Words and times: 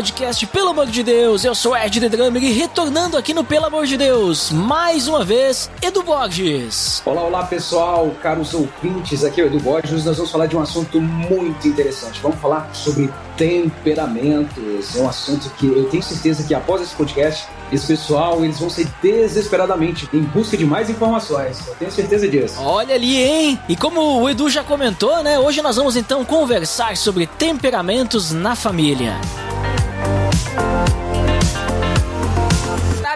Podcast 0.00 0.46
Pelo 0.46 0.70
Amor 0.70 0.86
de 0.86 1.02
Deus, 1.02 1.44
eu 1.44 1.54
sou 1.54 1.76
Ed 1.76 2.00
The 2.00 2.08
Drummer 2.08 2.42
e 2.42 2.52
retornando 2.52 3.18
aqui 3.18 3.34
no 3.34 3.44
Pelo 3.44 3.66
Amor 3.66 3.84
de 3.84 3.98
Deus, 3.98 4.50
mais 4.50 5.06
uma 5.06 5.22
vez, 5.22 5.70
Edu 5.82 6.02
Borges. 6.02 7.02
Olá, 7.04 7.20
olá 7.20 7.42
pessoal, 7.44 8.10
caros 8.22 8.54
ouvintes, 8.54 9.22
aqui 9.22 9.42
é 9.42 9.44
o 9.44 9.48
Edu 9.48 9.60
Borges. 9.60 10.06
Nós 10.06 10.16
vamos 10.16 10.32
falar 10.32 10.46
de 10.46 10.56
um 10.56 10.62
assunto 10.62 10.98
muito 11.02 11.68
interessante. 11.68 12.18
Vamos 12.22 12.40
falar 12.40 12.70
sobre 12.72 13.10
temperamentos. 13.36 14.96
É 14.96 15.02
um 15.02 15.08
assunto 15.08 15.50
que 15.58 15.66
eu 15.66 15.84
tenho 15.90 16.02
certeza 16.02 16.44
que 16.44 16.54
após 16.54 16.80
esse 16.80 16.94
podcast, 16.94 17.46
esse 17.70 17.86
pessoal 17.86 18.42
eles 18.42 18.58
vão 18.58 18.70
ser 18.70 18.88
desesperadamente 19.02 20.08
em 20.14 20.22
busca 20.22 20.56
de 20.56 20.64
mais 20.64 20.88
informações. 20.88 21.58
Eu 21.68 21.74
tenho 21.74 21.92
certeza 21.92 22.26
disso. 22.26 22.58
Olha 22.58 22.94
ali, 22.94 23.18
hein? 23.18 23.60
E 23.68 23.76
como 23.76 24.22
o 24.22 24.30
Edu 24.30 24.48
já 24.48 24.64
comentou, 24.64 25.22
né? 25.22 25.38
Hoje 25.38 25.60
nós 25.60 25.76
vamos 25.76 25.94
então 25.94 26.24
conversar 26.24 26.96
sobre 26.96 27.26
temperamentos 27.26 28.32
na 28.32 28.56
família. 28.56 29.20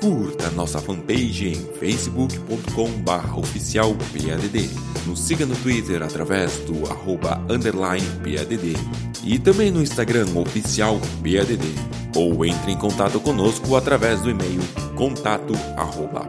Curta 0.00 0.50
nossa 0.52 0.80
fanpage 0.80 1.48
em 1.48 1.54
facebook.com 1.78 2.90
barra 3.02 3.38
oficial. 3.38 3.94
Nos 5.06 5.20
siga 5.20 5.44
no 5.44 5.54
Twitter 5.56 6.02
através 6.02 6.52
do 6.60 6.90
arroba 6.90 7.38
underline 7.50 8.06
PADD. 8.22 8.76
E 9.22 9.38
também 9.38 9.70
no 9.70 9.82
Instagram 9.82 10.26
oficial 10.36 10.98
PADD. 11.22 11.66
Ou 12.16 12.46
entre 12.46 12.72
em 12.72 12.78
contato 12.78 13.20
conosco 13.20 13.76
através 13.76 14.22
do 14.22 14.30
e-mail 14.30 14.60
contato 14.96 15.52
arroba. 15.76 16.26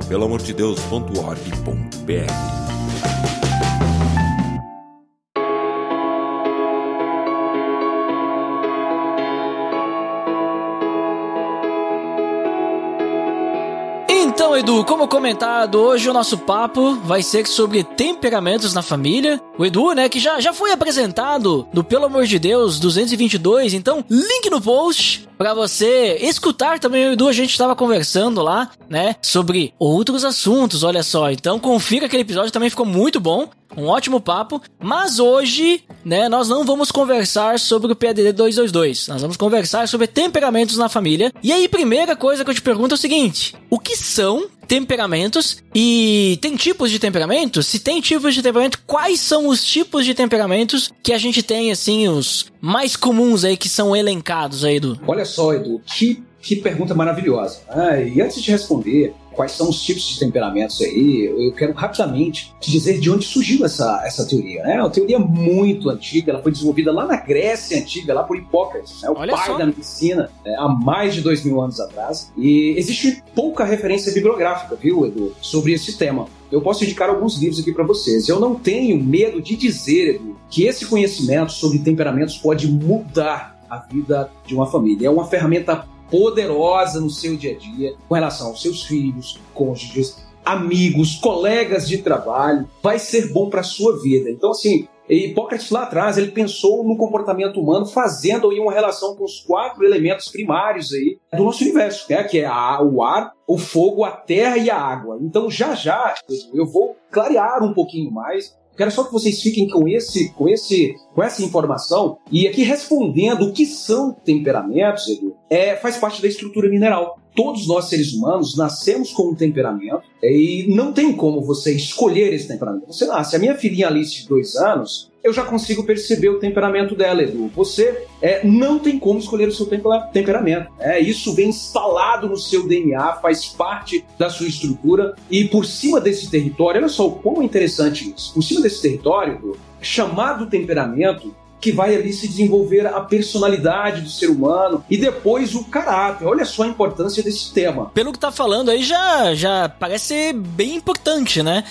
Edu, 14.61 14.85
como 14.85 15.07
comentado, 15.07 15.79
hoje 15.79 16.07
o 16.07 16.13
nosso 16.13 16.37
papo 16.37 16.93
vai 17.03 17.23
ser 17.23 17.47
sobre 17.47 17.83
temperamentos 17.83 18.75
na 18.75 18.83
família. 18.83 19.41
O 19.57 19.65
Edu, 19.65 19.93
né, 19.93 20.07
que 20.07 20.19
já, 20.19 20.39
já 20.39 20.53
foi 20.53 20.71
apresentado 20.71 21.67
no 21.73 21.83
Pelo 21.83 22.05
Amor 22.05 22.25
de 22.25 22.37
Deus 22.37 22.79
222, 22.79 23.73
então 23.73 24.05
link 24.07 24.51
no 24.51 24.61
post 24.61 25.27
para 25.41 25.55
você 25.55 26.19
escutar 26.21 26.77
também 26.77 27.09
o 27.09 27.13
Edu, 27.13 27.27
a 27.27 27.33
gente 27.33 27.49
estava 27.49 27.75
conversando 27.75 28.43
lá, 28.43 28.69
né, 28.87 29.15
sobre 29.23 29.73
outros 29.79 30.23
assuntos, 30.23 30.83
olha 30.83 31.01
só. 31.01 31.31
Então 31.31 31.57
confira 31.57 32.05
aquele 32.05 32.21
episódio, 32.21 32.51
também 32.51 32.69
ficou 32.69 32.85
muito 32.85 33.19
bom. 33.19 33.49
Um 33.75 33.87
ótimo 33.87 34.21
papo, 34.21 34.61
mas 34.79 35.17
hoje, 35.17 35.83
né, 36.05 36.29
nós 36.29 36.47
não 36.47 36.63
vamos 36.63 36.91
conversar 36.91 37.57
sobre 37.57 37.91
o 37.91 37.95
PADD 37.95 38.33
222. 38.33 39.07
Nós 39.07 39.21
vamos 39.21 39.35
conversar 39.35 39.87
sobre 39.87 40.05
temperamentos 40.05 40.77
na 40.77 40.87
família. 40.87 41.33
E 41.41 41.51
aí, 41.51 41.67
primeira 41.67 42.15
coisa 42.15 42.43
que 42.43 42.51
eu 42.51 42.55
te 42.55 42.61
pergunto 42.61 42.93
é 42.93 42.97
o 42.97 42.99
seguinte: 42.99 43.55
o 43.67 43.79
que 43.79 43.95
são 43.95 44.47
temperamentos 44.71 45.57
e 45.75 46.39
tem 46.41 46.55
tipos 46.55 46.89
de 46.89 46.97
temperamentos? 46.97 47.67
Se 47.67 47.77
tem 47.77 47.99
tipos 47.99 48.33
de 48.33 48.41
temperamento, 48.41 48.79
quais 48.87 49.19
são 49.19 49.49
os 49.49 49.65
tipos 49.65 50.05
de 50.05 50.13
temperamentos 50.13 50.89
que 51.03 51.11
a 51.11 51.17
gente 51.17 51.43
tem 51.43 51.73
assim 51.73 52.07
os 52.07 52.45
mais 52.61 52.95
comuns 52.95 53.43
aí 53.43 53.57
que 53.57 53.67
são 53.67 53.93
elencados 53.93 54.63
aí 54.63 54.79
do? 54.79 54.97
Olha 55.05 55.25
só, 55.25 55.53
Edu, 55.53 55.81
que, 55.85 56.23
que 56.41 56.55
pergunta 56.55 56.93
maravilhosa. 56.93 57.59
Ah, 57.69 57.97
e 57.97 58.21
antes 58.21 58.41
de 58.41 58.51
responder 58.51 59.13
quais 59.31 59.53
são 59.53 59.69
os 59.69 59.81
tipos 59.81 60.03
de 60.07 60.19
temperamentos 60.19 60.81
aí, 60.81 61.25
eu 61.37 61.53
quero 61.53 61.73
rapidamente 61.73 62.53
te 62.59 62.69
dizer 62.69 62.99
de 62.99 63.09
onde 63.09 63.25
surgiu 63.25 63.65
essa, 63.65 64.01
essa 64.05 64.25
teoria. 64.25 64.61
Né? 64.63 64.75
É 64.75 64.79
uma 64.79 64.89
teoria 64.89 65.19
muito 65.19 65.89
antiga, 65.89 66.31
ela 66.31 66.41
foi 66.41 66.51
desenvolvida 66.51 66.91
lá 66.91 67.05
na 67.05 67.15
Grécia 67.15 67.77
Antiga, 67.79 68.13
lá 68.13 68.23
por 68.23 68.37
Hipócrates, 68.37 69.01
né? 69.01 69.09
o 69.09 69.17
Olha 69.17 69.33
pai 69.33 69.47
só. 69.47 69.57
da 69.57 69.65
medicina, 69.65 70.29
né? 70.45 70.55
há 70.57 70.67
mais 70.67 71.13
de 71.13 71.21
dois 71.21 71.43
mil 71.43 71.61
anos 71.61 71.79
atrás. 71.79 72.31
E 72.37 72.73
existe 72.77 73.23
pouca 73.33 73.63
referência 73.63 74.11
bibliográfica, 74.11 74.75
viu, 74.75 75.05
Edu, 75.05 75.33
sobre 75.41 75.73
esse 75.73 75.97
tema. 75.97 76.27
Eu 76.51 76.61
posso 76.61 76.83
indicar 76.83 77.09
alguns 77.09 77.37
livros 77.37 77.61
aqui 77.61 77.71
para 77.71 77.85
vocês. 77.85 78.27
Eu 78.27 78.39
não 78.39 78.55
tenho 78.55 79.01
medo 79.01 79.41
de 79.41 79.55
dizer, 79.55 80.15
Edu, 80.15 80.35
que 80.49 80.65
esse 80.65 80.85
conhecimento 80.85 81.53
sobre 81.53 81.79
temperamentos 81.79 82.37
pode 82.37 82.67
mudar 82.67 83.61
a 83.69 83.77
vida 83.77 84.29
de 84.45 84.53
uma 84.53 84.65
família. 84.65 85.07
É 85.07 85.09
uma 85.09 85.25
ferramenta 85.25 85.87
poderosa 86.11 86.99
no 86.99 87.09
seu 87.09 87.35
dia 87.35 87.53
a 87.53 87.57
dia 87.57 87.95
com 88.07 88.13
relação 88.13 88.47
aos 88.49 88.61
seus 88.61 88.83
filhos, 88.83 89.39
cônjuges, 89.53 90.17
amigos, 90.45 91.15
colegas 91.15 91.87
de 91.87 91.99
trabalho. 91.99 92.69
Vai 92.83 92.99
ser 92.99 93.31
bom 93.31 93.49
para 93.49 93.63
sua 93.63 93.99
vida. 94.01 94.29
Então, 94.29 94.51
assim, 94.51 94.87
Hipócrates 95.09 95.69
lá 95.71 95.83
atrás 95.83 96.17
ele 96.17 96.31
pensou 96.31 96.85
no 96.85 96.95
comportamento 96.95 97.59
humano 97.59 97.85
fazendo 97.85 98.49
aí 98.49 98.59
uma 98.59 98.71
relação 98.71 99.13
com 99.15 99.25
os 99.25 99.41
quatro 99.41 99.83
elementos 99.83 100.29
primários 100.29 100.93
aí 100.93 101.17
do 101.35 101.43
nosso 101.43 101.63
universo, 101.63 102.05
né? 102.09 102.23
que 102.23 102.39
é 102.39 102.45
a- 102.45 102.81
o 102.81 103.03
ar, 103.03 103.33
o 103.45 103.57
fogo, 103.57 104.05
a 104.05 104.11
terra 104.11 104.57
e 104.57 104.69
a 104.69 104.77
água. 104.77 105.17
Então 105.21 105.49
já 105.51 105.75
já 105.75 106.15
eu 106.53 106.65
vou 106.65 106.95
clarear 107.11 107.61
um 107.61 107.73
pouquinho 107.73 108.09
mais. 108.09 108.55
Quero 108.81 108.89
só 108.89 109.03
que 109.03 109.13
vocês 109.13 109.39
fiquem 109.39 109.69
com 109.69 109.87
esse, 109.87 110.29
com 110.29 110.49
esse, 110.49 110.95
com 111.13 111.21
essa 111.21 111.43
informação 111.43 112.17
e 112.31 112.47
aqui 112.47 112.63
respondendo 112.63 113.43
o 113.43 113.53
que 113.53 113.63
são 113.63 114.11
temperamentos, 114.11 115.07
Edu, 115.07 115.35
é, 115.47 115.75
faz 115.75 115.97
parte 115.97 116.19
da 116.19 116.27
estrutura 116.27 116.67
mineral. 116.67 117.20
Todos 117.35 117.67
nós 117.67 117.85
seres 117.85 118.13
humanos 118.13 118.57
nascemos 118.57 119.11
com 119.11 119.29
um 119.29 119.35
temperamento 119.35 120.03
é, 120.21 120.31
e 120.31 120.67
não 120.73 120.91
tem 120.91 121.13
como 121.13 121.41
você 121.41 121.73
escolher 121.73 122.33
esse 122.33 122.47
temperamento. 122.47 122.87
Você 122.87 123.05
nasce. 123.05 123.35
A 123.35 123.39
minha 123.39 123.55
filhinha 123.55 123.87
Alice 123.87 124.21
de 124.21 124.27
dois 124.27 124.55
anos, 124.55 125.09
eu 125.23 125.31
já 125.31 125.45
consigo 125.45 125.83
perceber 125.83 126.29
o 126.29 126.39
temperamento 126.39 126.95
dela, 126.95 127.23
Edu. 127.23 127.49
Você 127.55 128.05
é, 128.21 128.45
não 128.45 128.79
tem 128.79 128.99
como 128.99 129.19
escolher 129.19 129.47
o 129.47 129.51
seu 129.51 129.65
tempera- 129.65 130.09
temperamento. 130.11 130.71
É, 130.79 130.99
isso 130.99 131.33
vem 131.33 131.49
instalado 131.49 132.27
no 132.27 132.37
seu 132.37 132.67
DNA, 132.67 133.13
faz 133.13 133.45
parte 133.45 134.03
da 134.17 134.29
sua 134.29 134.47
estrutura. 134.47 135.15
E 135.29 135.45
por 135.45 135.65
cima 135.65 136.01
desse 136.01 136.29
território, 136.29 136.81
olha 136.81 136.89
só 136.89 137.07
o 137.07 137.11
quão 137.11 137.41
interessante 137.41 138.13
isso. 138.15 138.33
Por 138.33 138.41
cima 138.43 138.61
desse 138.61 138.81
território, 138.81 139.35
Edu, 139.35 139.57
chamado 139.79 140.47
temperamento, 140.47 141.35
que 141.61 141.71
vai 141.71 141.95
ali 141.95 142.11
se 142.11 142.27
desenvolver 142.27 142.85
a 142.87 142.99
personalidade 143.01 144.01
do 144.01 144.09
ser 144.09 144.27
humano 144.29 144.83
e 144.89 144.97
depois 144.97 145.53
o 145.55 145.63
caráter. 145.65 146.25
Olha 146.27 146.43
só 146.43 146.63
a 146.63 146.67
importância 146.67 147.21
desse 147.23 147.53
tema. 147.53 147.91
Pelo 147.93 148.11
que 148.11 148.19
tá 148.19 148.31
falando 148.31 148.69
aí 148.69 148.83
já 148.83 149.33
já 149.35 149.69
parece 149.69 150.33
bem 150.33 150.75
importante, 150.75 151.41
né? 151.43 151.63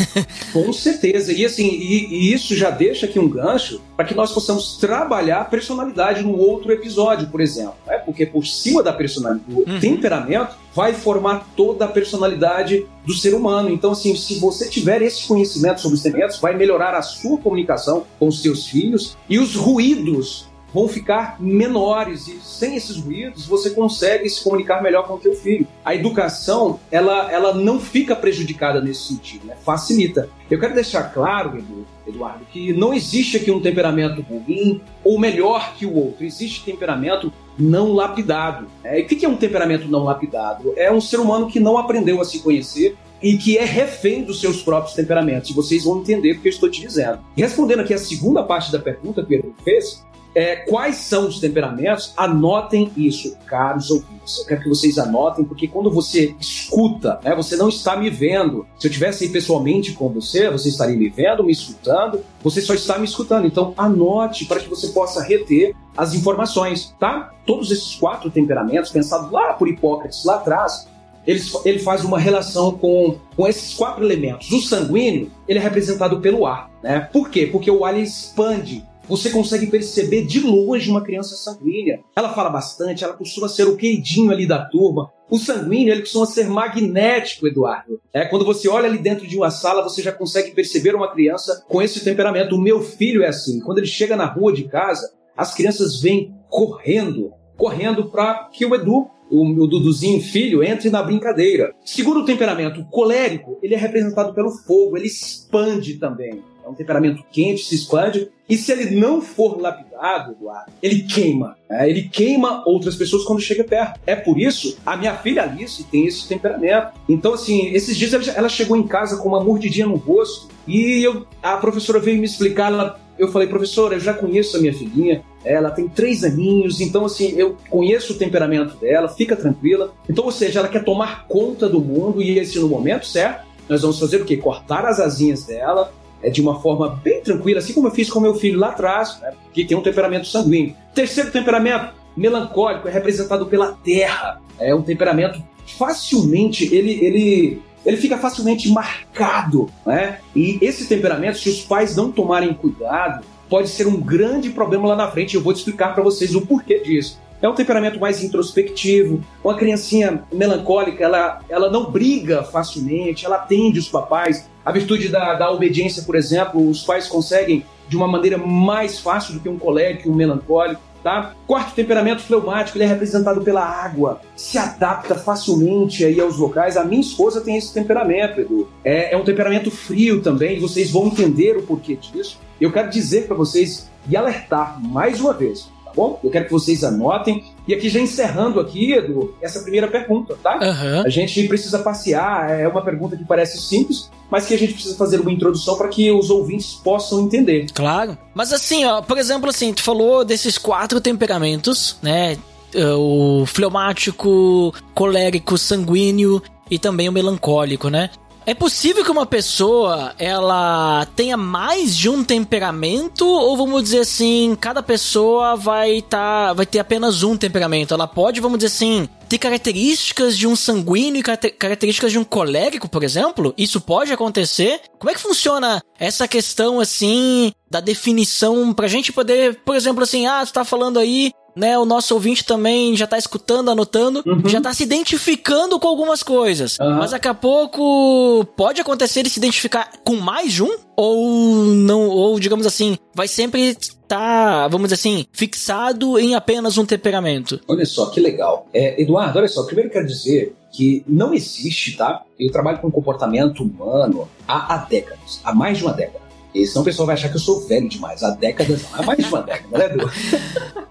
Com 0.52 0.72
certeza. 0.72 1.32
E 1.32 1.44
assim, 1.44 1.66
e, 1.68 2.06
e 2.28 2.32
isso 2.32 2.54
já 2.54 2.70
deixa 2.70 3.06
aqui 3.06 3.18
um 3.18 3.28
gancho 3.28 3.80
para 3.96 4.04
que 4.06 4.14
nós 4.14 4.32
possamos 4.32 4.76
trabalhar 4.76 5.40
a 5.40 5.44
personalidade 5.44 6.22
no 6.22 6.36
outro 6.36 6.70
episódio, 6.72 7.28
por 7.28 7.40
exemplo. 7.40 7.74
Né? 7.86 7.98
Porque 7.98 8.26
por 8.26 8.46
cima 8.46 8.82
da 8.82 8.92
personalidade, 8.92 9.44
do 9.48 9.58
Uhum. 9.68 9.80
temperamento 9.80 10.56
vai 10.78 10.94
formar 10.94 11.44
toda 11.56 11.86
a 11.86 11.88
personalidade 11.88 12.86
do 13.04 13.12
ser 13.12 13.34
humano. 13.34 13.68
Então, 13.68 13.90
assim, 13.90 14.14
se 14.14 14.38
você 14.38 14.68
tiver 14.68 15.02
esse 15.02 15.26
conhecimento 15.26 15.80
sobre 15.80 15.96
os 15.96 16.02
temperamentos, 16.04 16.38
vai 16.38 16.54
melhorar 16.54 16.94
a 16.94 17.02
sua 17.02 17.36
comunicação 17.36 18.06
com 18.16 18.28
os 18.28 18.40
seus 18.40 18.68
filhos 18.68 19.16
e 19.28 19.40
os 19.40 19.56
ruídos 19.56 20.46
vão 20.72 20.86
ficar 20.86 21.36
menores 21.40 22.28
e 22.28 22.38
sem 22.40 22.76
esses 22.76 22.96
ruídos 22.96 23.44
você 23.44 23.70
consegue 23.70 24.28
se 24.28 24.40
comunicar 24.44 24.80
melhor 24.80 25.08
com 25.08 25.14
o 25.14 25.18
teu 25.18 25.34
filho. 25.34 25.66
A 25.84 25.96
educação, 25.96 26.78
ela, 26.92 27.32
ela 27.32 27.54
não 27.54 27.80
fica 27.80 28.14
prejudicada 28.14 28.80
nesse 28.80 29.08
sentido, 29.08 29.48
né? 29.48 29.56
facilita. 29.64 30.28
Eu 30.48 30.60
quero 30.60 30.74
deixar 30.74 31.12
claro, 31.12 31.58
Edu, 31.58 31.86
Eduardo, 32.06 32.44
que 32.52 32.72
não 32.72 32.94
existe 32.94 33.36
aqui 33.36 33.50
um 33.50 33.60
temperamento 33.60 34.22
ruim 34.22 34.80
ou 35.02 35.18
melhor 35.18 35.74
que 35.74 35.84
o 35.84 35.92
outro. 35.92 36.24
Existe 36.24 36.64
temperamento 36.64 37.32
não 37.58 37.92
lapidado. 37.92 38.66
né? 38.82 39.00
E 39.00 39.02
o 39.02 39.06
que 39.06 39.24
é 39.24 39.28
um 39.28 39.36
temperamento 39.36 39.88
não 39.88 40.04
lapidado? 40.04 40.72
É 40.76 40.92
um 40.92 41.00
ser 41.00 41.18
humano 41.18 41.48
que 41.48 41.58
não 41.58 41.76
aprendeu 41.76 42.20
a 42.20 42.24
se 42.24 42.40
conhecer 42.40 42.96
e 43.22 43.36
que 43.36 43.58
é 43.58 43.64
refém 43.64 44.22
dos 44.22 44.40
seus 44.40 44.62
próprios 44.62 44.94
temperamentos. 44.94 45.50
E 45.50 45.54
vocês 45.54 45.84
vão 45.84 46.00
entender 46.00 46.32
o 46.32 46.40
que 46.40 46.48
eu 46.48 46.50
estou 46.50 46.70
te 46.70 46.80
dizendo. 46.80 47.18
Respondendo 47.36 47.80
aqui 47.80 47.92
a 47.92 47.98
segunda 47.98 48.42
parte 48.42 48.70
da 48.70 48.78
pergunta 48.78 49.22
que 49.22 49.28
Pedro 49.28 49.54
fez, 49.64 50.04
é, 50.38 50.54
quais 50.54 50.94
são 50.98 51.26
os 51.26 51.40
temperamentos, 51.40 52.12
anotem 52.16 52.92
isso, 52.96 53.36
caros 53.44 53.90
ouvintes. 53.90 54.38
Eu 54.38 54.46
quero 54.46 54.62
que 54.62 54.68
vocês 54.68 54.96
anotem, 54.96 55.44
porque 55.44 55.66
quando 55.66 55.90
você 55.90 56.32
escuta, 56.38 57.18
né, 57.24 57.34
você 57.34 57.56
não 57.56 57.68
está 57.68 57.96
me 57.96 58.08
vendo. 58.08 58.64
Se 58.78 58.86
eu 58.86 58.92
tivesse 58.92 59.24
aí 59.24 59.30
pessoalmente 59.30 59.94
com 59.94 60.08
você, 60.08 60.48
você 60.48 60.68
estaria 60.68 60.96
me 60.96 61.08
vendo, 61.08 61.42
me 61.42 61.50
escutando, 61.50 62.20
você 62.40 62.60
só 62.60 62.72
está 62.72 63.00
me 63.00 63.04
escutando. 63.04 63.48
Então, 63.48 63.74
anote 63.76 64.44
para 64.44 64.60
que 64.60 64.68
você 64.68 64.86
possa 64.90 65.20
reter 65.24 65.74
as 65.96 66.14
informações, 66.14 66.94
tá? 67.00 67.32
Todos 67.44 67.72
esses 67.72 67.96
quatro 67.96 68.30
temperamentos, 68.30 68.92
pensados 68.92 69.32
lá 69.32 69.54
por 69.54 69.66
Hipócrates, 69.66 70.24
lá 70.24 70.36
atrás, 70.36 70.86
ele, 71.26 71.42
ele 71.64 71.80
faz 71.80 72.04
uma 72.04 72.20
relação 72.20 72.78
com, 72.78 73.16
com 73.34 73.48
esses 73.48 73.74
quatro 73.74 74.04
elementos. 74.04 74.52
O 74.52 74.60
sanguíneo, 74.60 75.32
ele 75.48 75.58
é 75.58 75.62
representado 75.62 76.20
pelo 76.20 76.46
ar, 76.46 76.70
né? 76.80 77.00
Por 77.12 77.28
quê? 77.28 77.44
Porque 77.44 77.68
o 77.72 77.84
ar 77.84 77.98
expande. 77.98 78.86
Você 79.08 79.30
consegue 79.30 79.66
perceber 79.66 80.24
de 80.24 80.40
longe 80.40 80.90
uma 80.90 81.02
criança 81.02 81.34
sanguínea. 81.34 82.00
Ela 82.14 82.34
fala 82.34 82.50
bastante, 82.50 83.02
ela 83.02 83.14
costuma 83.14 83.48
ser 83.48 83.64
o 83.64 83.76
queidinho 83.76 84.30
ali 84.30 84.46
da 84.46 84.64
turma. 84.64 85.10
O 85.30 85.38
sanguíneo, 85.38 85.92
ele 85.92 86.02
costuma 86.02 86.26
ser 86.26 86.48
magnético, 86.48 87.46
Eduardo. 87.46 88.00
É, 88.12 88.24
quando 88.24 88.44
você 88.44 88.68
olha 88.68 88.86
ali 88.86 88.98
dentro 88.98 89.26
de 89.26 89.36
uma 89.36 89.50
sala, 89.50 89.82
você 89.82 90.02
já 90.02 90.12
consegue 90.12 90.52
perceber 90.52 90.94
uma 90.94 91.10
criança 91.10 91.64
com 91.68 91.80
esse 91.80 92.04
temperamento. 92.04 92.54
O 92.54 92.60
meu 92.60 92.82
filho 92.82 93.22
é 93.22 93.28
assim. 93.28 93.60
Quando 93.60 93.78
ele 93.78 93.86
chega 93.86 94.16
na 94.16 94.26
rua 94.26 94.52
de 94.52 94.64
casa, 94.64 95.12
as 95.36 95.54
crianças 95.54 96.00
vêm 96.00 96.34
correndo, 96.48 97.32
correndo 97.56 98.10
para 98.10 98.48
que 98.52 98.64
o 98.64 98.74
Edu 98.74 99.10
o, 99.30 99.44
o 99.44 99.66
Duduzinho 99.66 100.20
filho 100.20 100.62
entre 100.62 100.90
na 100.90 101.02
brincadeira. 101.02 101.74
Segundo 101.84 102.20
o 102.20 102.24
temperamento 102.24 102.84
colérico, 102.86 103.58
ele 103.62 103.74
é 103.74 103.78
representado 103.78 104.34
pelo 104.34 104.50
fogo, 104.50 104.96
ele 104.96 105.06
expande 105.06 105.94
também. 105.94 106.42
É 106.68 106.70
um 106.70 106.74
temperamento 106.74 107.24
quente, 107.32 107.64
se 107.64 107.74
expande. 107.74 108.28
E 108.46 108.54
se 108.54 108.70
ele 108.70 108.94
não 108.94 109.22
for 109.22 109.58
lapidado, 109.58 110.32
Eduardo, 110.32 110.70
ele 110.82 111.02
queima. 111.02 111.56
Né? 111.68 111.88
Ele 111.88 112.02
queima 112.02 112.62
outras 112.66 112.94
pessoas 112.94 113.24
quando 113.24 113.40
chega 113.40 113.64
perto. 113.64 113.98
É 114.06 114.14
por 114.14 114.38
isso, 114.38 114.76
a 114.84 114.94
minha 114.94 115.16
filha 115.16 115.44
Alice 115.44 115.82
tem 115.84 116.06
esse 116.06 116.28
temperamento. 116.28 116.92
Então, 117.08 117.32
assim, 117.32 117.68
esses 117.72 117.96
dias 117.96 118.28
ela 118.28 118.50
chegou 118.50 118.76
em 118.76 118.86
casa 118.86 119.16
com 119.16 119.28
uma 119.30 119.42
mordidinha 119.42 119.86
no 119.86 119.96
rosto. 119.96 120.48
E 120.66 121.02
eu, 121.02 121.26
a 121.42 121.56
professora 121.56 121.98
veio 121.98 122.18
me 122.18 122.26
explicar, 122.26 122.70
ela 122.70 123.00
eu 123.18 123.32
falei, 123.32 123.48
professora, 123.48 123.96
eu 123.96 124.00
já 124.00 124.14
conheço 124.14 124.56
a 124.56 124.60
minha 124.60 124.72
filhinha, 124.72 125.24
ela 125.44 125.72
tem 125.72 125.88
três 125.88 126.22
aninhos, 126.22 126.80
então 126.80 127.04
assim, 127.04 127.34
eu 127.36 127.56
conheço 127.68 128.12
o 128.12 128.16
temperamento 128.16 128.76
dela, 128.76 129.08
fica 129.08 129.34
tranquila. 129.34 129.92
Então, 130.08 130.24
ou 130.24 130.30
seja, 130.30 130.60
ela 130.60 130.68
quer 130.68 130.84
tomar 130.84 131.26
conta 131.26 131.68
do 131.68 131.80
mundo 131.80 132.22
e 132.22 132.38
esse 132.38 132.60
no 132.60 132.68
momento 132.68 133.06
certo, 133.06 133.48
nós 133.68 133.82
vamos 133.82 133.98
fazer 133.98 134.22
o 134.22 134.24
quê? 134.24 134.36
Cortar 134.36 134.86
as 134.86 134.98
asinhas 134.98 135.44
dela, 135.44 135.92
é, 136.22 136.30
de 136.30 136.40
uma 136.40 136.60
forma 136.60 137.00
bem 137.02 137.20
tranquila, 137.20 137.58
assim 137.58 137.72
como 137.72 137.88
eu 137.88 137.92
fiz 137.92 138.10
com 138.10 138.20
meu 138.20 138.34
filho 138.34 138.58
lá 138.58 138.68
atrás, 138.68 139.18
né, 139.20 139.32
que 139.52 139.64
tem 139.64 139.76
um 139.76 139.82
temperamento 139.82 140.26
sanguíneo. 140.26 140.74
Terceiro 140.94 141.30
temperamento, 141.30 141.94
melancólico, 142.16 142.88
é 142.88 142.90
representado 142.90 143.46
pela 143.46 143.72
terra. 143.72 144.40
É 144.58 144.74
um 144.74 144.82
temperamento 144.82 145.42
facilmente, 145.78 146.74
ele, 146.74 147.04
ele 147.04 147.62
ele 147.86 147.96
fica 147.96 148.18
facilmente 148.18 148.68
marcado, 148.70 149.70
né? 149.86 150.18
E 150.34 150.58
esse 150.60 150.86
temperamento, 150.86 151.38
se 151.38 151.48
os 151.48 151.62
pais 151.62 151.96
não 151.96 152.12
tomarem 152.12 152.52
cuidado, 152.52 153.24
pode 153.48 153.68
ser 153.68 153.86
um 153.86 153.98
grande 153.98 154.50
problema 154.50 154.88
lá 154.88 154.96
na 154.96 155.10
frente. 155.10 155.34
Eu 155.34 155.42
vou 155.42 155.54
te 155.54 155.58
explicar 155.58 155.94
para 155.94 156.02
vocês 156.02 156.34
o 156.34 156.42
porquê 156.42 156.80
disso. 156.80 157.18
É 157.40 157.48
um 157.48 157.54
temperamento 157.54 158.00
mais 158.00 158.22
introspectivo. 158.22 159.22
Uma 159.42 159.56
criancinha 159.56 160.22
melancólica, 160.32 161.02
ela, 161.02 161.40
ela 161.48 161.70
não 161.70 161.90
briga 161.90 162.42
facilmente, 162.42 163.24
ela 163.24 163.36
atende 163.36 163.78
os 163.78 163.88
papais. 163.88 164.48
A 164.68 164.70
virtude 164.70 165.08
da, 165.08 165.32
da 165.32 165.50
obediência, 165.50 166.02
por 166.02 166.14
exemplo, 166.14 166.68
os 166.68 166.82
pais 166.82 167.08
conseguem 167.08 167.64
de 167.88 167.96
uma 167.96 168.06
maneira 168.06 168.36
mais 168.36 168.98
fácil 169.00 169.32
do 169.32 169.40
que 169.40 169.48
um 169.48 169.58
colérico, 169.58 170.10
um 170.10 170.14
melancólico. 170.14 170.82
Tá? 171.02 171.32
Quarto 171.46 171.74
temperamento 171.74 172.20
fleumático, 172.20 172.76
ele 172.76 172.84
é 172.84 172.86
representado 172.86 173.40
pela 173.40 173.64
água, 173.64 174.20
se 174.36 174.58
adapta 174.58 175.14
facilmente 175.14 176.04
aí 176.04 176.20
aos 176.20 176.36
locais. 176.36 176.76
A 176.76 176.84
minha 176.84 177.00
esposa 177.00 177.40
tem 177.40 177.56
esse 177.56 177.72
temperamento, 177.72 178.42
Edu. 178.42 178.68
É, 178.84 179.14
é 179.14 179.16
um 179.16 179.24
temperamento 179.24 179.70
frio 179.70 180.20
também, 180.20 180.60
vocês 180.60 180.90
vão 180.90 181.06
entender 181.06 181.56
o 181.56 181.62
porquê 181.62 181.96
disso. 181.96 182.38
Eu 182.60 182.70
quero 182.70 182.90
dizer 182.90 183.26
para 183.26 183.36
vocês 183.36 183.88
e 184.06 184.18
alertar 184.18 184.78
mais 184.84 185.18
uma 185.18 185.32
vez 185.32 185.66
bom? 185.98 186.20
Eu 186.22 186.30
quero 186.30 186.44
que 186.44 186.52
vocês 186.52 186.84
anotem. 186.84 187.44
E 187.68 187.74
aqui 187.74 187.90
já 187.90 188.00
encerrando 188.00 188.58
aqui, 188.58 188.94
Edu, 188.94 189.34
essa 189.42 189.60
primeira 189.60 189.86
pergunta, 189.86 190.38
tá? 190.42 190.54
Uhum. 190.54 191.02
A 191.04 191.08
gente 191.10 191.46
precisa 191.46 191.80
passear, 191.80 192.50
é 192.50 192.66
uma 192.66 192.82
pergunta 192.82 193.14
que 193.14 193.24
parece 193.24 193.60
simples, 193.60 194.10
mas 194.30 194.46
que 194.46 194.54
a 194.54 194.58
gente 194.58 194.72
precisa 194.72 194.96
fazer 194.96 195.20
uma 195.20 195.30
introdução 195.30 195.76
para 195.76 195.88
que 195.88 196.10
os 196.10 196.30
ouvintes 196.30 196.72
possam 196.82 197.20
entender. 197.26 197.66
Claro. 197.74 198.16
Mas 198.34 198.54
assim, 198.54 198.86
ó, 198.86 199.02
por 199.02 199.18
exemplo, 199.18 199.50
assim, 199.50 199.74
tu 199.74 199.82
falou 199.82 200.24
desses 200.24 200.56
quatro 200.56 200.98
temperamentos, 200.98 201.98
né? 202.02 202.38
O 202.74 203.44
fleumático, 203.44 204.74
colérico, 204.94 205.58
sanguíneo 205.58 206.42
e 206.70 206.78
também 206.78 207.06
o 207.08 207.12
melancólico, 207.12 207.90
né? 207.90 208.08
É 208.48 208.54
possível 208.54 209.04
que 209.04 209.10
uma 209.10 209.26
pessoa 209.26 210.14
ela 210.18 211.06
tenha 211.14 211.36
mais 211.36 211.94
de 211.94 212.08
um 212.08 212.24
temperamento 212.24 213.28
ou 213.28 213.54
vamos 213.58 213.82
dizer 213.82 213.98
assim, 213.98 214.56
cada 214.58 214.82
pessoa 214.82 215.54
vai 215.54 216.00
tá, 216.00 216.54
vai 216.54 216.64
ter 216.64 216.78
apenas 216.78 217.22
um 217.22 217.36
temperamento. 217.36 217.92
Ela 217.92 218.06
pode, 218.06 218.40
vamos 218.40 218.56
dizer 218.56 218.68
assim, 218.68 219.06
ter 219.28 219.36
características 219.36 220.34
de 220.34 220.46
um 220.46 220.56
sanguíneo 220.56 221.20
e 221.20 221.50
características 221.50 222.10
de 222.10 222.18
um 222.18 222.24
colérico, 222.24 222.88
por 222.88 223.04
exemplo? 223.04 223.52
Isso 223.54 223.82
pode 223.82 224.14
acontecer? 224.14 224.80
Como 224.98 225.10
é 225.10 225.14
que 225.14 225.20
funciona 225.20 225.82
essa 225.98 226.26
questão 226.26 226.80
assim 226.80 227.52
da 227.70 227.80
definição 227.80 228.72
pra 228.72 228.88
gente 228.88 229.12
poder, 229.12 229.60
por 229.62 229.76
exemplo, 229.76 230.02
assim, 230.02 230.26
ah, 230.26 230.42
tu 230.46 230.54
tá 230.54 230.64
falando 230.64 230.98
aí 230.98 231.32
né? 231.58 231.76
O 231.76 231.84
nosso 231.84 232.14
ouvinte 232.14 232.44
também 232.44 232.96
já 232.96 233.06
tá 233.06 233.18
escutando, 233.18 233.70
anotando, 233.70 234.22
uhum. 234.24 234.48
já 234.48 234.60
tá 234.60 234.72
se 234.72 234.84
identificando 234.84 235.78
com 235.78 235.88
algumas 235.88 236.22
coisas. 236.22 236.78
Uhum. 236.78 236.96
Mas 236.98 237.10
daqui 237.10 237.28
a 237.28 237.34
pouco 237.34 238.44
pode 238.56 238.80
acontecer 238.80 239.20
ele 239.20 239.28
se 239.28 239.38
identificar 239.38 239.90
com 240.04 240.16
mais 240.16 240.52
de 240.52 240.62
um? 240.62 240.76
Ou 240.96 241.64
não, 241.64 242.08
ou 242.08 242.38
digamos 242.40 242.66
assim, 242.66 242.96
vai 243.14 243.28
sempre 243.28 243.60
estar, 243.70 243.92
tá, 244.08 244.68
vamos 244.68 244.88
dizer 244.88 244.94
assim, 244.94 245.26
fixado 245.32 246.18
em 246.18 246.34
apenas 246.34 246.78
um 246.78 246.86
temperamento. 246.86 247.60
Olha 247.68 247.84
só, 247.84 248.06
que 248.06 248.20
legal. 248.20 248.66
É, 248.72 249.00
Eduardo, 249.00 249.38
olha 249.38 249.48
só, 249.48 249.64
primeiro 249.64 249.90
quero 249.90 250.06
dizer 250.06 250.56
que 250.72 251.04
não 251.06 251.32
existe, 251.34 251.96
tá? 251.96 252.22
Eu 252.38 252.50
trabalho 252.50 252.78
com 252.78 252.90
comportamento 252.90 253.62
humano 253.62 254.28
há, 254.46 254.74
há 254.74 254.76
décadas, 254.78 255.40
há 255.44 255.54
mais 255.54 255.78
de 255.78 255.84
uma 255.84 255.92
década. 255.92 256.28
E 256.54 256.66
senão 256.66 256.82
o 256.82 256.84
pessoal 256.84 257.06
vai 257.06 257.14
achar 257.14 257.28
que 257.28 257.36
eu 257.36 257.40
sou 257.40 257.60
velho 257.66 257.88
demais. 257.88 258.22
Há 258.22 258.30
décadas, 258.30 258.84
há 258.92 259.02
mais 259.02 259.18
de 259.18 259.24
uma 259.26 259.42
década, 259.42 259.78
né, 259.78 259.86
Edu? 259.86 260.10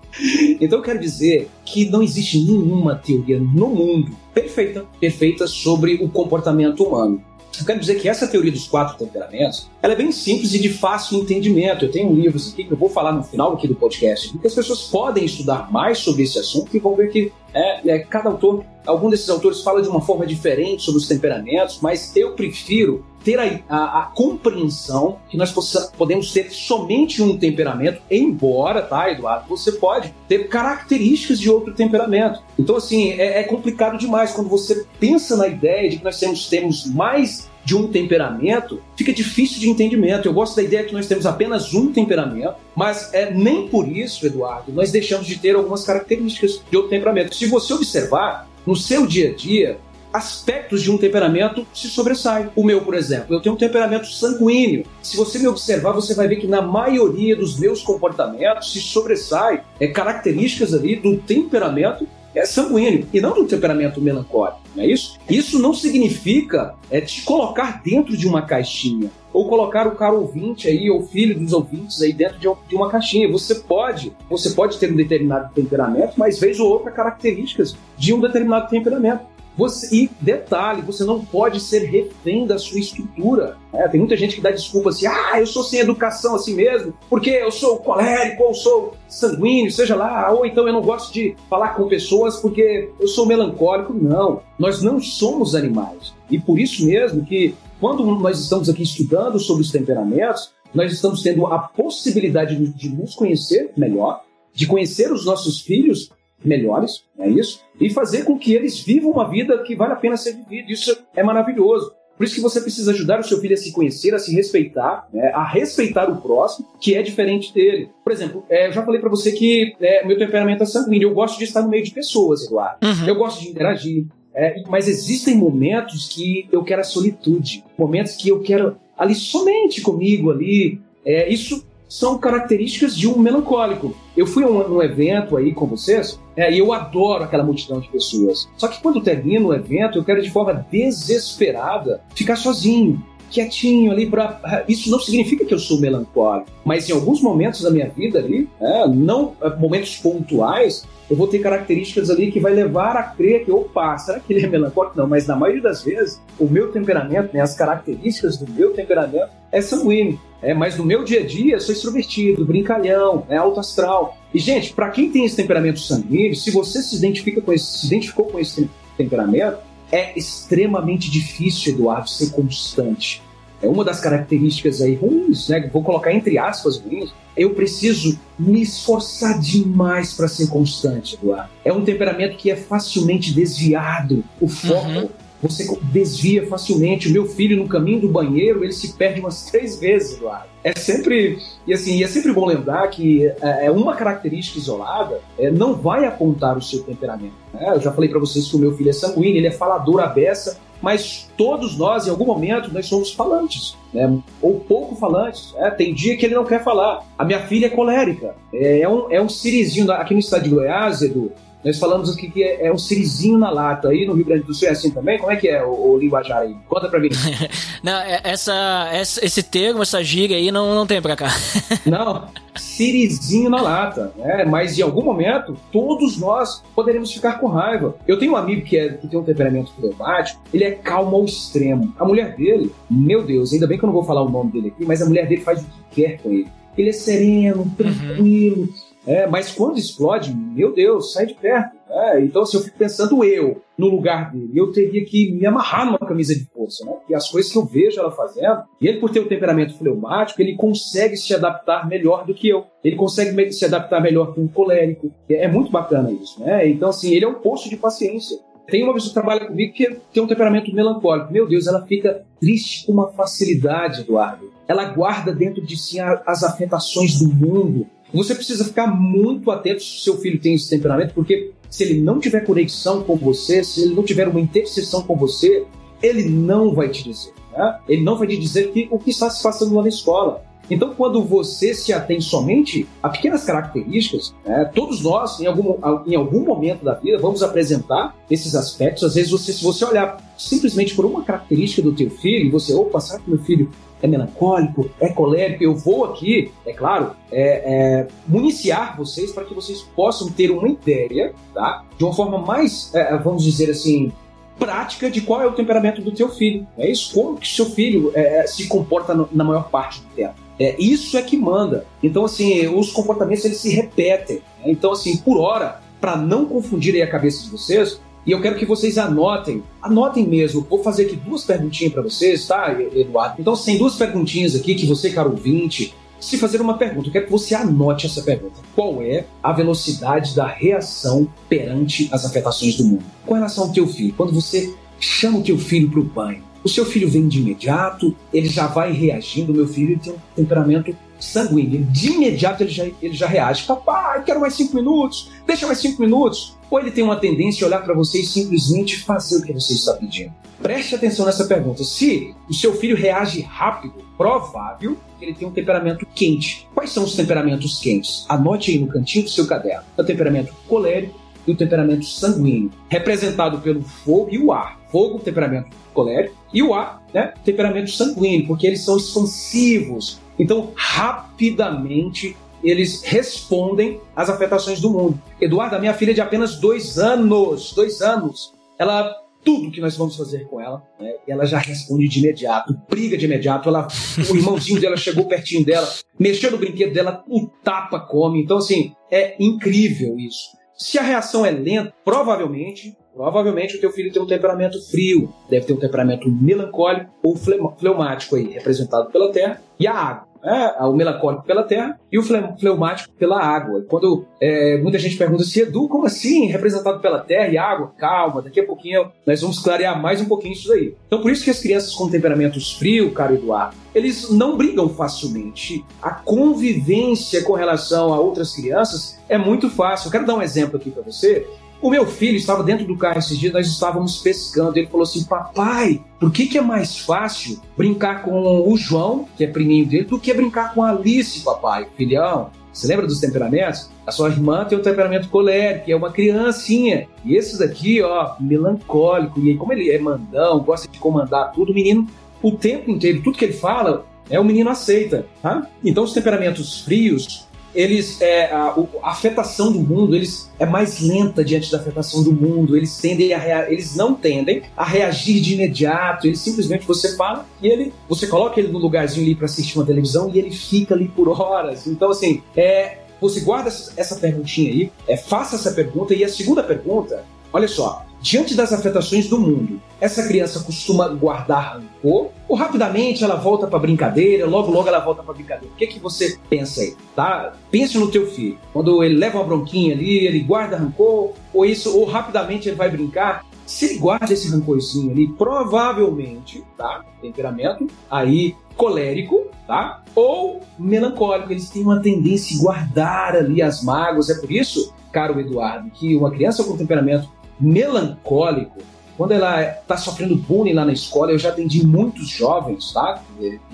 Então 0.59 0.79
eu 0.79 0.83
quero 0.83 0.99
dizer 0.99 1.49
que 1.65 1.89
não 1.89 2.01
existe 2.01 2.39
nenhuma 2.39 2.95
teoria 2.95 3.39
no 3.39 3.67
mundo 3.67 4.11
perfeita, 4.33 4.85
perfeita 4.99 5.47
sobre 5.47 5.95
o 5.95 6.09
comportamento 6.09 6.83
humano. 6.83 7.21
Eu 7.59 7.65
quero 7.65 7.79
dizer 7.79 7.95
que 7.95 8.07
essa 8.07 8.27
teoria 8.27 8.51
dos 8.51 8.67
quatro 8.67 8.97
temperamentos, 8.97 9.67
ela 9.81 9.93
é 9.93 9.95
bem 9.95 10.11
simples 10.11 10.53
e 10.53 10.59
de 10.59 10.69
fácil 10.69 11.19
entendimento. 11.19 11.85
Eu 11.85 11.91
tenho 11.91 12.13
livros 12.13 12.53
aqui 12.53 12.63
que 12.63 12.71
eu 12.71 12.77
vou 12.77 12.89
falar 12.89 13.11
no 13.11 13.23
final 13.23 13.53
aqui 13.53 13.67
do 13.67 13.73
podcast, 13.73 14.29
porque 14.29 14.45
as 14.45 14.53
pessoas 14.53 14.83
podem 14.83 15.25
estudar 15.25 15.71
mais 15.71 15.97
sobre 15.97 16.23
esse 16.23 16.37
assunto 16.37 16.75
e 16.75 16.79
vão 16.79 16.95
ver 16.95 17.09
que 17.09 17.31
é, 17.53 17.89
é, 17.89 17.99
cada 17.99 18.29
autor, 18.29 18.63
algum 18.85 19.09
desses 19.09 19.29
autores 19.29 19.61
fala 19.61 19.81
de 19.81 19.87
uma 19.87 20.01
forma 20.01 20.25
diferente 20.25 20.83
sobre 20.83 20.99
os 20.99 21.07
temperamentos, 21.07 21.79
mas 21.81 22.15
eu 22.15 22.33
prefiro 22.33 23.05
ter 23.23 23.39
a, 23.39 23.59
a, 23.67 23.99
a 23.99 24.05
compreensão 24.15 25.17
que 25.29 25.35
nós 25.35 25.51
possa, 25.51 25.91
podemos 25.97 26.31
ter 26.31 26.49
somente 26.51 27.21
um 27.21 27.37
temperamento, 27.37 28.01
embora, 28.09 28.81
tá, 28.81 29.11
Eduardo, 29.11 29.49
você 29.49 29.73
pode 29.73 30.13
ter 30.27 30.47
características 30.47 31.39
de 31.39 31.49
outro 31.49 31.73
temperamento. 31.73 32.41
Então, 32.57 32.77
assim, 32.77 33.11
é, 33.11 33.41
é 33.41 33.43
complicado 33.43 33.97
demais 33.97 34.31
quando 34.31 34.49
você 34.49 34.85
pensa 34.99 35.35
na 35.35 35.47
ideia 35.47 35.89
de 35.89 35.97
que 35.97 36.03
nós 36.03 36.19
temos, 36.19 36.47
temos 36.47 36.85
mais 36.85 37.46
de 37.67 37.75
um 37.75 37.85
temperamento, 37.85 38.81
fica 38.95 39.11
difícil 39.11 39.59
de 39.59 39.69
entendimento. 39.69 40.25
Eu 40.25 40.33
gosto 40.33 40.55
da 40.55 40.63
ideia 40.63 40.85
que 40.85 40.93
nós 40.93 41.05
temos 41.05 41.25
apenas 41.25 41.73
um 41.73 41.91
temperamento, 41.91 42.55
mas 42.73 43.13
é 43.13 43.29
nem 43.29 43.67
por 43.67 43.89
isso, 43.89 44.25
Eduardo, 44.25 44.71
nós 44.71 44.89
deixamos 44.89 45.27
de 45.27 45.37
ter 45.37 45.53
algumas 45.53 45.83
características 45.83 46.61
de 46.71 46.77
outro 46.77 46.89
temperamento. 46.89 47.35
Se 47.35 47.45
você 47.47 47.73
observar 47.73 48.47
no 48.65 48.73
seu 48.73 49.05
dia 49.05 49.31
a 49.31 49.35
dia, 49.35 49.79
aspectos 50.13 50.81
de 50.81 50.89
um 50.89 50.97
temperamento 50.97 51.67
se 51.73 51.89
sobressaem. 51.89 52.49
O 52.55 52.63
meu, 52.63 52.79
por 52.79 52.93
exemplo, 52.93 53.35
eu 53.35 53.41
tenho 53.41 53.55
um 53.55 53.57
temperamento 53.57 54.07
sanguíneo. 54.07 54.85
Se 55.03 55.17
você 55.17 55.37
me 55.37 55.49
observar, 55.49 55.91
você 55.91 56.13
vai 56.13 56.29
ver 56.29 56.37
que 56.37 56.47
na 56.47 56.61
maioria 56.61 57.35
dos 57.35 57.59
meus 57.59 57.81
comportamentos 57.81 58.71
se 58.71 58.79
sobressai 58.79 59.61
é, 59.77 59.87
características 59.87 60.73
ali 60.73 60.95
do 60.95 61.17
temperamento 61.17 62.07
é 62.37 62.45
sanguíneo 62.45 63.07
e 63.11 63.19
não 63.19 63.33
do 63.33 63.45
temperamento 63.45 64.01
melancólico, 64.01 64.61
não 64.75 64.83
é 64.83 64.87
isso? 64.87 65.17
Isso 65.29 65.59
não 65.59 65.73
significa 65.73 66.75
é, 66.89 67.01
te 67.01 67.23
colocar 67.23 67.81
dentro 67.83 68.15
de 68.15 68.27
uma 68.27 68.41
caixinha 68.41 69.09
ou 69.33 69.47
colocar 69.47 69.87
o 69.87 69.95
caro 69.95 70.21
ouvinte 70.21 70.67
aí 70.67 70.89
ou 70.89 71.05
filho 71.05 71.37
dos 71.37 71.53
ouvintes 71.53 72.01
aí 72.01 72.13
dentro 72.13 72.39
de, 72.39 72.47
de 72.67 72.75
uma 72.75 72.89
caixinha. 72.89 73.31
Você 73.31 73.55
pode, 73.55 74.13
você 74.29 74.51
pode 74.51 74.77
ter 74.79 74.91
um 74.91 74.95
determinado 74.95 75.53
temperamento, 75.53 76.13
mas 76.17 76.39
vez 76.39 76.59
ou 76.59 76.69
outra 76.69 76.91
características 76.91 77.75
de 77.97 78.13
um 78.13 78.19
determinado 78.19 78.69
temperamento. 78.69 79.25
Você, 79.57 79.95
e 79.95 80.09
detalhe, 80.21 80.83
você 80.83 81.03
não 81.03 81.25
pode 81.25 81.59
ser 81.59 81.79
refém 81.85 82.45
da 82.45 82.59
sua 82.59 82.79
estrutura. 82.79 83.57
É, 83.73 83.87
tem 83.87 83.99
muita 83.99 84.15
gente 84.15 84.35
que 84.35 84.41
dá 84.41 84.51
desculpa 84.51 84.89
assim, 84.89 85.07
ah, 85.07 85.39
eu 85.39 85.47
sou 85.47 85.63
sem 85.63 85.79
educação 85.79 86.35
assim 86.35 86.53
mesmo, 86.53 86.93
porque 87.09 87.31
eu 87.31 87.51
sou 87.51 87.79
colérico, 87.79 88.43
ou 88.43 88.53
sou 88.53 88.93
sanguíneo, 89.07 89.71
seja 89.71 89.95
lá, 89.95 90.31
ou 90.31 90.45
então 90.45 90.67
eu 90.67 90.73
não 90.73 90.81
gosto 90.81 91.11
de 91.11 91.35
falar 91.49 91.69
com 91.69 91.87
pessoas 91.87 92.37
porque 92.37 92.89
eu 92.99 93.07
sou 93.07 93.25
melancólico. 93.25 93.93
Não, 93.93 94.41
nós 94.59 94.83
não 94.83 95.01
somos 95.01 95.55
animais. 95.55 96.13
E 96.29 96.39
por 96.39 96.59
isso 96.59 96.85
mesmo 96.85 97.25
que 97.25 97.55
quando 97.79 98.05
nós 98.05 98.39
estamos 98.39 98.69
aqui 98.69 98.83
estudando 98.83 99.39
sobre 99.39 99.63
os 99.63 99.71
temperamentos, 99.71 100.51
nós 100.73 100.91
estamos 100.91 101.23
tendo 101.23 101.47
a 101.47 101.59
possibilidade 101.59 102.55
de, 102.55 102.67
de 102.67 102.89
nos 102.89 103.15
conhecer 103.15 103.71
melhor, 103.75 104.21
de 104.53 104.67
conhecer 104.67 105.11
os 105.11 105.25
nossos 105.25 105.61
filhos 105.61 106.11
melhores, 106.43 107.03
é 107.19 107.29
isso? 107.29 107.61
E 107.79 107.89
fazer 107.89 108.23
com 108.23 108.37
que 108.37 108.53
eles 108.53 108.79
vivam 108.79 109.11
uma 109.11 109.29
vida 109.29 109.57
que 109.63 109.75
vale 109.75 109.93
a 109.93 109.97
pena 109.97 110.17
ser 110.17 110.33
vivida. 110.33 110.71
Isso 110.71 110.97
é 111.15 111.23
maravilhoso. 111.23 111.91
Por 112.17 112.23
isso 112.23 112.35
que 112.35 112.41
você 112.41 112.59
precisa 112.59 112.91
ajudar 112.91 113.19
o 113.19 113.23
seu 113.23 113.39
filho 113.39 113.53
a 113.53 113.57
se 113.57 113.71
conhecer, 113.71 114.13
a 114.15 114.19
se 114.19 114.33
respeitar, 114.33 115.07
né? 115.13 115.31
a 115.35 115.43
respeitar 115.45 116.09
o 116.09 116.19
próximo, 116.19 116.67
que 116.81 116.95
é 116.95 117.03
diferente 117.03 117.53
dele. 117.53 117.91
Por 118.03 118.11
exemplo, 118.11 118.43
é, 118.49 118.67
eu 118.67 118.71
já 118.71 118.83
falei 118.83 118.99
para 118.99 119.09
você 119.09 119.31
que 119.31 119.75
é, 119.79 120.05
meu 120.05 120.17
temperamento 120.17 120.63
é 120.63 120.65
sanguíneo. 120.65 121.09
Eu 121.09 121.13
gosto 121.13 121.37
de 121.37 121.43
estar 121.43 121.61
no 121.61 121.69
meio 121.69 121.83
de 121.83 121.91
pessoas, 121.91 122.45
Eduardo. 122.45 122.79
Uhum. 122.83 123.07
Eu 123.07 123.15
gosto 123.15 123.41
de 123.41 123.49
interagir. 123.49 124.07
É, 124.33 124.63
mas 124.67 124.87
existem 124.87 125.35
momentos 125.35 126.07
que 126.09 126.47
eu 126.51 126.63
quero 126.63 126.81
a 126.81 126.83
solitude, 126.83 127.63
momentos 127.77 128.15
que 128.15 128.29
eu 128.29 128.39
quero 128.41 128.77
ali 128.97 129.13
somente 129.13 129.81
comigo 129.81 130.31
ali. 130.31 130.81
É, 131.05 131.31
isso 131.31 131.65
são 131.87 132.17
características 132.17 132.95
de 132.95 133.07
um 133.07 133.17
melancólico. 133.19 133.95
Eu 134.15 134.27
fui 134.27 134.43
a 134.43 134.47
um, 134.47 134.75
um 134.75 134.81
evento 134.81 135.37
aí 135.37 135.53
com 135.53 135.65
vocês 135.65 136.19
é, 136.35 136.51
e 136.51 136.59
eu 136.59 136.73
adoro 136.73 137.23
aquela 137.23 137.43
multidão 137.43 137.79
de 137.79 137.87
pessoas. 137.89 138.49
Só 138.57 138.67
que 138.67 138.81
quando 138.81 139.01
termino 139.01 139.49
o 139.49 139.53
evento, 139.53 139.97
eu 139.97 140.03
quero 140.03 140.21
de 140.21 140.29
forma 140.29 140.65
desesperada 140.71 142.01
ficar 142.13 142.35
sozinho 142.35 143.03
quietinho 143.29 143.91
ali 143.91 144.05
para 144.05 144.63
isso 144.67 144.89
não 144.89 144.99
significa 144.99 145.45
que 145.45 145.53
eu 145.53 145.59
sou 145.59 145.79
melancólico 145.79 146.49
mas 146.65 146.89
em 146.89 146.93
alguns 146.93 147.21
momentos 147.21 147.61
da 147.61 147.69
minha 147.69 147.89
vida 147.89 148.19
ali 148.19 148.49
é, 148.59 148.87
não 148.87 149.33
é, 149.41 149.55
momentos 149.55 149.97
pontuais 149.97 150.85
eu 151.09 151.15
vou 151.15 151.27
ter 151.27 151.39
características 151.39 152.09
ali 152.09 152.31
que 152.31 152.39
vai 152.39 152.53
levar 152.53 152.97
a 152.97 153.03
crer 153.03 153.45
que, 153.45 153.51
opa, 153.51 153.97
será 153.97 154.19
que 154.19 154.33
ele 154.33 154.45
é 154.45 154.49
melancólico? 154.49 154.97
Não, 154.97 155.07
mas 155.07 155.25
na 155.25 155.37
maioria 155.37 155.61
das 155.61 155.81
vezes, 155.81 156.21
o 156.37 156.45
meu 156.45 156.71
temperamento, 156.71 157.33
né, 157.33 157.39
as 157.39 157.55
características 157.55 158.37
do 158.37 158.51
meu 158.51 158.73
temperamento 158.73 159.29
é 159.49 159.61
sanguíneo. 159.61 160.19
É, 160.41 160.53
mas 160.53 160.77
no 160.77 160.85
meu 160.85 161.03
dia 161.03 161.21
a 161.21 161.25
dia, 161.25 161.55
eu 161.55 161.59
sou 161.61 161.73
extrovertido, 161.73 162.45
brincalhão, 162.45 163.25
é 163.29 163.37
alto 163.37 163.59
astral. 163.59 164.17
E, 164.33 164.37
gente, 164.37 164.73
para 164.73 164.89
quem 164.89 165.09
tem 165.09 165.25
esse 165.25 165.35
temperamento 165.35 165.79
sanguíneo, 165.79 166.35
se 166.35 166.51
você 166.51 166.81
se 166.81 166.95
identifica 166.97 167.41
com 167.41 167.53
esse, 167.53 167.65
se 167.65 167.87
identificou 167.87 168.25
com 168.25 168.37
esse 168.37 168.69
temperamento, 168.97 169.57
é 169.91 170.17
extremamente 170.17 171.09
difícil, 171.09 171.73
Eduardo, 171.73 172.09
ser 172.09 172.31
constante. 172.31 173.21
É 173.61 173.67
uma 173.67 173.83
das 173.83 173.99
características 173.99 174.81
aí 174.81 174.93
ruins, 174.93 175.49
né? 175.49 175.69
Vou 175.73 175.83
colocar 175.83 176.13
entre 176.13 176.37
aspas 176.37 176.77
ruins. 176.77 177.11
Eu 177.35 177.51
preciso 177.53 178.19
me 178.37 178.61
esforçar 178.61 179.39
demais 179.39 180.13
para 180.13 180.27
ser 180.27 180.47
constante, 180.47 181.15
Eduardo. 181.15 181.49
É 181.65 181.73
um 181.73 181.83
temperamento 181.83 182.37
que 182.37 182.51
é 182.51 182.55
facilmente 182.55 183.33
desviado. 183.33 184.23
O 184.39 184.47
foco 184.47 184.89
uhum 184.89 185.09
você 185.41 185.67
desvia 185.91 186.47
facilmente. 186.47 187.07
O 187.09 187.11
meu 187.11 187.25
filho, 187.25 187.57
no 187.57 187.67
caminho 187.67 188.01
do 188.01 188.09
banheiro, 188.09 188.63
ele 188.63 188.73
se 188.73 188.93
perde 188.93 189.19
umas 189.19 189.45
três 189.45 189.79
vezes, 189.79 190.17
Eduardo. 190.17 190.47
É 190.63 190.73
sempre. 190.77 191.39
E 191.65 191.73
assim, 191.73 192.03
é 192.03 192.07
sempre 192.07 192.33
bom 192.33 192.45
lembrar 192.45 192.87
que 192.87 193.25
é, 193.25 193.65
é 193.65 193.71
uma 193.71 193.95
característica 193.95 194.57
isolada 194.57 195.21
é, 195.37 195.51
não 195.51 195.75
vai 195.75 196.05
apontar 196.05 196.57
o 196.57 196.61
seu 196.61 196.83
temperamento. 196.83 197.33
Né? 197.53 197.71
Eu 197.73 197.79
já 197.79 197.91
falei 197.91 198.09
para 198.09 198.19
vocês 198.19 198.47
que 198.47 198.55
o 198.55 198.59
meu 198.59 198.75
filho 198.75 198.89
é 198.89 198.93
sanguíneo, 198.93 199.37
ele 199.37 199.47
é 199.47 199.51
falador 199.51 199.99
à 200.01 200.07
beça, 200.07 200.59
mas 200.81 201.29
todos 201.37 201.77
nós, 201.77 202.07
em 202.07 202.09
algum 202.09 202.25
momento, 202.25 202.71
nós 202.71 202.85
somos 202.85 203.11
falantes, 203.11 203.75
né? 203.93 204.19
ou 204.41 204.59
pouco 204.59 204.95
falantes. 204.95 205.53
Né? 205.53 205.69
Tem 205.71 205.93
dia 205.93 206.17
que 206.17 206.25
ele 206.25 206.35
não 206.35 206.45
quer 206.45 206.63
falar. 206.63 207.03
A 207.17 207.25
minha 207.25 207.39
filha 207.41 207.67
é 207.67 207.69
colérica, 207.69 208.35
é, 208.53 208.81
é 208.81 208.89
um, 208.89 209.11
é 209.11 209.21
um 209.21 209.29
sirizinho. 209.29 209.91
Aqui 209.91 210.13
no 210.13 210.19
estado 210.19 210.43
de 210.43 210.49
Goiás, 210.49 211.01
Edu, 211.01 211.31
nós 211.67 211.79
falamos 211.79 212.09
aqui 212.09 212.29
que 212.29 212.41
é, 212.41 212.67
é 212.67 212.73
um 212.73 212.77
sirizinho 212.77 213.37
na 213.37 213.49
lata. 213.49 213.89
Aí 213.89 214.05
no 214.05 214.13
Rio 214.13 214.23
Grande 214.23 214.43
do 214.43 214.53
Sul 214.53 214.69
é 214.69 214.71
assim 214.71 214.89
também? 214.89 215.19
Como 215.19 215.29
é 215.29 215.35
que 215.35 215.49
é 215.49 215.61
o, 215.65 215.91
o 215.91 215.97
linguajar 215.97 216.39
aí? 216.39 216.55
Conta 216.65 216.87
pra 216.87 216.97
mim. 216.97 217.09
não, 217.83 217.99
é, 217.99 218.21
essa, 218.23 218.89
essa, 218.93 219.25
esse 219.25 219.43
termo, 219.43 219.81
essa 219.81 220.01
gíria 220.01 220.37
aí 220.37 220.49
não, 220.49 220.73
não 220.73 220.87
tem 220.87 221.01
pra 221.01 221.17
cá. 221.17 221.27
não, 221.85 222.29
sirizinho 222.55 223.49
na 223.49 223.61
lata. 223.61 224.13
Né? 224.15 224.45
Mas 224.45 224.79
em 224.79 224.81
algum 224.81 225.03
momento, 225.03 225.57
todos 225.69 226.17
nós 226.17 226.63
poderemos 226.73 227.11
ficar 227.11 227.33
com 227.33 227.47
raiva. 227.47 227.97
Eu 228.07 228.17
tenho 228.17 228.31
um 228.31 228.37
amigo 228.37 228.61
que, 228.61 228.77
é, 228.77 228.93
que 228.93 229.05
tem 229.05 229.19
um 229.19 229.23
temperamento 229.23 229.73
fleumático, 229.73 230.41
ele 230.53 230.63
é 230.63 230.71
calmo 230.71 231.17
ao 231.17 231.25
extremo. 231.25 231.93
A 231.99 232.05
mulher 232.05 232.33
dele, 232.37 232.71
meu 232.89 233.23
Deus, 233.23 233.51
ainda 233.51 233.67
bem 233.67 233.77
que 233.77 233.83
eu 233.83 233.87
não 233.87 233.93
vou 233.93 234.05
falar 234.05 234.21
o 234.21 234.29
nome 234.29 234.51
dele 234.51 234.69
aqui, 234.69 234.85
mas 234.85 235.01
a 235.01 235.05
mulher 235.05 235.27
dele 235.27 235.41
faz 235.41 235.61
o 235.61 235.65
que 235.65 236.01
quer 236.01 236.17
com 236.21 236.31
ele. 236.31 236.47
Ele 236.77 236.89
é 236.89 236.93
sereno, 236.93 237.63
uhum. 237.63 237.69
tranquilo. 237.71 238.61
Uhum 238.61 238.86
é, 239.07 239.25
mas 239.25 239.51
quando 239.51 239.77
explode, 239.77 240.35
meu 240.35 240.73
Deus, 240.73 241.13
sai 241.13 241.25
de 241.25 241.33
perto. 241.33 241.77
É, 241.89 242.19
então, 242.19 242.45
se 242.45 242.57
assim, 242.57 242.57
eu 242.57 242.63
fico 242.65 242.77
pensando 242.77 243.23
eu 243.23 243.61
no 243.77 243.87
lugar 243.87 244.31
dele, 244.31 244.51
eu 244.53 244.69
teria 244.73 245.05
que 245.05 245.31
me 245.31 245.45
amarrar 245.45 245.85
numa 245.85 245.97
camisa 245.97 246.35
de 246.35 246.43
força, 246.53 246.85
né? 246.85 246.91
E 247.09 247.15
as 247.15 247.29
coisas 247.29 247.49
que 247.49 247.57
eu 247.57 247.63
vejo 247.63 248.01
ela 248.01 248.11
fazendo, 248.11 248.63
e 248.81 248.87
ele, 248.87 248.99
por 248.99 249.09
ter 249.09 249.21
o 249.21 249.23
um 249.23 249.27
temperamento 249.27 249.77
fleumático, 249.77 250.41
ele 250.41 250.55
consegue 250.55 251.15
se 251.15 251.33
adaptar 251.33 251.87
melhor 251.87 252.25
do 252.25 252.33
que 252.33 252.49
eu. 252.49 252.65
Ele 252.83 252.97
consegue 252.97 253.49
se 253.53 253.63
adaptar 253.63 254.01
melhor 254.01 254.33
que 254.33 254.41
um 254.41 254.47
colérico. 254.47 255.09
É 255.29 255.47
muito 255.47 255.71
bacana 255.71 256.11
isso, 256.11 256.41
né? 256.41 256.67
Então, 256.67 256.89
assim, 256.89 257.13
ele 257.13 257.23
é 257.23 257.27
um 257.29 257.35
poço 257.35 257.69
de 257.69 257.77
paciência. 257.77 258.37
Tem 258.67 258.83
uma 258.83 258.93
pessoa 258.93 259.09
que 259.09 259.13
trabalha 259.13 259.45
comigo 259.47 259.73
que 259.73 259.97
tem 260.13 260.21
um 260.21 260.27
temperamento 260.27 260.75
melancólico. 260.75 261.31
Meu 261.31 261.47
Deus, 261.47 261.67
ela 261.67 261.85
fica 261.85 262.25
triste 262.41 262.85
com 262.85 262.91
uma 262.91 263.07
facilidade, 263.13 264.01
Eduardo. 264.01 264.51
Ela 264.67 264.83
guarda 264.83 265.31
dentro 265.31 265.65
de 265.65 265.77
si 265.77 265.97
as 266.01 266.43
afetações 266.43 267.17
do 267.19 267.33
mundo 267.33 267.87
você 268.13 268.33
precisa 268.33 268.63
ficar 268.63 268.87
muito 268.87 269.51
atento 269.51 269.83
se 269.83 270.03
seu 270.03 270.17
filho 270.17 270.39
tem 270.39 270.53
esse 270.53 270.69
temperamento, 270.69 271.13
porque 271.13 271.51
se 271.69 271.83
ele 271.83 272.01
não 272.01 272.19
tiver 272.19 272.41
conexão 272.41 273.03
com 273.03 273.15
você, 273.15 273.63
se 273.63 273.83
ele 273.83 273.95
não 273.95 274.03
tiver 274.03 274.27
uma 274.27 274.39
interseção 274.39 275.01
com 275.01 275.15
você, 275.15 275.65
ele 276.01 276.29
não 276.29 276.73
vai 276.73 276.89
te 276.89 277.03
dizer. 277.03 277.33
Né? 277.51 277.79
Ele 277.87 278.03
não 278.03 278.17
vai 278.17 278.27
te 278.27 278.37
dizer 278.37 278.71
que, 278.71 278.87
o 278.91 278.99
que 278.99 279.09
está 279.09 279.29
se 279.29 279.43
passando 279.43 279.75
lá 279.75 279.81
na 279.81 279.89
escola. 279.89 280.45
Então, 280.69 280.93
quando 280.93 281.23
você 281.23 281.73
se 281.73 281.93
atém 281.93 282.19
somente 282.19 282.87
a 283.01 283.07
pequenas 283.07 283.45
características, 283.45 284.35
né, 284.45 284.69
todos 284.75 285.01
nós, 285.01 285.39
em 285.39 285.45
algum, 285.45 285.77
em 286.05 286.15
algum 286.15 286.41
momento 286.41 286.83
da 286.83 286.93
vida, 286.93 287.17
vamos 287.17 287.41
apresentar 287.41 288.15
esses 288.29 288.53
aspectos. 288.53 289.03
Às 289.03 289.15
vezes, 289.15 289.31
você, 289.31 289.53
se 289.53 289.63
você 289.63 289.85
olhar 289.85 290.17
simplesmente 290.37 290.93
por 290.93 291.05
uma 291.05 291.23
característica 291.23 291.81
do 291.81 291.93
teu 291.93 292.09
filho, 292.09 292.51
você, 292.51 292.73
opa, 292.73 292.99
será 292.99 293.19
que 293.19 293.29
meu 293.29 293.39
filho 293.39 293.69
é 294.01 294.07
melancólico, 294.07 294.89
é 294.99 295.09
colérico. 295.09 295.63
Eu 295.63 295.75
vou 295.75 296.05
aqui, 296.05 296.51
é 296.65 296.73
claro, 296.73 297.11
é, 297.31 297.41
é, 297.41 298.07
municiar 298.27 298.95
vocês 298.97 299.31
para 299.31 299.43
que 299.45 299.53
vocês 299.53 299.81
possam 299.95 300.29
ter 300.29 300.51
uma 300.51 300.67
ideia, 300.67 301.33
tá? 301.53 301.83
De 301.97 302.03
uma 302.03 302.13
forma 302.13 302.37
mais, 302.39 302.93
é, 302.93 303.17
vamos 303.17 303.43
dizer 303.43 303.69
assim, 303.69 304.11
prática 304.57 305.09
de 305.09 305.21
qual 305.21 305.41
é 305.41 305.47
o 305.47 305.53
temperamento 305.53 306.01
do 306.01 306.11
teu 306.11 306.29
filho. 306.29 306.67
É 306.77 306.89
isso, 306.89 307.13
como 307.13 307.37
que 307.37 307.47
seu 307.47 307.65
filho 307.65 308.11
é, 308.13 308.39
é, 308.39 308.47
se 308.47 308.67
comporta 308.67 309.13
no, 309.13 309.27
na 309.31 309.43
maior 309.43 309.69
parte 309.69 310.01
do 310.01 310.07
tempo. 310.15 310.35
É, 310.59 310.75
isso 310.79 311.17
é 311.17 311.21
que 311.21 311.37
manda. 311.37 311.85
Então, 312.01 312.25
assim, 312.25 312.67
os 312.67 312.91
comportamentos 312.91 313.45
eles 313.45 313.57
se 313.57 313.69
repetem. 313.69 314.37
Né? 314.59 314.71
Então, 314.71 314.91
assim, 314.91 315.17
por 315.17 315.37
hora, 315.37 315.81
para 316.01 316.15
não 316.17 316.45
confundirem 316.45 317.01
a 317.01 317.09
cabeça 317.09 317.43
de 317.43 317.49
vocês, 317.49 317.99
e 318.27 318.31
eu 318.33 318.41
quero 318.41 318.57
que 318.57 318.65
vocês 318.65 318.97
anotem, 318.97 319.63
anotem 319.81 320.27
mesmo. 320.27 320.67
Vou 320.69 320.83
fazer 320.83 321.05
aqui 321.05 321.15
duas 321.15 321.45
perguntinhas 321.45 321.93
para 321.93 322.01
vocês, 322.01 322.45
tá, 322.45 322.75
Eduardo? 322.93 323.37
Então, 323.39 323.55
tem 323.55 323.77
duas 323.77 323.95
perguntinhas 323.95 324.53
aqui 324.53 324.75
que 324.75 324.85
você, 324.85 325.09
caro 325.11 325.31
ouvinte, 325.31 325.95
se 326.19 326.37
fazer 326.37 326.59
uma 326.59 326.77
pergunta, 326.77 327.07
eu 327.07 327.13
quero 327.13 327.25
que 327.25 327.31
você 327.31 327.55
anote 327.55 328.05
essa 328.05 328.21
pergunta. 328.21 328.55
Qual 328.75 329.01
é 329.01 329.25
a 329.41 329.53
velocidade 329.53 330.35
da 330.35 330.45
reação 330.45 331.25
perante 331.47 332.09
as 332.11 332.25
afetações 332.25 332.75
do 332.75 332.83
mundo? 332.83 333.05
Com 333.25 333.33
relação 333.35 333.63
ao 333.63 333.71
teu 333.71 333.87
filho, 333.87 334.13
quando 334.17 334.33
você 334.33 334.75
chama 334.99 335.39
o 335.39 335.43
teu 335.43 335.57
filho 335.57 335.89
para 335.89 335.99
o 336.01 336.03
banho, 336.03 336.43
o 336.65 336.67
seu 336.67 336.85
filho 336.85 337.07
vem 337.07 337.29
de 337.29 337.39
imediato, 337.39 338.13
ele 338.33 338.49
já 338.49 338.67
vai 338.67 338.91
reagindo. 338.91 339.53
Meu 339.53 339.67
filho 339.67 339.97
tem 339.97 340.11
um 340.11 340.17
temperamento 340.35 340.93
sanguíneo. 341.19 341.85
De 341.85 342.11
imediato 342.11 342.63
ele 342.63 342.71
já, 342.71 342.85
ele 343.01 343.13
já 343.13 343.27
reage. 343.27 343.63
Papai, 343.63 344.23
quero 344.23 344.39
mais 344.39 344.53
cinco 344.53 344.75
minutos, 344.75 345.29
deixa 345.45 345.65
mais 345.65 345.79
cinco 345.79 346.01
minutos. 346.01 346.57
Ou 346.69 346.79
ele 346.79 346.91
tem 346.91 347.03
uma 347.03 347.15
tendência 347.15 347.65
a 347.65 347.67
olhar 347.67 347.81
para 347.81 347.93
você 347.93 348.19
e 348.19 348.25
simplesmente 348.25 348.99
fazer 348.99 349.37
o 349.37 349.41
que 349.41 349.53
você 349.53 349.73
está 349.73 349.93
pedindo? 349.93 350.33
Preste 350.61 350.95
atenção 350.95 351.25
nessa 351.25 351.45
pergunta. 351.45 351.83
Se 351.83 352.35
o 352.49 352.53
seu 352.53 352.75
filho 352.75 352.97
reage 352.97 353.41
rápido, 353.41 354.03
provável 354.17 354.97
que 355.17 355.25
ele 355.25 355.33
tem 355.33 355.47
um 355.47 355.51
temperamento 355.51 356.05
quente. 356.13 356.67
Quais 356.73 356.91
são 356.91 357.03
os 357.03 357.15
temperamentos 357.15 357.79
quentes? 357.79 358.25
Anote 358.27 358.71
aí 358.71 358.79
no 358.79 358.87
cantinho 358.87 359.25
do 359.25 359.29
seu 359.29 359.47
caderno. 359.47 359.83
O 359.97 360.03
temperamento 360.03 360.53
colérico 360.67 361.19
e 361.45 361.51
o 361.51 361.55
temperamento 361.55 362.05
sanguíneo, 362.05 362.71
representado 362.89 363.59
pelo 363.59 363.81
fogo 363.81 364.27
e 364.31 364.37
o 364.37 364.51
ar. 364.51 364.76
Fogo, 364.91 365.19
temperamento 365.19 365.75
colérico, 365.93 366.35
e 366.53 366.63
o 366.63 366.73
ar, 366.73 367.03
né, 367.13 367.33
temperamento 367.43 367.91
sanguíneo, 367.91 368.47
porque 368.47 368.65
eles 368.65 368.81
são 368.81 368.97
expansivos. 368.97 370.19
Então, 370.39 370.71
rapidamente 370.75 372.35
eles 372.63 373.03
respondem 373.03 373.99
às 374.15 374.29
afetações 374.29 374.81
do 374.81 374.89
mundo. 374.89 375.21
Eduardo, 375.39 375.79
minha 375.79 375.93
filha 375.93 376.11
é 376.11 376.13
de 376.13 376.21
apenas 376.21 376.55
dois 376.55 376.97
anos, 376.97 377.71
dois 377.73 378.01
anos, 378.01 378.53
ela 378.79 379.15
tudo 379.47 379.71
que 379.71 379.79
nós 379.79 379.95
vamos 379.95 380.17
fazer 380.17 380.45
com 380.47 380.59
ela, 380.59 380.83
né? 380.99 381.13
ela 381.25 381.45
já 381.45 381.57
responde 381.57 382.09
de 382.09 382.19
imediato, 382.19 382.77
briga 382.89 383.17
de 383.17 383.23
imediato. 383.23 383.69
Ela, 383.69 383.87
o 384.29 384.35
irmãozinho 384.35 384.81
dela 384.81 384.97
chegou 384.97 385.25
pertinho 385.25 385.63
dela, 385.63 385.87
mexeu 386.19 386.51
no 386.51 386.57
brinquedo 386.57 386.93
dela, 386.93 387.23
o 387.29 387.47
tapa 387.63 387.97
come. 387.97 388.43
Então, 388.43 388.57
assim, 388.57 388.91
é 389.09 389.41
incrível 389.41 390.19
isso. 390.19 390.49
Se 390.77 390.99
a 390.99 391.01
reação 391.01 391.45
é 391.45 391.51
lenta, 391.51 391.93
provavelmente, 392.03 392.97
provavelmente 393.17 393.75
o 393.75 393.81
teu 393.81 393.91
filho 393.91 394.13
tem 394.13 394.21
um 394.21 394.27
temperamento 394.27 394.79
frio, 394.89 395.33
deve 395.49 395.65
ter 395.65 395.73
um 395.73 395.79
temperamento 395.79 396.29
melancólico 396.29 397.11
ou 397.23 397.35
fleumático 397.35 398.35
aí, 398.35 398.51
representado 398.53 399.09
pela 399.09 399.31
terra, 399.31 399.59
e 399.79 399.87
a 399.87 399.93
água 399.93 400.27
é, 400.43 400.83
o 400.83 400.93
melancólico 400.93 401.43
pela 401.43 401.63
terra 401.63 401.99
e 402.11 402.17
o 402.17 402.23
fleumático 402.23 403.13
pela 403.15 403.39
água. 403.39 403.83
Quando 403.87 404.25
é, 404.39 404.77
muita 404.77 404.97
gente 404.97 405.17
pergunta 405.17 405.43
se 405.43 405.61
Edu, 405.61 405.87
como 405.87 406.05
assim? 406.05 406.45
Representado 406.47 406.99
pela 406.99 407.19
terra 407.19 407.47
e 407.49 407.57
água? 407.57 407.91
Calma, 407.97 408.41
daqui 408.41 408.59
a 408.59 408.65
pouquinho 408.65 409.11
nós 409.25 409.41
vamos 409.41 409.59
clarear 409.59 410.01
mais 410.01 410.21
um 410.21 410.25
pouquinho 410.25 410.53
isso 410.53 410.69
daí. 410.69 410.95
Então, 411.07 411.21
por 411.21 411.31
isso 411.31 411.43
que 411.43 411.49
as 411.49 411.59
crianças 411.59 411.93
com 411.93 412.09
temperamentos 412.09 412.73
frios, 412.73 413.13
caro 413.13 413.35
Eduardo, 413.35 413.75
eles 413.93 414.29
não 414.29 414.57
brigam 414.57 414.87
facilmente. 414.89 415.83
A 416.01 416.11
convivência 416.11 417.43
com 417.43 417.53
relação 417.53 418.13
a 418.13 418.19
outras 418.19 418.55
crianças 418.55 419.19
é 419.27 419.37
muito 419.37 419.69
fácil. 419.69 420.07
Eu 420.07 420.11
quero 420.11 420.25
dar 420.25 420.35
um 420.35 420.41
exemplo 420.41 420.77
aqui 420.77 420.91
para 420.91 421.03
você. 421.03 421.45
O 421.81 421.91
meu 421.91 422.05
filho 422.07 422.35
estava 422.35 422.63
dentro 422.63 422.85
do 422.85 422.97
carro 422.97 423.19
esses 423.19 423.37
dias, 423.37 423.53
nós 423.53 423.67
estávamos 423.67 424.17
pescando. 424.17 424.77
Ele 424.77 424.87
falou 424.87 425.03
assim: 425.03 425.23
Papai, 425.23 426.01
por 426.19 426.31
que, 426.31 426.47
que 426.47 426.57
é 426.57 426.61
mais 426.61 426.97
fácil 426.97 427.59
brincar 427.77 428.23
com 428.23 428.67
o 428.67 428.75
João, 428.75 429.27
que 429.37 429.43
é 429.43 429.47
priminho 429.47 429.85
dele, 429.85 430.05
do 430.05 430.19
que 430.19 430.33
brincar 430.33 430.73
com 430.73 430.81
a 430.81 430.89
Alice, 430.89 431.41
papai? 431.41 431.87
Filhão, 431.95 432.49
você 432.73 432.87
lembra 432.87 433.07
dos 433.07 433.19
temperamentos? 433.19 433.89
A 434.05 434.11
sua 434.11 434.29
irmã 434.29 434.63
tem 434.65 434.77
o 434.77 434.81
um 434.81 434.83
temperamento 434.83 435.29
colérico, 435.29 435.91
é 435.91 435.95
uma 435.95 436.11
criancinha. 436.11 437.07
E 437.25 437.35
esse 437.35 437.57
daqui, 437.57 438.01
ó, 438.01 438.35
melancólico. 438.39 439.39
E 439.39 439.49
aí, 439.49 439.57
como 439.57 439.73
ele 439.73 439.89
é 439.89 439.99
mandão, 439.99 440.59
gosta 440.59 440.87
de 440.87 440.99
comandar 440.99 441.51
tudo, 441.53 441.71
o 441.71 441.75
menino, 441.75 442.07
o 442.41 442.51
tempo 442.51 442.91
inteiro, 442.91 443.21
tudo 443.23 443.37
que 443.37 443.45
ele 443.45 443.53
fala, 443.53 444.05
é 444.29 444.39
o 444.39 444.43
menino 444.43 444.69
aceita, 444.69 445.25
tá? 445.41 445.67
Então, 445.83 446.03
os 446.03 446.13
temperamentos 446.13 446.81
frios, 446.81 447.46
eles 447.77 448.19
é, 448.21 448.51
a, 448.51 448.75
a, 449.03 449.11
afetação 449.11 449.71
do 449.71 449.79
mundo 449.79 450.15
eles 450.15 450.49
é 450.57 450.65
mais 450.65 450.99
lenta 450.99 451.45
diante 451.45 451.71
da 451.71 451.77
afetação 451.77 452.23
do 452.23 452.33
mundo 452.33 452.75
eles 452.75 452.97
tendem 452.97 453.33
a 453.33 453.37
rea, 453.37 453.71
eles 453.71 453.95
não 453.95 454.15
tendem 454.15 454.63
a 454.75 454.83
reagir 454.83 455.39
de 455.39 455.53
imediato 455.53 456.25
eles 456.25 456.39
simplesmente 456.39 456.87
você 456.87 457.15
fala 457.15 457.45
e 457.61 457.67
ele 457.67 457.93
você 458.09 458.25
coloca 458.25 458.59
ele 458.59 458.69
no 458.69 458.79
lugarzinho 458.79 459.23
ali 459.23 459.35
para 459.35 459.45
assistir 459.45 459.77
uma 459.77 459.85
televisão 459.85 460.31
e 460.33 460.39
ele 460.39 460.51
fica 460.51 460.95
ali 460.95 461.07
por 461.07 461.29
horas. 461.29 461.85
Então 461.85 462.09
assim 462.09 462.41
é 462.55 462.97
você 463.21 463.41
guarda 463.41 463.69
essa 463.69 464.15
perguntinha 464.15 464.71
aí 464.71 464.91
é 465.07 465.15
faça 465.15 465.55
essa 465.55 465.71
pergunta 465.71 466.15
e 466.15 466.23
a 466.23 466.29
segunda 466.29 466.63
pergunta 466.63 467.23
olha 467.53 467.67
só 467.67 468.06
Diante 468.21 468.55
das 468.55 468.73
afetações 468.73 469.27
do 469.27 469.39
mundo, 469.39 469.79
essa 470.01 470.27
criança 470.27 470.59
costuma 470.61 471.07
guardar 471.07 471.75
rancor 471.75 472.31
ou 472.47 472.55
rapidamente 472.55 473.23
ela 473.23 473.35
volta 473.35 473.67
para 473.67 473.79
brincadeira, 473.79 474.45
logo 474.45 474.71
logo 474.71 474.87
ela 474.87 474.99
volta 474.99 475.21
para 475.21 475.33
brincadeira? 475.33 475.73
O 475.73 475.77
que 475.77 475.87
que 475.87 475.99
você 475.99 476.37
pensa 476.49 476.81
aí, 476.81 476.95
tá? 477.15 477.53
Pense 477.69 477.97
no 477.97 478.09
teu 478.09 478.27
filho. 478.27 478.57
Quando 478.73 479.03
ele 479.03 479.15
leva 479.15 479.37
uma 479.37 479.45
bronquinha 479.45 479.93
ali, 479.93 480.25
ele 480.25 480.39
guarda 480.39 480.77
rancor 480.77 481.33
ou 481.53 481.65
isso 481.65 481.95
ou 481.95 482.05
rapidamente 482.05 482.67
ele 482.67 482.75
vai 482.75 482.89
brincar? 482.89 483.45
Se 483.65 483.85
ele 483.85 483.99
guarda 483.99 484.31
esse 484.31 484.49
rancorzinho 484.49 485.11
ali, 485.11 485.27
provavelmente, 485.27 486.63
tá? 486.77 487.03
Temperamento 487.21 487.87
aí 488.09 488.55
colérico, 488.77 489.47
tá? 489.67 490.03
Ou 490.15 490.61
melancólico, 490.79 491.51
eles 491.51 491.69
têm 491.69 491.83
uma 491.83 491.99
tendência 491.99 492.57
a 492.57 492.61
guardar 492.61 493.35
ali 493.35 493.61
as 493.61 493.83
mágoas. 493.83 494.29
É 494.29 494.35
por 494.35 494.49
isso, 494.49 494.93
caro 495.11 495.39
Eduardo, 495.39 495.89
que 495.91 496.15
uma 496.15 496.31
criança 496.31 496.63
com 496.63 496.77
temperamento 496.77 497.29
melancólico, 497.59 498.79
quando 499.17 499.31
ela 499.31 499.63
está 499.63 499.97
sofrendo 499.97 500.35
bullying 500.35 500.73
lá 500.73 500.85
na 500.85 500.93
escola, 500.93 501.31
eu 501.31 501.39
já 501.39 501.49
atendi 501.49 501.85
muitos 501.85 502.29
jovens, 502.29 502.93
tá? 502.93 503.23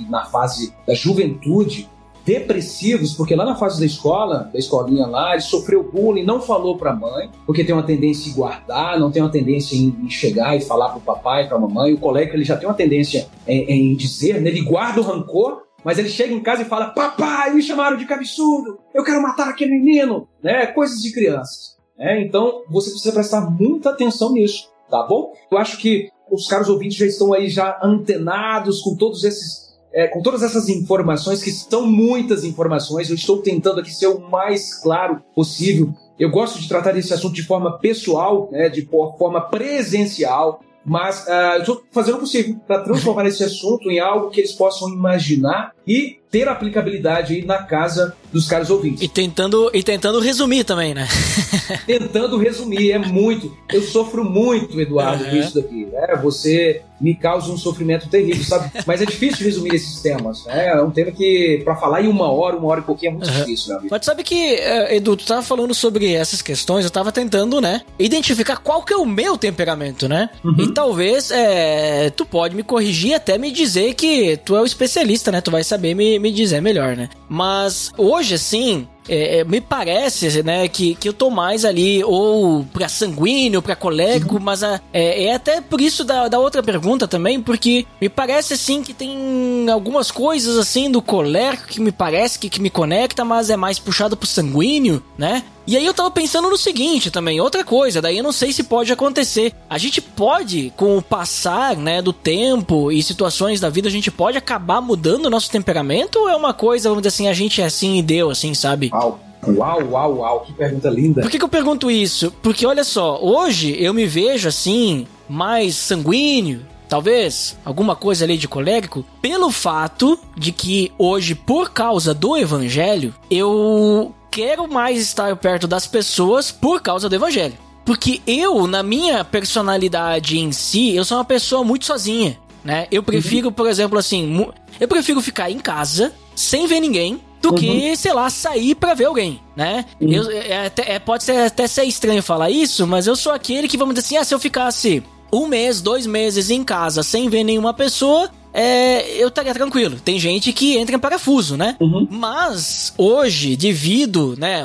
Na 0.10 0.26
fase 0.26 0.74
da 0.88 0.94
juventude, 0.94 1.90
depressivos, 2.26 3.14
porque 3.14 3.36
lá 3.36 3.44
na 3.46 3.56
fase 3.56 3.80
da 3.80 3.86
escola, 3.86 4.50
da 4.52 4.58
escolinha 4.58 5.06
lá, 5.06 5.34
ele 5.34 5.42
sofreu 5.42 5.84
bullying, 5.92 6.24
não 6.24 6.42
falou 6.42 6.78
para 6.78 6.92
a 6.92 6.96
mãe, 6.96 7.30
porque 7.46 7.64
tem 7.64 7.76
uma 7.76 7.84
tendência 7.84 8.30
em 8.30 8.34
guardar, 8.34 8.98
não 8.98 9.12
tem 9.12 9.22
uma 9.22 9.32
tendência 9.32 9.76
em 9.76 10.10
chegar 10.10 10.56
e 10.56 10.62
falar 10.62 10.90
para 10.90 11.00
o 11.00 11.02
papai, 11.02 11.48
para 11.48 11.58
a 11.58 11.60
mamãe. 11.60 11.94
O 11.94 12.00
colega 12.00 12.34
ele 12.34 12.46
já 12.46 12.56
tem 12.56 12.68
uma 12.68 12.74
tendência 12.74 13.28
em, 13.46 13.92
em 13.92 13.96
dizer, 13.96 14.42
né? 14.42 14.50
ele 14.50 14.62
guarda 14.62 15.02
o 15.02 15.04
rancor, 15.04 15.64
mas 15.84 15.98
ele 16.00 16.10
chega 16.10 16.34
em 16.34 16.42
casa 16.42 16.62
e 16.62 16.66
fala: 16.66 16.88
Papai, 16.88 17.54
me 17.54 17.62
chamaram 17.62 17.98
de 17.98 18.06
cabeçudo, 18.06 18.80
eu 18.94 19.04
quero 19.04 19.22
matar 19.22 19.50
aquele 19.50 19.72
menino, 19.72 20.28
né? 20.42 20.68
Coisas 20.68 21.02
de 21.02 21.12
crianças. 21.12 21.73
É, 21.98 22.22
então 22.22 22.64
você 22.70 22.90
precisa 22.90 23.14
prestar 23.14 23.42
muita 23.50 23.92
atenção 23.92 24.34
nisso, 24.34 24.70
tá 24.90 25.04
bom? 25.04 25.34
Eu 25.52 25.58
acho 25.58 25.78
que 25.78 26.10
os 26.32 26.48
caros 26.48 26.70
ouvintes 26.70 26.98
já 26.98 27.06
estão 27.06 27.34
aí 27.34 27.50
já 27.50 27.80
antenados 27.84 28.82
com 28.82 28.96
todos 28.96 29.24
esses 29.24 29.64
é, 29.94 30.08
com 30.08 30.24
todas 30.24 30.42
essas 30.42 30.70
informações, 30.70 31.44
que 31.44 31.52
são 31.52 31.86
muitas 31.86 32.44
informações, 32.44 33.10
eu 33.10 33.16
estou 33.16 33.44
tentando 33.44 33.80
aqui 33.80 33.94
ser 33.94 34.08
o 34.08 34.20
mais 34.20 34.82
claro 34.82 35.22
possível. 35.36 35.94
Eu 36.18 36.32
gosto 36.32 36.60
de 36.60 36.68
tratar 36.68 36.94
desse 36.94 37.14
assunto 37.14 37.36
de 37.36 37.44
forma 37.44 37.78
pessoal, 37.78 38.50
né, 38.52 38.70
de 38.70 38.88
forma 38.88 39.42
presencial, 39.42 40.62
mas 40.84 41.26
uh, 41.28 41.56
eu 41.56 41.60
estou 41.60 41.84
fazendo 41.92 42.16
o 42.16 42.20
possível 42.22 42.56
para 42.68 42.82
transformar 42.82 43.26
esse 43.28 43.44
assunto 43.44 43.90
em 43.90 44.00
algo 44.00 44.32
que 44.32 44.42
eles 44.42 44.52
possam 44.52 44.90
imaginar 44.90 45.74
e 45.88 46.18
ter 46.34 46.50
aplicabilidade 46.50 47.36
aí 47.36 47.46
na 47.46 47.60
casa 47.60 48.18
dos 48.32 48.48
caras 48.48 48.72
ouvintes. 48.72 49.04
E 49.04 49.08
tentando, 49.08 49.70
e 49.72 49.84
tentando 49.84 50.20
resumir 50.20 50.64
também, 50.64 50.96
né? 50.96 51.08
tentando 51.86 52.40
resumir, 52.40 52.92
é 52.92 52.98
muito. 52.98 53.56
Eu 53.72 53.84
sofro 53.84 54.24
muito, 54.24 54.82
Eduardo, 54.82 55.24
uhum. 55.24 55.38
isso 55.38 55.62
daqui. 55.62 55.86
Né? 55.86 56.20
Você 56.24 56.82
me 57.00 57.14
causa 57.14 57.52
um 57.52 57.58
sofrimento 57.58 58.08
terrível, 58.08 58.44
sabe? 58.44 58.72
Mas 58.88 59.02
é 59.02 59.06
difícil 59.06 59.46
resumir 59.46 59.76
esses 59.76 60.02
temas. 60.02 60.46
Né? 60.46 60.70
É 60.70 60.82
um 60.82 60.90
tema 60.90 61.12
que, 61.12 61.62
para 61.64 61.76
falar 61.76 62.02
em 62.02 62.08
uma 62.08 62.32
hora, 62.32 62.56
uma 62.56 62.68
hora 62.70 62.80
e 62.80 62.84
pouquinho, 62.84 63.10
é 63.10 63.14
muito 63.16 63.30
uhum. 63.30 63.40
difícil, 63.40 63.76
amigo. 63.76 63.90
Mas 63.92 64.06
sabe 64.06 64.24
que, 64.24 64.56
eh, 64.56 64.96
Edu, 64.96 65.18
tu 65.18 65.26
tava 65.26 65.44
falando 65.44 65.74
sobre 65.74 66.14
essas 66.14 66.42
questões, 66.42 66.86
eu 66.86 66.90
tava 66.90 67.12
tentando, 67.12 67.60
né, 67.60 67.82
identificar 68.00 68.58
qual 68.58 68.84
que 68.84 68.94
é 68.94 68.98
o 68.98 69.06
meu 69.06 69.38
temperamento, 69.38 70.08
né? 70.08 70.30
Uhum. 70.44 70.56
E 70.60 70.74
talvez 70.74 71.30
é, 71.30 72.10
tu 72.10 72.26
pode 72.26 72.56
me 72.56 72.64
corrigir 72.64 73.12
e 73.12 73.16
até 73.16 73.38
me 73.38 73.52
dizer 73.52 73.94
que 73.96 74.38
tu 74.38 74.56
é 74.56 74.62
o 74.62 74.66
especialista, 74.66 75.30
né? 75.30 75.42
Tu 75.42 75.52
vai 75.52 75.64
saber 75.64 75.94
me, 75.94 76.18
me 76.24 76.32
dizer 76.32 76.62
melhor, 76.62 76.96
né? 76.96 77.10
Mas 77.28 77.92
hoje, 77.98 78.36
assim, 78.36 78.88
é, 79.10 79.40
é, 79.40 79.44
me 79.44 79.60
parece, 79.60 80.42
né, 80.42 80.66
que, 80.70 80.96
que 80.96 81.10
eu 81.10 81.14
tô 81.14 81.30
mais 81.30 81.66
ali 81.66 82.02
ou 82.02 82.64
pra 82.72 82.88
sanguíneo, 82.88 83.62
pra 83.62 83.76
colérico, 83.76 84.36
uhum. 84.36 84.42
mas 84.42 84.64
a, 84.64 84.80
é, 84.94 85.26
é, 85.26 85.36
até 85.36 85.60
por 85.60 85.82
isso 85.82 86.06
da, 86.06 86.30
da 86.30 86.40
outra 86.40 86.64
pergunta 86.64 87.08
também, 87.08 87.42
porque 87.42 87.86
me 88.00 88.08
parece 88.08 88.54
assim 88.54 88.82
que 88.82 88.94
tem 88.94 89.70
algumas 89.70 90.10
coisas 90.10 90.58
assim 90.58 90.90
do 90.90 91.02
colérico 91.02 91.68
que 91.68 91.82
me 91.82 91.92
parece 91.92 92.40
que, 92.40 92.50
que 92.50 92.62
me 92.62 92.70
conecta, 92.70 93.26
mas 93.26 93.50
é 93.50 93.58
mais 93.58 93.78
puxado 93.78 94.16
pro 94.16 94.26
sanguíneo, 94.26 95.04
né? 95.18 95.44
E 95.66 95.78
aí 95.78 95.86
eu 95.86 95.94
tava 95.94 96.12
pensando 96.12 96.50
no 96.50 96.58
seguinte 96.58 97.10
também, 97.10 97.40
outra 97.40 97.64
coisa, 97.64 98.02
daí 98.02 98.18
eu 98.18 98.24
não 98.24 98.34
sei 98.34 98.52
se 98.52 98.64
pode 98.64 98.92
acontecer. 98.92 99.54
A 99.70 99.78
gente 99.78 100.02
pode, 100.02 100.74
com 100.76 100.98
o 100.98 101.02
passar, 101.02 101.78
né, 101.78 102.02
do 102.02 102.12
tempo 102.12 102.92
e 102.92 103.02
situações 103.02 103.62
da 103.62 103.70
vida, 103.70 103.88
a 103.88 103.92
gente 103.92 104.12
pode 104.12 104.38
acabar 104.38 104.82
mudando 104.82 105.28
o 105.28 105.30
nosso 105.30 105.50
temperamento 105.50 106.20
ou 106.20 106.30
é 106.30 106.36
uma 106.36 106.54
coisa, 106.54 106.90
vamos 106.90 107.02
dizer 107.02 107.16
assim, 107.16 107.28
a 107.28 107.34
gente 107.34 107.62
é 107.62 107.66
assim 107.66 107.98
e 107.98 108.02
deu, 108.02 108.30
assim, 108.30 108.54
sabe? 108.54 108.90
Uau. 108.94 109.20
Uau, 109.46 109.84
uau, 109.92 110.18
uau, 110.20 110.40
que 110.42 110.54
pergunta 110.54 110.90
linda. 110.90 111.22
Por 111.22 111.30
que, 111.30 111.38
que 111.38 111.44
eu 111.44 111.50
pergunto 111.50 111.92
isso? 111.92 112.34
Porque 112.42 112.66
olha 112.66 112.84
só, 112.84 113.20
hoje 113.22 113.76
eu 113.78 113.94
me 113.94 114.06
vejo 114.06 114.48
assim, 114.48 115.06
mais 115.28 115.76
sanguíneo, 115.76 116.66
talvez 116.88 117.58
alguma 117.66 117.96
coisa 117.96 118.24
ali 118.24 118.38
de 118.38 118.48
colérico, 118.48 119.06
pelo 119.22 119.52
fato 119.52 120.18
de 120.38 120.52
que 120.52 120.92
hoje, 120.98 121.36
por 121.36 121.72
causa 121.72 122.14
do 122.14 122.38
evangelho, 122.38 123.14
eu 123.30 124.14
quero 124.34 124.68
mais 124.68 125.00
estar 125.00 125.36
perto 125.36 125.68
das 125.68 125.86
pessoas 125.86 126.52
por 126.52 126.82
causa 126.82 127.08
do 127.08 127.16
evangelho. 127.16 127.54
Porque 127.86 128.20
eu, 128.26 128.66
na 128.66 128.82
minha 128.82 129.24
personalidade 129.24 130.40
em 130.40 130.52
si, 130.52 130.96
eu 130.96 131.06
sou 131.06 131.18
uma 131.18 131.26
pessoa 131.26 131.64
muito 131.64 131.86
sozinha, 131.86 132.40
né? 132.64 132.88
Eu 132.90 133.04
prefiro, 133.04 133.52
por 133.52 133.70
exemplo, 133.70 134.00
assim, 134.00 134.48
eu 134.80 134.88
prefiro 134.88 135.22
ficar 135.22 135.52
em 135.52 135.60
casa 135.60 136.12
sem 136.36 136.66
ver 136.66 136.80
ninguém 136.80 137.22
do 137.42 137.50
uhum. 137.50 137.56
que, 137.56 137.96
sei 137.96 138.14
lá, 138.14 138.28
sair 138.30 138.74
para 138.74 138.96
ver 138.96 139.06
alguém, 139.06 139.40
né? 139.56 139.86
Uhum. 140.02 140.12
Eu, 140.12 140.32
é, 140.32 140.72
é, 140.78 140.98
pode 140.98 141.26
ser, 141.26 141.38
até 141.46 141.68
ser 141.68 141.84
estranho 141.84 142.24
falar 142.24 142.50
isso, 142.50 142.88
mas 142.88 143.06
eu 143.06 143.16
sou 143.16 143.34
aquele 143.34 143.68
que, 143.68 143.78
vamos 143.78 143.94
dizer 143.94 144.08
assim, 144.08 144.18
ah, 144.18 144.24
se 144.24 144.34
eu 144.34 144.40
ficasse 144.40 145.04
um 145.32 145.46
mês, 145.46 145.80
dois 145.80 146.08
meses 146.08 146.50
em 146.50 146.64
casa 146.64 147.04
sem 147.04 147.30
ver 147.30 147.44
nenhuma 147.44 147.74
pessoa, 147.74 148.32
é, 148.54 149.18
eu 149.18 149.30
estaria 149.30 149.54
tranquilo. 149.54 150.00
Tem 150.00 150.20
gente 150.20 150.54
que 150.54 150.78
entra 150.78 150.96
em 150.96 151.00
parafuso, 151.00 151.58
né? 151.58 151.76
Uhum. 151.80 152.08
Mas 152.10 152.94
hoje, 152.98 153.56
devido, 153.56 154.36
né, 154.38 154.64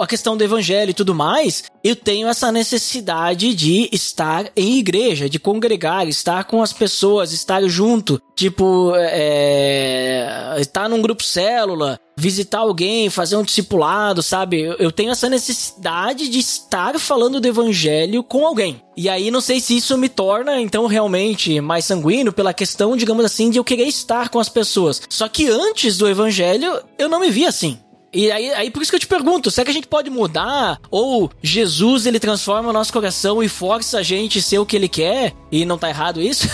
a 0.00 0.06
questão 0.06 0.36
do 0.36 0.42
evangelho 0.42 0.90
e 0.90 0.94
tudo 0.94 1.14
mais, 1.14 1.64
eu 1.84 1.94
tenho 1.94 2.26
essa 2.28 2.50
necessidade 2.50 3.54
de 3.54 3.88
estar 3.92 4.50
em 4.56 4.78
igreja, 4.78 5.28
de 5.28 5.38
congregar, 5.38 6.08
estar 6.08 6.44
com 6.44 6.62
as 6.62 6.72
pessoas, 6.72 7.32
estar 7.32 7.62
junto, 7.68 8.20
tipo, 8.34 8.92
é, 8.96 10.56
estar 10.58 10.88
num 10.88 11.02
grupo 11.02 11.22
célula, 11.22 12.00
visitar 12.18 12.60
alguém, 12.60 13.10
fazer 13.10 13.36
um 13.36 13.42
discipulado, 13.42 14.22
sabe? 14.22 14.62
Eu, 14.78 14.90
tenho 14.90 15.10
essa 15.10 15.28
necessidade 15.28 16.28
de 16.28 16.38
estar 16.38 16.98
falando 16.98 17.38
do 17.38 17.46
evangelho 17.46 18.22
com 18.22 18.46
alguém. 18.46 18.80
E 18.96 19.08
aí 19.08 19.30
não 19.30 19.42
sei 19.42 19.60
se 19.60 19.76
isso 19.76 19.98
me 19.98 20.08
torna 20.08 20.58
então 20.60 20.86
realmente 20.86 21.60
mais 21.60 21.84
sanguíneo 21.84 22.32
pela 22.32 22.54
questão, 22.54 22.96
digamos 22.96 23.24
assim, 23.24 23.50
de 23.50 23.58
eu 23.58 23.64
querer 23.64 23.86
estar 23.86 24.30
com 24.30 24.38
as 24.38 24.48
pessoas. 24.48 25.02
Só 25.10 25.28
que 25.28 25.48
antes 25.48 25.98
do 25.98 26.08
evangelho 26.08 26.80
eu 26.98 27.08
não 27.08 27.20
me 27.20 27.30
via 27.30 27.50
assim. 27.50 27.78
E 28.14 28.30
aí, 28.32 28.50
aí 28.52 28.70
por 28.70 28.80
isso 28.80 28.90
que 28.90 28.96
eu 28.96 29.00
te 29.00 29.06
pergunto, 29.06 29.50
será 29.50 29.66
que 29.66 29.70
a 29.72 29.74
gente 29.74 29.88
pode 29.88 30.08
mudar? 30.08 30.80
Ou 30.90 31.30
Jesus 31.42 32.06
ele 32.06 32.18
transforma 32.18 32.70
o 32.70 32.72
nosso 32.72 32.90
coração 32.90 33.42
e 33.42 33.48
força 33.48 33.98
a 33.98 34.02
gente 34.02 34.40
ser 34.40 34.58
o 34.58 34.64
que 34.64 34.74
ele 34.74 34.88
quer? 34.88 35.34
E 35.52 35.66
não 35.66 35.76
tá 35.76 35.90
errado 35.90 36.22
isso? 36.22 36.48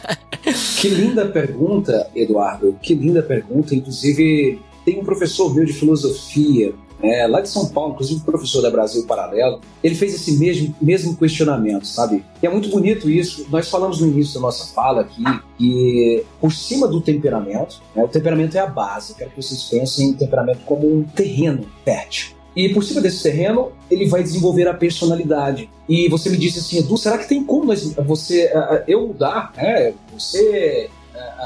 que 0.80 0.88
linda 0.88 1.26
pergunta, 1.26 2.08
Eduardo. 2.14 2.78
Que 2.80 2.94
linda 2.94 3.22
pergunta. 3.22 3.74
Inclusive, 3.74 4.58
tem 4.84 5.00
um 5.00 5.04
professor 5.04 5.54
meu 5.54 5.64
de 5.64 5.72
filosofia 5.72 6.74
é, 7.02 7.26
lá 7.26 7.40
de 7.40 7.48
São 7.48 7.66
Paulo, 7.66 7.92
inclusive 7.92 8.20
professor 8.20 8.62
da 8.62 8.70
Brasil 8.70 9.04
Paralelo, 9.06 9.60
ele 9.82 9.94
fez 9.94 10.14
esse 10.14 10.38
mesmo, 10.38 10.74
mesmo 10.80 11.16
questionamento, 11.16 11.86
sabe? 11.86 12.24
E 12.42 12.46
é 12.46 12.50
muito 12.50 12.68
bonito 12.68 13.10
isso. 13.10 13.46
Nós 13.50 13.68
falamos 13.68 14.00
no 14.00 14.06
início 14.06 14.34
da 14.34 14.40
nossa 14.40 14.72
fala 14.72 15.02
aqui 15.02 15.22
que 15.58 16.24
por 16.40 16.52
cima 16.52 16.88
do 16.88 17.00
temperamento, 17.00 17.82
né, 17.94 18.02
o 18.02 18.08
temperamento 18.08 18.56
é 18.56 18.60
a 18.60 18.66
base. 18.66 19.14
quero 19.14 19.30
que 19.30 19.42
vocês 19.42 19.64
pensem 19.64 20.08
em 20.08 20.12
temperamento 20.14 20.60
como 20.64 20.86
um 20.86 21.02
terreno 21.02 21.66
fértil. 21.84 22.34
E 22.56 22.68
por 22.68 22.84
cima 22.84 23.00
desse 23.00 23.22
terreno, 23.22 23.72
ele 23.90 24.06
vai 24.06 24.22
desenvolver 24.22 24.68
a 24.68 24.74
personalidade. 24.74 25.68
E 25.88 26.08
você 26.08 26.30
me 26.30 26.36
disse 26.36 26.60
assim, 26.60 26.78
Edu, 26.78 26.96
será 26.96 27.18
que 27.18 27.28
tem 27.28 27.42
como 27.42 27.74
você, 28.06 28.50
eu 28.86 29.08
mudar, 29.08 29.52
né? 29.56 29.92
Você, 30.12 30.88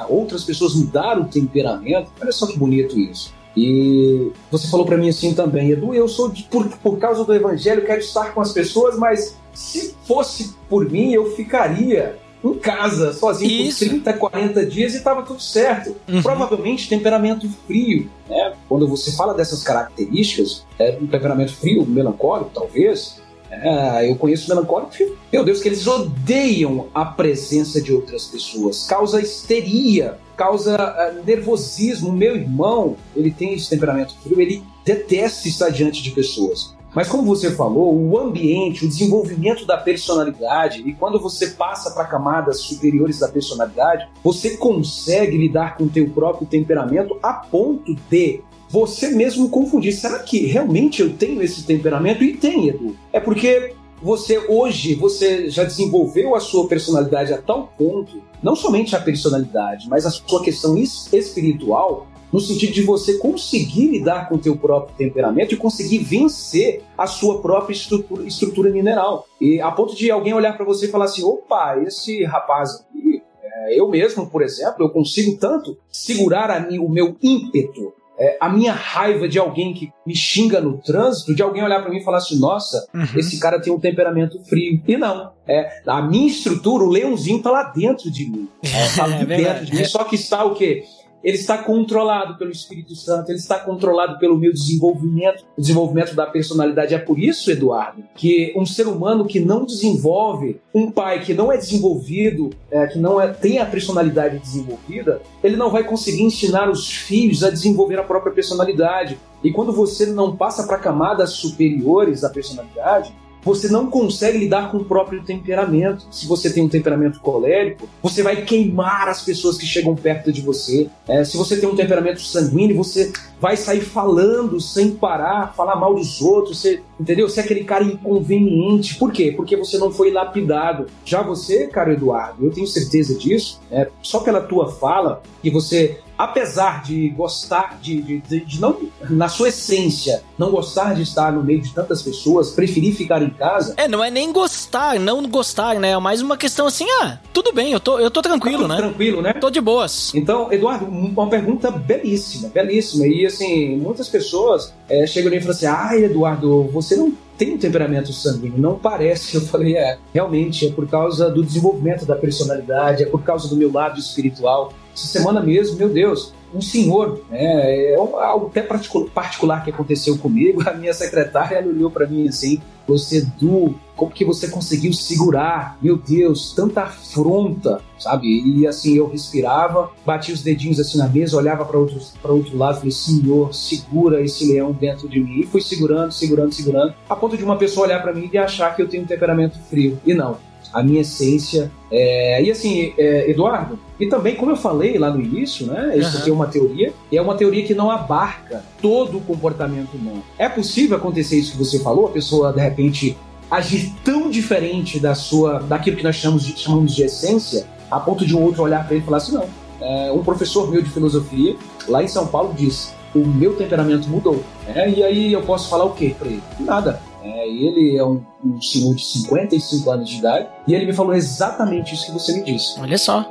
outras 0.09 0.45
pessoas 0.45 0.75
mudar 0.75 1.19
o 1.19 1.25
temperamento? 1.27 2.11
Olha 2.21 2.33
só 2.33 2.47
que 2.47 2.59
bonito 2.59 2.99
isso. 2.99 3.33
E 3.57 4.31
você 4.51 4.69
falou 4.69 4.87
para 4.87 4.97
mim 4.97 5.09
assim 5.09 5.35
também, 5.35 5.71
Edu, 5.71 5.93
eu 5.93 6.07
sou 6.07 6.29
de, 6.29 6.45
por, 6.45 6.69
por 6.79 6.99
causa 6.99 7.25
do 7.25 7.35
evangelho, 7.35 7.85
quero 7.85 8.01
estar 8.01 8.33
com 8.33 8.41
as 8.41 8.53
pessoas, 8.53 8.97
mas 8.97 9.37
se 9.53 9.97
fosse 10.05 10.55
por 10.69 10.89
mim, 10.89 11.13
eu 11.13 11.35
ficaria 11.35 12.17
em 12.45 12.55
casa, 12.55 13.13
sozinho 13.13 13.69
Isso. 13.69 13.85
por 13.85 13.91
30, 13.91 14.13
40 14.13 14.67
dias 14.67 14.95
e 14.95 14.99
estava 14.99 15.23
tudo 15.23 15.43
certo. 15.43 15.97
Uhum. 16.09 16.23
Provavelmente 16.23 16.89
temperamento 16.89 17.49
frio, 17.67 18.09
né? 18.29 18.55
Quando 18.69 18.87
você 18.87 19.11
fala 19.13 19.35
dessas 19.35 19.63
características, 19.65 20.65
é 20.79 20.97
um 21.01 21.07
temperamento 21.07 21.55
frio, 21.57 21.85
melancólico, 21.85 22.51
talvez, 22.55 23.18
é, 23.51 24.11
eu 24.11 24.17
conheço 24.17 24.49
melancólicos, 24.49 24.99
meu 25.33 25.45
Deus, 25.45 25.61
que 25.61 25.69
eles 25.69 25.87
odeiam 25.87 26.89
a 26.95 27.05
presença 27.05 27.81
de 27.81 27.93
outras 27.93 28.27
pessoas, 28.27 28.87
causa 28.87 29.21
histeria, 29.21 30.19
causa 30.37 30.77
uh, 30.77 31.25
nervosismo. 31.25 32.13
Meu 32.13 32.37
irmão, 32.37 32.97
ele 33.17 33.31
tem 33.31 33.55
esse 33.55 33.69
temperamento 33.69 34.15
frio, 34.23 34.41
ele 34.41 34.63
detesta 34.85 35.49
estar 35.49 35.71
diante 35.71 36.03
de 36.03 36.11
pessoas. 36.11 36.77
Mas 36.95 37.09
como 37.09 37.23
você 37.23 37.51
falou, 37.51 37.95
o 37.95 38.19
ambiente, 38.19 38.85
o 38.85 38.89
desenvolvimento 38.89 39.67
da 39.67 39.77
personalidade, 39.77 40.83
e 40.87 40.95
quando 40.95 41.21
você 41.21 41.49
passa 41.49 41.91
para 41.91 42.07
camadas 42.07 42.61
superiores 42.61 43.19
da 43.19 43.29
personalidade, 43.29 44.09
você 44.25 44.57
consegue 44.57 45.37
lidar 45.37 45.77
com 45.77 45.85
o 45.85 45.89
teu 45.89 46.09
próprio 46.11 46.47
temperamento 46.47 47.19
a 47.23 47.35
ponto 47.35 47.95
de 47.95 48.43
você 48.69 49.11
mesmo 49.11 49.49
confundir. 49.49 49.93
Será 49.93 50.19
que 50.19 50.47
realmente 50.47 51.01
eu 51.01 51.15
tenho 51.15 51.43
esse 51.43 51.65
temperamento? 51.65 52.23
E 52.23 52.37
tem, 52.37 52.69
Edu. 52.69 52.97
É 53.13 53.21
porque 53.21 53.75
você 54.01 54.39
hoje 54.49 54.95
você 54.95 55.51
já 55.51 55.65
desenvolveu 55.65 56.35
a 56.35 56.41
sua 56.41 56.69
personalidade 56.69 57.33
a 57.33 57.43
tal 57.43 57.73
ponto, 57.77 58.23
não 58.43 58.55
somente 58.55 58.95
a 58.95 59.01
personalidade, 59.01 59.89
mas 59.89 60.07
a 60.07 60.11
sua 60.11 60.43
questão 60.43 60.77
espiritual, 60.79 62.07
no 62.33 62.41
sentido 62.41 62.73
de 62.73 62.83
você 62.83 63.19
conseguir 63.19 63.87
lidar 63.87 64.29
com 64.29 64.37
o 64.37 64.39
teu 64.39 64.57
próprio 64.57 64.95
temperamento 64.97 65.55
e 65.55 65.57
conseguir 65.57 65.99
vencer 65.99 66.83
a 66.97 67.07
sua 67.07 67.41
própria 67.41 67.73
estrutura, 67.73 68.25
estrutura 68.25 68.71
mineral. 68.71 69.27
E 69.41 69.61
a 69.61 69.71
ponto 69.71 69.97
de 69.97 70.11
alguém 70.11 70.35
olhar 70.35 70.57
para 70.57 70.67
você 70.67 70.87
e 70.87 70.91
falar 70.91 71.07
assim: 71.07 71.25
opa, 71.25 71.79
esse 71.85 72.23
rapaz 72.25 72.75
aqui, 72.75 73.23
é, 73.43 73.81
eu 73.81 73.89
mesmo, 73.89 74.29
por 74.29 74.43
exemplo, 74.43 74.85
eu 74.85 74.91
consigo 74.91 75.39
tanto 75.39 75.77
segurar 75.91 76.69
mim, 76.71 76.79
o 76.79 76.89
meu 76.89 77.17
ímpeto 77.21 77.95
é, 78.19 78.37
a 78.41 78.49
minha 78.49 78.73
raiva 78.73 79.29
de 79.29 79.39
alguém 79.39 79.73
que 79.73 79.93
me 80.05 80.15
xinga 80.15 80.61
no 80.61 80.79
trânsito, 80.79 81.35
de 81.35 81.43
alguém 81.43 81.63
olhar 81.63 81.81
para 81.81 81.91
mim 81.91 81.99
e 81.99 82.05
falar 82.05 82.19
assim: 82.19 82.39
nossa, 82.39 82.89
uhum. 82.93 83.07
esse 83.17 83.39
cara 83.39 83.61
tem 83.61 83.73
um 83.73 83.79
temperamento 83.79 84.43
frio. 84.45 84.83
E 84.87 84.97
não. 84.97 85.33
É, 85.47 85.83
a 85.87 86.03
minha 86.03 86.27
estrutura, 86.27 86.85
o 86.85 86.91
leãozinho 86.91 87.41
tá 87.41 87.51
lá 87.51 87.63
dentro 87.65 88.11
de 88.11 88.29
mim. 88.29 88.49
É, 88.63 88.97
tá 88.97 89.07
é, 89.17 89.25
dentro 89.25 89.67
de 89.67 89.75
mim. 89.75 89.85
Só 89.85 90.05
que 90.05 90.17
está 90.17 90.45
o 90.45 90.55
quê? 90.55 90.85
Ele 91.23 91.37
está 91.37 91.59
controlado 91.59 92.37
pelo 92.37 92.51
Espírito 92.51 92.95
Santo, 92.95 93.31
ele 93.31 93.39
está 93.39 93.59
controlado 93.59 94.19
pelo 94.19 94.39
meu 94.39 94.53
desenvolvimento, 94.53 95.45
o 95.57 95.61
desenvolvimento 95.61 96.15
da 96.15 96.27
personalidade. 96.27 96.95
É 96.95 96.99
por 96.99 97.19
isso, 97.19 97.51
Eduardo, 97.51 98.03
que 98.15 98.53
um 98.57 98.65
ser 98.65 98.87
humano 98.87 99.27
que 99.27 99.41
não 99.41 99.65
desenvolve, 99.65 100.61
um 100.75 100.91
pai 100.91 101.21
que 101.21 101.35
não 101.35 101.53
é 101.53 101.57
desenvolvido, 101.57 102.51
é, 102.71 102.87
que 102.87 102.99
não 102.99 103.21
é, 103.21 103.29
tem 103.29 103.59
a 103.59 103.67
personalidade 103.67 104.39
desenvolvida, 104.39 105.21
ele 105.43 105.57
não 105.57 105.71
vai 105.71 105.85
conseguir 105.85 106.23
ensinar 106.23 106.71
os 106.71 106.91
filhos 106.91 107.43
a 107.43 107.51
desenvolver 107.51 107.99
a 107.99 108.05
própria 108.05 108.33
personalidade. 108.33 109.19
E 109.43 109.53
quando 109.53 109.73
você 109.73 110.07
não 110.07 110.37
passa 110.37 110.67
para 110.67 110.79
camadas 110.79 111.31
superiores 111.31 112.21
da 112.21 112.31
personalidade, 112.31 113.15
você 113.49 113.69
não 113.69 113.91
consegue 113.91 114.37
lidar 114.37 114.71
com 114.71 114.77
o 114.77 114.85
próprio 114.85 115.23
temperamento. 115.23 116.07
Se 116.11 116.27
você 116.27 116.53
tem 116.53 116.63
um 116.63 116.69
temperamento 116.69 117.19
colérico, 117.21 117.89
você 118.03 118.23
vai 118.23 118.43
queimar 118.43 119.09
as 119.09 119.23
pessoas 119.23 119.57
que 119.57 119.65
chegam 119.65 119.97
perto 119.97 120.31
de 120.31 120.43
você. 120.43 120.89
É, 121.09 121.25
se 121.25 121.37
você 121.37 121.57
tem 121.57 121.67
um 121.67 121.75
temperamento 121.75 122.21
sanguíneo, 122.21 122.77
você 122.77 123.11
vai 123.41 123.57
sair 123.57 123.81
falando 123.81 124.61
sem 124.61 124.91
parar, 124.91 125.55
falar 125.55 125.77
mal 125.77 125.95
dos 125.95 126.21
outros, 126.21 126.61
você, 126.61 126.83
entendeu? 127.01 127.27
Você 127.27 127.41
é 127.41 127.45
aquele 127.45 127.65
cara 127.65 127.85
inconveniente. 127.85 128.97
Por 128.97 129.11
quê? 129.11 129.33
Porque 129.35 129.57
você 129.57 129.79
não 129.79 129.91
foi 129.91 130.11
lapidado. 130.11 130.87
Já 131.05 131.23
você, 131.23 131.69
cara 131.69 131.95
Eduardo, 131.95 132.45
eu 132.45 132.51
tenho 132.51 132.67
certeza 132.67 133.15
disso, 133.19 133.61
é, 133.71 133.89
só 134.03 134.21
pela 134.21 134.43
tua 134.43 134.71
fala, 134.71 135.23
que 135.43 135.51
você 135.51 136.01
apesar 136.19 136.83
de 136.83 137.09
gostar 137.11 137.79
de, 137.81 138.03
de, 138.03 138.41
de, 138.41 138.61
não, 138.61 138.77
na 139.09 139.29
sua 139.29 139.49
essência, 139.49 140.23
não 140.37 140.51
gostar 140.51 140.95
de 140.95 141.03
estar 141.03 141.33
no 141.33 141.45
meio 141.45 141.63
de 141.63 141.73
tantas 141.73 142.03
pessoas, 142.03 142.51
preferir 142.51 142.97
ficar 142.97 143.23
em 143.23 143.31
casa. 143.31 143.75
É, 143.77 143.87
não 143.87 144.03
é 144.03 144.11
nem 144.11 144.33
gostar, 144.33 144.99
não 144.99 145.27
gostar, 145.29 145.77
né? 145.77 145.91
É 145.91 145.99
mais 145.99 146.21
uma 146.21 146.37
questão 146.37 146.67
assim, 146.67 146.87
ah, 147.03 147.19
tudo 147.33 147.53
bem, 147.53 147.73
eu 147.73 147.79
tô, 147.79 148.01
eu 148.01 148.11
tô 148.11 148.21
tranquilo, 148.21 148.63
tá 148.63 148.69
né? 148.69 148.77
Tranquilo, 148.79 149.23
né? 149.23 149.33
Tô 149.35 149.49
de 149.49 149.61
boas. 149.61 150.13
Então, 150.15 150.53
Eduardo, 150.53 150.87
uma 150.87 151.29
pergunta 151.29 151.71
belíssima, 151.71 152.49
belíssima. 152.49 153.07
E 153.07 153.25
assim, 153.25 153.77
muitas 153.77 154.09
pessoas 154.09 154.75
é, 154.89 155.07
chegam 155.07 155.33
e 155.33 155.41
falam 155.41 155.55
assim: 155.55 155.67
ah, 155.67 155.97
Eduardo, 155.97 156.65
você 156.73 156.97
não 156.97 157.13
tem 157.39 157.55
um 157.55 157.59
temperamento 157.59 158.13
sanguíneo, 158.13 158.59
não 158.59 158.77
parece. 158.77 159.37
Eu 159.37 159.43
falei, 159.43 159.77
é, 159.77 159.97
realmente, 160.13 160.67
é 160.67 160.73
por 160.73 160.89
causa 160.89 161.31
do 161.31 161.45
desenvolvimento 161.45 162.05
da 162.05 162.17
personalidade, 162.17 163.05
é 163.05 163.07
por 163.07 163.23
causa 163.23 163.49
do 163.49 163.57
meu 163.57 163.73
lado 163.73 164.01
espiritual. 164.01 164.73
Essa 164.99 165.07
semana 165.07 165.41
mesmo, 165.41 165.77
meu 165.77 165.89
Deus, 165.89 166.35
um 166.53 166.61
senhor, 166.61 167.21
né, 167.31 167.93
é 167.93 167.95
algo 167.95 168.47
até 168.47 168.63
particular 168.63 169.63
que 169.63 169.71
aconteceu 169.71 170.19
comigo, 170.19 170.69
a 170.69 170.75
minha 170.75 170.93
secretária 170.93 171.57
ela 171.57 171.69
olhou 171.69 171.91
para 171.91 172.07
mim 172.07 172.27
assim, 172.27 172.61
você, 172.87 173.21
Du, 173.39 173.75
como 173.95 174.11
que 174.11 174.25
você 174.25 174.49
conseguiu 174.49 174.93
segurar? 174.95 175.77
Meu 175.83 175.99
Deus, 175.99 176.55
tanta 176.55 176.85
afronta, 176.85 177.83
sabe? 177.99 178.27
E 178.27 178.67
assim, 178.67 178.97
eu 178.97 179.07
respirava, 179.07 179.91
batia 180.07 180.35
os 180.35 180.43
dedinhos 180.43 180.81
assim 180.81 180.97
na 180.97 181.07
mesa, 181.07 181.37
olhava 181.37 181.67
para 181.67 181.79
outro, 181.79 182.57
lado 182.57 182.77
e 182.77 182.79
falei, 182.79 182.91
Senhor, 182.91 183.55
segura 183.55 184.23
esse 184.23 184.51
leão 184.51 184.73
dentro 184.73 185.07
de 185.07 185.21
mim. 185.21 185.41
E 185.41 185.47
fui 185.47 185.61
segurando, 185.61 186.13
segurando, 186.13 186.53
segurando, 186.53 186.95
a 187.11 187.15
ponto 187.15 187.37
de 187.37 187.45
uma 187.45 187.57
pessoa 187.57 187.87
olhar 187.87 188.01
para 188.01 188.15
mim 188.15 188.31
e 188.33 188.39
achar 188.39 188.75
que 188.75 188.81
eu 188.81 188.89
tenho 188.89 189.03
um 189.03 189.07
temperamento 189.07 189.59
frio. 189.69 190.01
E 190.07 190.15
não, 190.15 190.39
a 190.73 190.83
minha 190.83 191.01
essência. 191.01 191.71
É, 191.91 192.43
e 192.43 192.51
assim, 192.51 192.93
é, 192.99 193.31
Eduardo, 193.31 193.79
e 193.99 194.07
também, 194.07 194.37
como 194.37 194.53
eu 194.53 194.57
falei 194.57 194.99
lá 194.99 195.11
no 195.11 195.21
início, 195.21 195.67
né? 195.67 195.97
Isso 195.97 196.15
uhum. 196.15 196.21
aqui 196.21 196.31
é 196.31 196.33
uma 196.33 196.47
teoria, 196.47 196.93
e 197.11 197.17
é 197.17 197.23
uma 197.23 197.35
teoria 197.35 197.65
que 197.65 197.75
não 197.75 197.91
abarca 197.91 198.65
todo 198.81 199.19
o 199.19 199.21
comportamento 199.21 199.95
humano. 199.95 200.23
É 200.39 200.49
possível 200.49 200.97
acontecer 200.97 201.37
isso 201.37 201.53
que 201.53 201.59
você 201.59 201.81
falou, 201.81 202.07
a 202.07 202.11
pessoa 202.11 202.53
de 202.53 202.61
repente 202.61 203.17
agir 203.51 203.93
tão 204.05 204.31
diferente 204.31 205.01
da 205.01 205.15
sua, 205.15 205.59
daquilo 205.61 205.97
que 205.97 206.05
nós 206.05 206.17
chamamos 206.17 206.45
de, 206.45 206.59
chamamos 206.59 206.95
de 206.95 207.03
essência, 207.03 207.67
a 207.91 207.99
ponto 207.99 208.27
de 208.27 208.37
um 208.37 208.43
outro 208.43 208.63
olhar 208.63 208.85
para 208.85 208.95
ele 208.95 209.03
e 209.03 209.07
falar 209.07 209.19
assim: 209.19 209.33
não. 209.33 209.47
É, 209.81 210.13
um 210.13 210.23
professor 210.23 210.71
meu 210.71 210.83
de 210.83 210.91
filosofia, 210.91 211.57
lá 211.89 212.03
em 212.03 212.09
São 212.09 212.27
Paulo, 212.27 212.53
disse: 212.57 212.93
o 213.15 213.27
meu 213.27 213.55
temperamento 213.55 214.09
mudou. 214.09 214.43
É, 214.67 214.89
e 214.89 215.03
aí 215.03 215.33
eu 215.33 215.43
posso 215.43 215.69
falar 215.69 215.85
o 215.85 215.93
quê 215.93 216.15
para 216.19 216.29
ele? 216.29 216.43
Nada. 216.61 217.01
É, 217.23 217.49
ele 217.49 217.97
é 217.97 218.05
um, 218.05 218.23
um 218.45 218.61
senhor 218.61 218.95
de 218.95 219.05
55 219.05 219.91
anos 219.91 220.09
de 220.09 220.19
idade 220.19 220.49
e 220.67 220.75
ele 220.75 220.87
me 220.87 220.93
falou 220.93 221.15
exatamente 221.15 221.95
isso 221.95 222.07
que 222.07 222.13
você 222.13 222.33
me 222.33 222.45
disse. 222.45 222.79
Olha 222.81 222.99
só. 222.99 223.31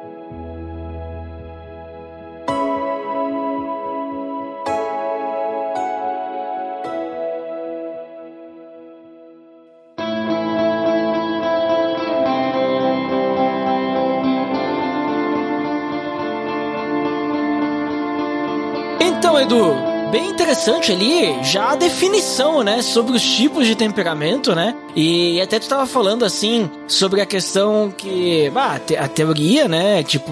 Interessante 20.47 20.93
ali 20.93 21.43
já 21.43 21.71
a 21.71 21.75
definição, 21.75 22.63
né, 22.63 22.81
sobre 22.81 23.17
os 23.17 23.21
tipos 23.21 23.67
de 23.67 23.75
temperamento, 23.75 24.55
né? 24.55 24.73
E 24.95 25.41
até 25.41 25.59
tu 25.59 25.67
tava 25.67 25.85
falando 25.85 26.23
assim 26.23 26.69
sobre 26.87 27.19
a 27.19 27.25
questão 27.25 27.93
que, 27.95 28.49
bah, 28.51 28.79
a 28.97 29.07
teoria, 29.09 29.67
né, 29.67 30.03
tipo, 30.03 30.31